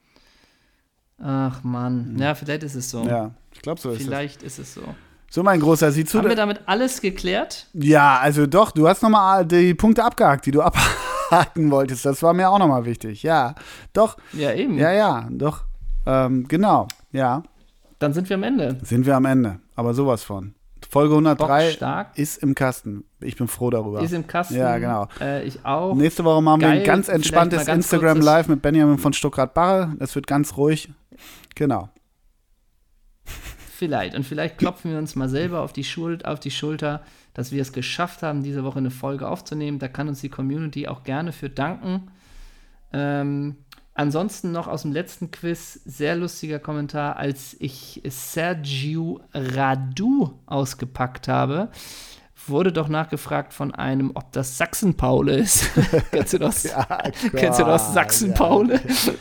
Ach 1.22 1.62
Mann. 1.62 2.14
Mhm. 2.14 2.18
Ja, 2.18 2.34
vielleicht 2.34 2.62
ist 2.62 2.74
es 2.74 2.90
so. 2.90 3.04
Ja, 3.04 3.32
ich 3.52 3.60
glaube, 3.62 3.80
so 3.80 3.90
ist 3.90 4.00
es. 4.00 4.06
Vielleicht 4.06 4.42
ist 4.42 4.58
es 4.58 4.74
so. 4.74 4.82
So, 5.30 5.42
mein 5.42 5.60
Großer, 5.60 5.92
sieh 5.92 6.04
zu. 6.04 6.18
Haben 6.18 6.28
wir 6.28 6.36
damit 6.36 6.60
alles 6.66 7.00
geklärt? 7.00 7.66
Ja, 7.74 8.18
also 8.18 8.46
doch, 8.46 8.70
du 8.70 8.88
hast 8.88 9.02
nochmal 9.02 9.44
die 9.44 9.74
Punkte 9.74 10.04
abgehakt, 10.04 10.46
die 10.46 10.52
du 10.52 10.62
abhaken 11.28 11.70
wolltest. 11.70 12.06
Das 12.06 12.22
war 12.22 12.32
mir 12.32 12.48
auch 12.48 12.58
nochmal 12.58 12.86
wichtig. 12.86 13.22
Ja, 13.22 13.54
doch. 13.92 14.16
Ja, 14.32 14.52
eben. 14.52 14.78
Ja, 14.78 14.92
ja, 14.92 15.28
doch. 15.30 15.64
Ähm, 16.06 16.46
genau, 16.48 16.88
ja. 17.12 17.42
Dann 17.98 18.12
sind 18.12 18.28
wir 18.28 18.36
am 18.36 18.42
Ende. 18.42 18.78
Sind 18.82 19.06
wir 19.06 19.16
am 19.16 19.24
Ende. 19.24 19.60
Aber 19.76 19.94
sowas 19.94 20.24
von. 20.24 20.54
Folge 20.88 21.14
103 21.14 22.08
ist 22.14 22.42
im 22.42 22.54
Kasten. 22.54 23.04
Ich 23.20 23.36
bin 23.36 23.48
froh 23.48 23.70
darüber. 23.70 24.00
Ist 24.00 24.12
im 24.12 24.26
Kasten. 24.26 24.56
Ja, 24.56 24.78
genau. 24.78 25.08
Äh, 25.20 25.44
ich 25.44 25.64
auch. 25.64 25.94
Nächste 25.94 26.24
Woche 26.24 26.42
machen 26.42 26.60
Geil. 26.60 26.72
wir 26.72 26.78
ein 26.80 26.84
ganz 26.84 27.08
entspanntes 27.08 27.66
ganz 27.66 27.76
Instagram 27.76 28.20
Live 28.20 28.48
mit 28.48 28.62
Benjamin 28.62 28.98
von 28.98 29.12
Stuttgart-Barre. 29.12 29.94
Das 29.98 30.14
wird 30.14 30.26
ganz 30.26 30.56
ruhig. 30.56 30.90
Genau. 31.54 31.90
Vielleicht. 33.24 34.14
Und 34.14 34.24
vielleicht 34.24 34.58
klopfen 34.58 34.90
wir 34.90 34.98
uns 34.98 35.16
mal 35.16 35.28
selber 35.28 35.60
auf 35.60 35.72
die, 35.72 35.84
Schuld, 35.84 36.24
auf 36.24 36.40
die 36.40 36.50
Schulter, 36.50 37.02
dass 37.34 37.52
wir 37.52 37.60
es 37.60 37.72
geschafft 37.72 38.22
haben, 38.22 38.42
diese 38.42 38.64
Woche 38.64 38.78
eine 38.78 38.90
Folge 38.90 39.28
aufzunehmen. 39.28 39.78
Da 39.78 39.88
kann 39.88 40.08
uns 40.08 40.20
die 40.20 40.30
Community 40.30 40.88
auch 40.88 41.04
gerne 41.04 41.32
für 41.32 41.50
danken. 41.50 42.10
Ähm, 42.92 43.56
Ansonsten 43.98 44.52
noch 44.52 44.68
aus 44.68 44.82
dem 44.82 44.92
letzten 44.92 45.30
Quiz, 45.30 45.80
sehr 45.86 46.16
lustiger 46.16 46.58
Kommentar, 46.58 47.16
als 47.16 47.56
ich 47.58 48.02
Sergio 48.06 49.20
Radu 49.32 50.34
ausgepackt 50.44 51.28
habe, 51.28 51.70
wurde 52.46 52.72
doch 52.72 52.88
nachgefragt 52.88 53.54
von 53.54 53.74
einem, 53.74 54.10
ob 54.14 54.32
das 54.32 54.58
Sachsen-Paule 54.58 55.38
ist. 55.38 55.70
kennst, 56.12 56.34
du 56.34 56.38
das, 56.38 56.64
ja, 56.64 56.86
kennst 57.34 57.58
du 57.58 57.64
das 57.64 57.94
Sachsen-Paule? 57.94 58.74
Ja. 58.74 59.12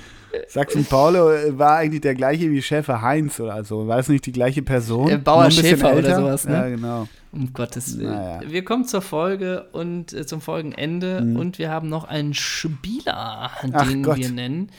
Sachsen-Paule 0.49 1.57
war 1.57 1.77
eigentlich 1.77 2.01
der 2.01 2.15
gleiche 2.15 2.51
wie 2.51 2.61
Schäfer 2.61 3.01
Heinz 3.01 3.39
oder 3.39 3.63
so. 3.63 3.87
War 3.87 3.99
es 3.99 4.09
nicht 4.09 4.25
die 4.25 4.33
gleiche 4.33 4.61
Person? 4.61 5.09
Äh, 5.09 5.17
Bauer 5.17 5.49
Schäfer 5.51 5.95
oder 5.95 6.15
sowas, 6.17 6.45
ne? 6.45 6.53
Ja, 6.53 6.67
genau. 6.67 7.07
Um 7.35 7.53
Gottes 7.53 7.97
Willen. 7.97 8.11
Naja. 8.11 8.49
Wir 8.49 8.63
kommen 8.63 8.85
zur 8.85 9.01
Folge 9.01 9.67
und 9.73 10.13
äh, 10.13 10.25
zum 10.25 10.39
Folgenende 10.39 11.21
mhm. 11.21 11.35
und 11.35 11.59
wir 11.59 11.69
haben 11.69 11.89
noch 11.89 12.05
einen 12.05 12.33
Spieler, 12.33 13.51
den 13.61 14.03
Gott. 14.03 14.17
wir 14.17 14.29
nennen. 14.29 14.71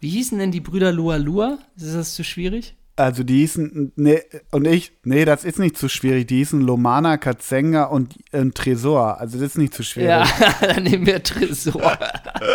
Wie 0.00 0.10
hießen 0.10 0.38
denn 0.38 0.52
die 0.52 0.60
Brüder 0.60 0.92
Lua 0.92 1.16
Lua? 1.16 1.58
Ist 1.76 1.94
das 1.94 2.14
zu 2.14 2.22
schwierig? 2.22 2.74
Also 2.98 3.24
die 3.24 3.40
hießen, 3.40 3.92
nee, 3.96 4.22
und 4.52 4.66
ich, 4.66 4.92
nee, 5.04 5.26
das 5.26 5.44
ist 5.44 5.58
nicht 5.58 5.76
zu 5.76 5.88
schwierig. 5.88 6.28
Die 6.28 6.36
hießen 6.36 6.62
Lomana, 6.62 7.18
Katzenga 7.18 7.84
und 7.84 8.14
äh, 8.32 8.48
Tresor. 8.50 9.20
Also 9.20 9.38
das 9.38 9.48
ist 9.48 9.58
nicht 9.58 9.74
zu 9.74 9.82
schwierig. 9.82 10.08
Ja, 10.08 10.26
dann 10.60 10.82
nehmen 10.82 11.04
wir 11.04 11.22
Tresor. 11.22 11.98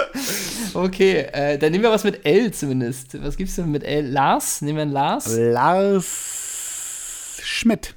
okay, 0.74 1.28
äh, 1.32 1.60
dann 1.60 1.72
nehmen 1.72 1.84
wir 1.84 1.92
was 1.92 2.04
mit 2.04 2.26
L 2.26 2.52
zumindest. 2.52 3.24
Was 3.24 3.38
gibt's 3.38 3.56
denn 3.56 3.70
mit 3.70 3.84
L? 3.84 4.10
Lars? 4.10 4.64
Nehmen 4.64 4.78
wir 4.78 4.84
einen 4.84 4.92
Lars? 4.92 5.38
Lars 5.38 7.38
Schmidt. 7.44 7.96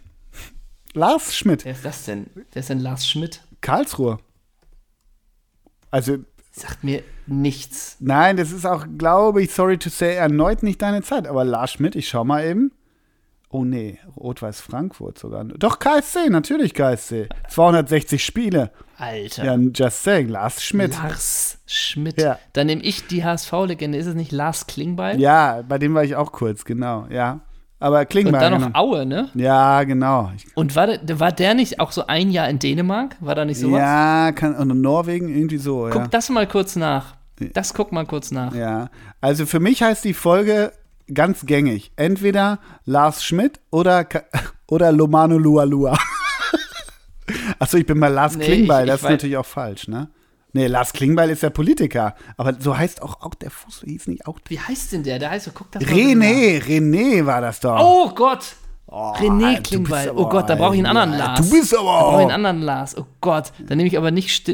Lars 0.95 1.37
Schmidt. 1.37 1.65
Wer 1.65 1.73
ist 1.73 1.85
das 1.85 2.05
denn? 2.05 2.27
Wer 2.35 2.61
ist 2.61 2.71
denn 2.71 2.81
Lars 2.81 3.07
Schmidt? 3.07 3.43
Karlsruhe. 3.61 4.19
Also. 5.91 6.19
Sagt 6.53 6.85
mir 6.85 7.03
nichts. 7.27 7.97
Nein, 7.99 8.37
das 8.37 8.53
ist 8.53 8.65
auch, 8.65 8.87
glaube 8.97 9.43
ich, 9.43 9.51
sorry 9.53 9.77
to 9.77 9.91
say, 9.91 10.15
erneut 10.15 10.63
nicht 10.63 10.81
deine 10.81 11.03
Zeit. 11.03 11.27
Aber 11.27 11.45
Lars 11.45 11.73
Schmidt, 11.73 11.97
ich 11.97 12.09
schau 12.09 12.25
mal 12.25 12.45
eben. 12.45 12.71
Oh 13.51 13.65
nee, 13.65 13.99
Rot-Weiß 14.17 14.61
Frankfurt 14.61 15.19
sogar. 15.19 15.45
Doch 15.45 15.79
KSC, 15.79 16.29
natürlich 16.29 16.75
KSC. 16.75 17.29
260 17.49 18.25
Spiele. 18.25 18.71
Alter. 18.97 19.45
Ja, 19.45 19.57
just 19.57 20.03
saying, 20.03 20.29
Lars 20.29 20.63
Schmidt. 20.63 20.95
Lars 20.95 21.59
Schmidt. 21.67 22.21
Ja. 22.21 22.39
Dann 22.53 22.67
nehme 22.69 22.83
ich 22.83 23.07
die 23.07 23.25
HSV-Legende. 23.25 23.99
Ist 23.99 24.07
es 24.07 24.15
nicht 24.15 24.33
Lars 24.33 24.67
Klingbeil? 24.67 25.21
Ja, 25.21 25.63
bei 25.63 25.79
dem 25.79 25.95
war 25.95 26.05
ich 26.05 26.15
auch 26.15 26.31
kurz, 26.31 26.65
genau, 26.65 27.07
ja. 27.11 27.41
Aber 27.81 28.07
Klingbeil. 28.07 28.35
Und 28.35 28.41
dann 28.41 28.61
noch 28.61 28.67
genau. 28.69 28.79
Aue, 28.79 29.07
ne? 29.07 29.29
Ja, 29.35 29.85
genau. 29.85 30.31
Und 30.55 30.75
war 30.75 30.87
der, 30.87 31.21
war 31.21 31.33
der 31.33 31.55
nicht 31.55 31.81
auch 31.81 31.93
so 31.93 32.07
ein 32.07 32.31
Jahr 32.31 32.49
in 32.49 32.59
Dänemark? 32.59 33.17
War 33.21 33.35
da 33.35 33.45
nicht 33.45 33.59
sowas? 33.59 33.79
Ja, 33.79 34.33
kann, 34.33 34.55
und 34.55 34.71
in 34.71 34.81
Norwegen 34.81 35.29
irgendwie 35.29 35.59
so, 35.59 35.89
Guck 35.91 36.03
ja. 36.03 36.09
das 36.09 36.31
mal 36.31 36.47
kurz 36.47 36.77
nach. 36.77 37.17
Das 37.53 37.75
guck 37.75 37.93
mal 37.93 38.07
kurz 38.07 38.31
nach. 38.31 38.55
Ja, 38.55 38.91
also 39.21 39.45
für 39.45 39.61
mich 39.61 39.83
heißt 39.83 40.05
die 40.05 40.15
Folge 40.15 40.73
ganz 41.13 41.45
gängig. 41.47 41.93
Entweder 41.97 42.59
Lars 42.85 43.25
Schmidt 43.25 43.61
oder, 43.71 44.07
oder 44.69 44.93
Lomano 44.93 45.37
Lualua. 45.37 45.99
Achso, 47.59 47.77
ich 47.77 47.87
bin 47.87 47.99
bei 48.01 48.09
Lars 48.09 48.37
nee, 48.37 48.45
Klingbeil, 48.45 48.87
das 48.87 49.03
ist 49.03 49.09
natürlich 49.09 49.37
auch 49.37 49.47
falsch, 49.47 49.89
ne? 49.89 50.09
Nee, 50.55 50.69
Lars 50.69 50.93
Klingbeil 50.93 51.29
ist 51.31 51.43
ja 51.43 51.51
Politiker. 51.51 52.15
Aber 52.37 52.55
so 52.59 52.77
heißt 52.77 53.03
auch, 53.03 53.21
auch 53.21 53.35
der 53.35 53.51
Fuß, 53.51 53.83
hieß 53.85 54.07
nicht 54.07 54.27
auch. 54.27 54.39
Wie 54.49 54.59
heißt 54.59 54.93
denn 54.93 55.03
der? 55.03 55.19
Der 55.19 55.31
heißt, 55.31 55.51
guck 55.53 55.71
das 55.73 55.83
René, 55.83 56.63
René 56.63 57.27
war 57.27 57.43
das 57.43 57.61
doch. 57.61 57.79
Oh 57.79 58.09
Gott! 58.15 58.57
Oh, 58.87 59.13
René 59.15 59.61
Klingbeil. 59.61 60.11
oh 60.15 60.29
Gott, 60.29 60.49
da 60.49 60.55
brauche 60.55 60.75
ich 60.75 60.85
einen 60.85 60.97
anderen 60.97 61.19
Lars. 61.19 61.49
Du 61.49 61.51
bist 61.55 61.77
aber. 61.77 61.85
Da 61.85 62.01
brauche 62.01 62.21
ich 62.21 62.23
einen 62.23 62.31
anderen 62.31 62.63
Lars. 62.63 62.97
Oh 62.97 63.07
Gott, 63.21 63.53
da 63.67 63.75
nehme 63.75 63.89
ich 63.89 63.99
aber 63.99 64.11
nicht 64.11 64.49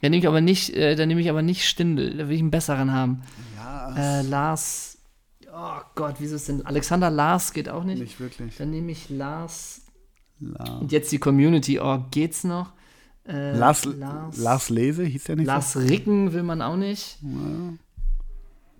dann 0.00 0.10
nehme 0.10 0.20
ich 0.20 0.28
aber 0.28 0.40
nicht, 0.40 0.70
äh, 0.74 0.94
dann 0.94 1.08
nehme 1.08 1.20
ich 1.20 1.30
aber 1.30 1.42
nicht 1.42 1.66
Stindel, 1.66 2.16
da 2.16 2.28
will 2.28 2.36
ich 2.36 2.40
einen 2.40 2.50
besseren 2.50 2.92
haben. 2.92 3.22
Ja. 3.56 4.20
Äh, 4.20 4.22
Lars. 4.22 4.98
Oh 5.52 5.80
Gott, 5.94 6.16
wieso 6.18 6.36
ist 6.36 6.48
denn. 6.48 6.64
Alexander 6.66 7.10
Lars 7.10 7.52
geht 7.52 7.68
auch 7.68 7.82
nicht. 7.82 7.98
Nicht 7.98 8.20
wirklich. 8.20 8.56
Dann 8.58 8.70
nehme 8.70 8.92
ich 8.92 9.08
Lars. 9.08 9.80
Lars. 10.38 10.80
Und 10.80 10.92
jetzt 10.92 11.10
die 11.12 11.18
Community, 11.18 11.80
oh, 11.80 11.98
geht's 12.10 12.44
noch? 12.44 12.72
Äh, 13.28 13.56
Lars, 13.56 13.84
Lars, 13.84 14.36
Lars 14.38 14.70
Lese, 14.70 15.04
hieß 15.04 15.24
der 15.24 15.36
nicht 15.36 15.46
Lars 15.46 15.72
so? 15.72 15.80
Ricken 15.80 16.32
will 16.32 16.42
man 16.42 16.62
auch 16.62 16.76
nicht. 16.76 17.18
Ja. 17.22 17.74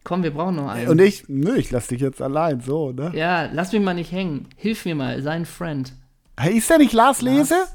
Komm, 0.04 0.22
wir 0.22 0.30
brauchen 0.32 0.56
noch 0.56 0.68
einen. 0.68 0.88
Und 0.88 1.00
ich, 1.00 1.24
nö, 1.28 1.56
ich 1.56 1.70
lass 1.70 1.88
dich 1.88 2.00
jetzt 2.00 2.22
allein, 2.22 2.60
so, 2.60 2.92
ne? 2.92 3.10
Ja, 3.14 3.50
lass 3.52 3.72
mich 3.72 3.82
mal 3.82 3.94
nicht 3.94 4.12
hängen. 4.12 4.48
Hilf 4.56 4.84
mir 4.84 4.94
mal, 4.94 5.20
sein 5.22 5.46
Friend. 5.46 5.92
Hey, 6.38 6.58
ist 6.58 6.70
der 6.70 6.78
nicht 6.78 6.92
Lars, 6.92 7.22
Lars? 7.22 7.50
Lese? 7.50 7.66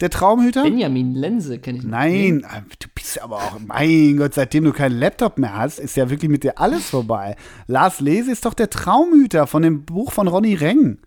Der 0.00 0.10
Traumhüter? 0.10 0.62
Benjamin 0.64 1.14
Lense 1.14 1.58
kenne 1.58 1.78
ich 1.78 1.84
nicht. 1.84 1.90
Nein, 1.90 2.46
ah, 2.46 2.60
du 2.78 2.88
bist 2.94 3.06
ist 3.06 3.22
aber 3.22 3.36
auch, 3.36 3.58
mein 3.64 4.16
Gott, 4.16 4.34
seitdem 4.34 4.64
du 4.64 4.72
keinen 4.72 4.98
Laptop 4.98 5.38
mehr 5.38 5.56
hast, 5.56 5.78
ist 5.78 5.96
ja 5.96 6.10
wirklich 6.10 6.30
mit 6.30 6.42
dir 6.42 6.58
alles 6.58 6.90
vorbei. 6.90 7.36
Lars 7.66 8.00
Lese 8.00 8.32
ist 8.32 8.44
doch 8.44 8.54
der 8.54 8.70
Traumhüter 8.70 9.46
von 9.46 9.62
dem 9.62 9.84
Buch 9.84 10.12
von 10.12 10.28
Ronny 10.28 10.54
Reng. 10.54 10.98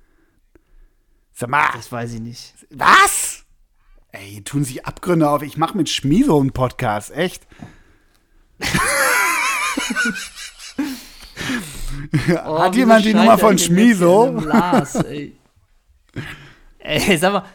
Sag 1.34 1.50
mal. 1.50 1.70
Das 1.74 1.92
weiß 1.92 2.14
ich 2.14 2.22
nicht. 2.22 2.54
Was? 2.72 3.39
Ey, 4.12 4.42
tun 4.44 4.64
sich 4.64 4.86
Abgründe 4.86 5.30
auf. 5.30 5.44
Ich 5.44 5.58
mache 5.58 5.78
mit 5.78 5.90
Schmieso 5.90 6.40
einen 6.40 6.52
Podcast, 6.52 7.12
echt. 7.12 7.46
oh, 12.46 12.60
Hat 12.60 12.76
jemand 12.76 13.06
die 13.06 13.14
Nummer 13.14 13.38
von 13.38 13.58
Schmieso? 13.60 14.32
Lars, 14.32 14.96
ey. 14.96 15.38
ey, 16.80 17.18
sag 17.18 17.34
mal. 17.34 17.46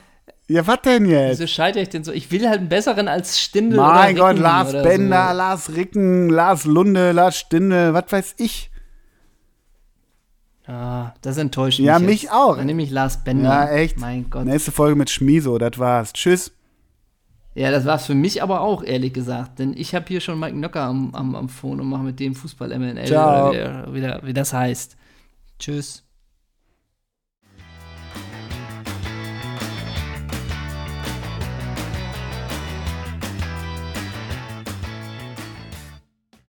Ja, 0.47 0.67
was 0.67 0.83
denn 0.83 1.07
jetzt? 1.07 1.41
Wieso 1.41 1.47
scheitere 1.47 1.83
ich 1.83 1.89
denn 1.89 2.05
so? 2.05 2.13
Ich 2.13 2.31
will 2.31 2.47
halt 2.49 2.61
einen 2.61 2.69
besseren 2.69 3.09
als 3.09 3.41
Stindel 3.41 3.79
Mein 3.79 4.15
Gott, 4.15 4.39
Lars 4.39 4.73
Bender, 4.73 5.31
so. 5.31 5.37
Lars 5.37 5.75
Ricken, 5.75 6.29
Lars 6.29 6.67
Lunde, 6.67 7.13
Lars 7.13 7.39
Stindel, 7.39 7.95
was 7.95 8.05
weiß 8.11 8.35
ich. 8.39 8.71
Ah, 10.67 11.12
das 11.21 11.37
enttäuscht 11.37 11.79
mich. 11.79 11.87
Ja, 11.87 11.99
mich 11.99 12.23
jetzt. 12.23 12.33
auch. 12.33 12.57
Dann 12.57 12.67
nehme 12.67 12.83
ich 12.83 12.91
Lars 12.91 13.23
Bender. 13.23 13.51
Ja, 13.51 13.71
echt. 13.71 13.99
Mein 13.99 14.31
Gott. 14.31 14.47
Nächste 14.47 14.73
Folge 14.73 14.97
mit 14.97 15.11
Schmiso, 15.11 15.59
das 15.59 15.79
war's. 15.79 16.12
Tschüss. 16.12 16.53
Ja, 17.55 17.71
das 17.71 17.85
war's 17.85 18.07
für 18.07 18.15
mich 18.15 18.43
aber 18.43 18.62
auch, 18.62 18.83
ehrlich 18.83 19.12
gesagt. 19.12 19.59
Denn 19.59 19.75
ich 19.77 19.95
habe 19.95 20.07
hier 20.09 20.21
schon 20.21 20.41
Mike 20.41 20.57
Nöcker 20.57 20.83
am, 20.83 21.15
am, 21.15 21.35
am 21.37 21.49
Phone 21.49 21.81
und 21.81 21.89
mache 21.89 22.03
mit 22.03 22.19
dem 22.19 22.35
Fußball-MNL, 22.35 23.07
oder 23.07 23.87
wie, 23.93 24.03
wie, 24.03 24.27
wie 24.27 24.33
das 24.33 24.53
heißt. 24.53 24.97
Tschüss. 25.59 26.04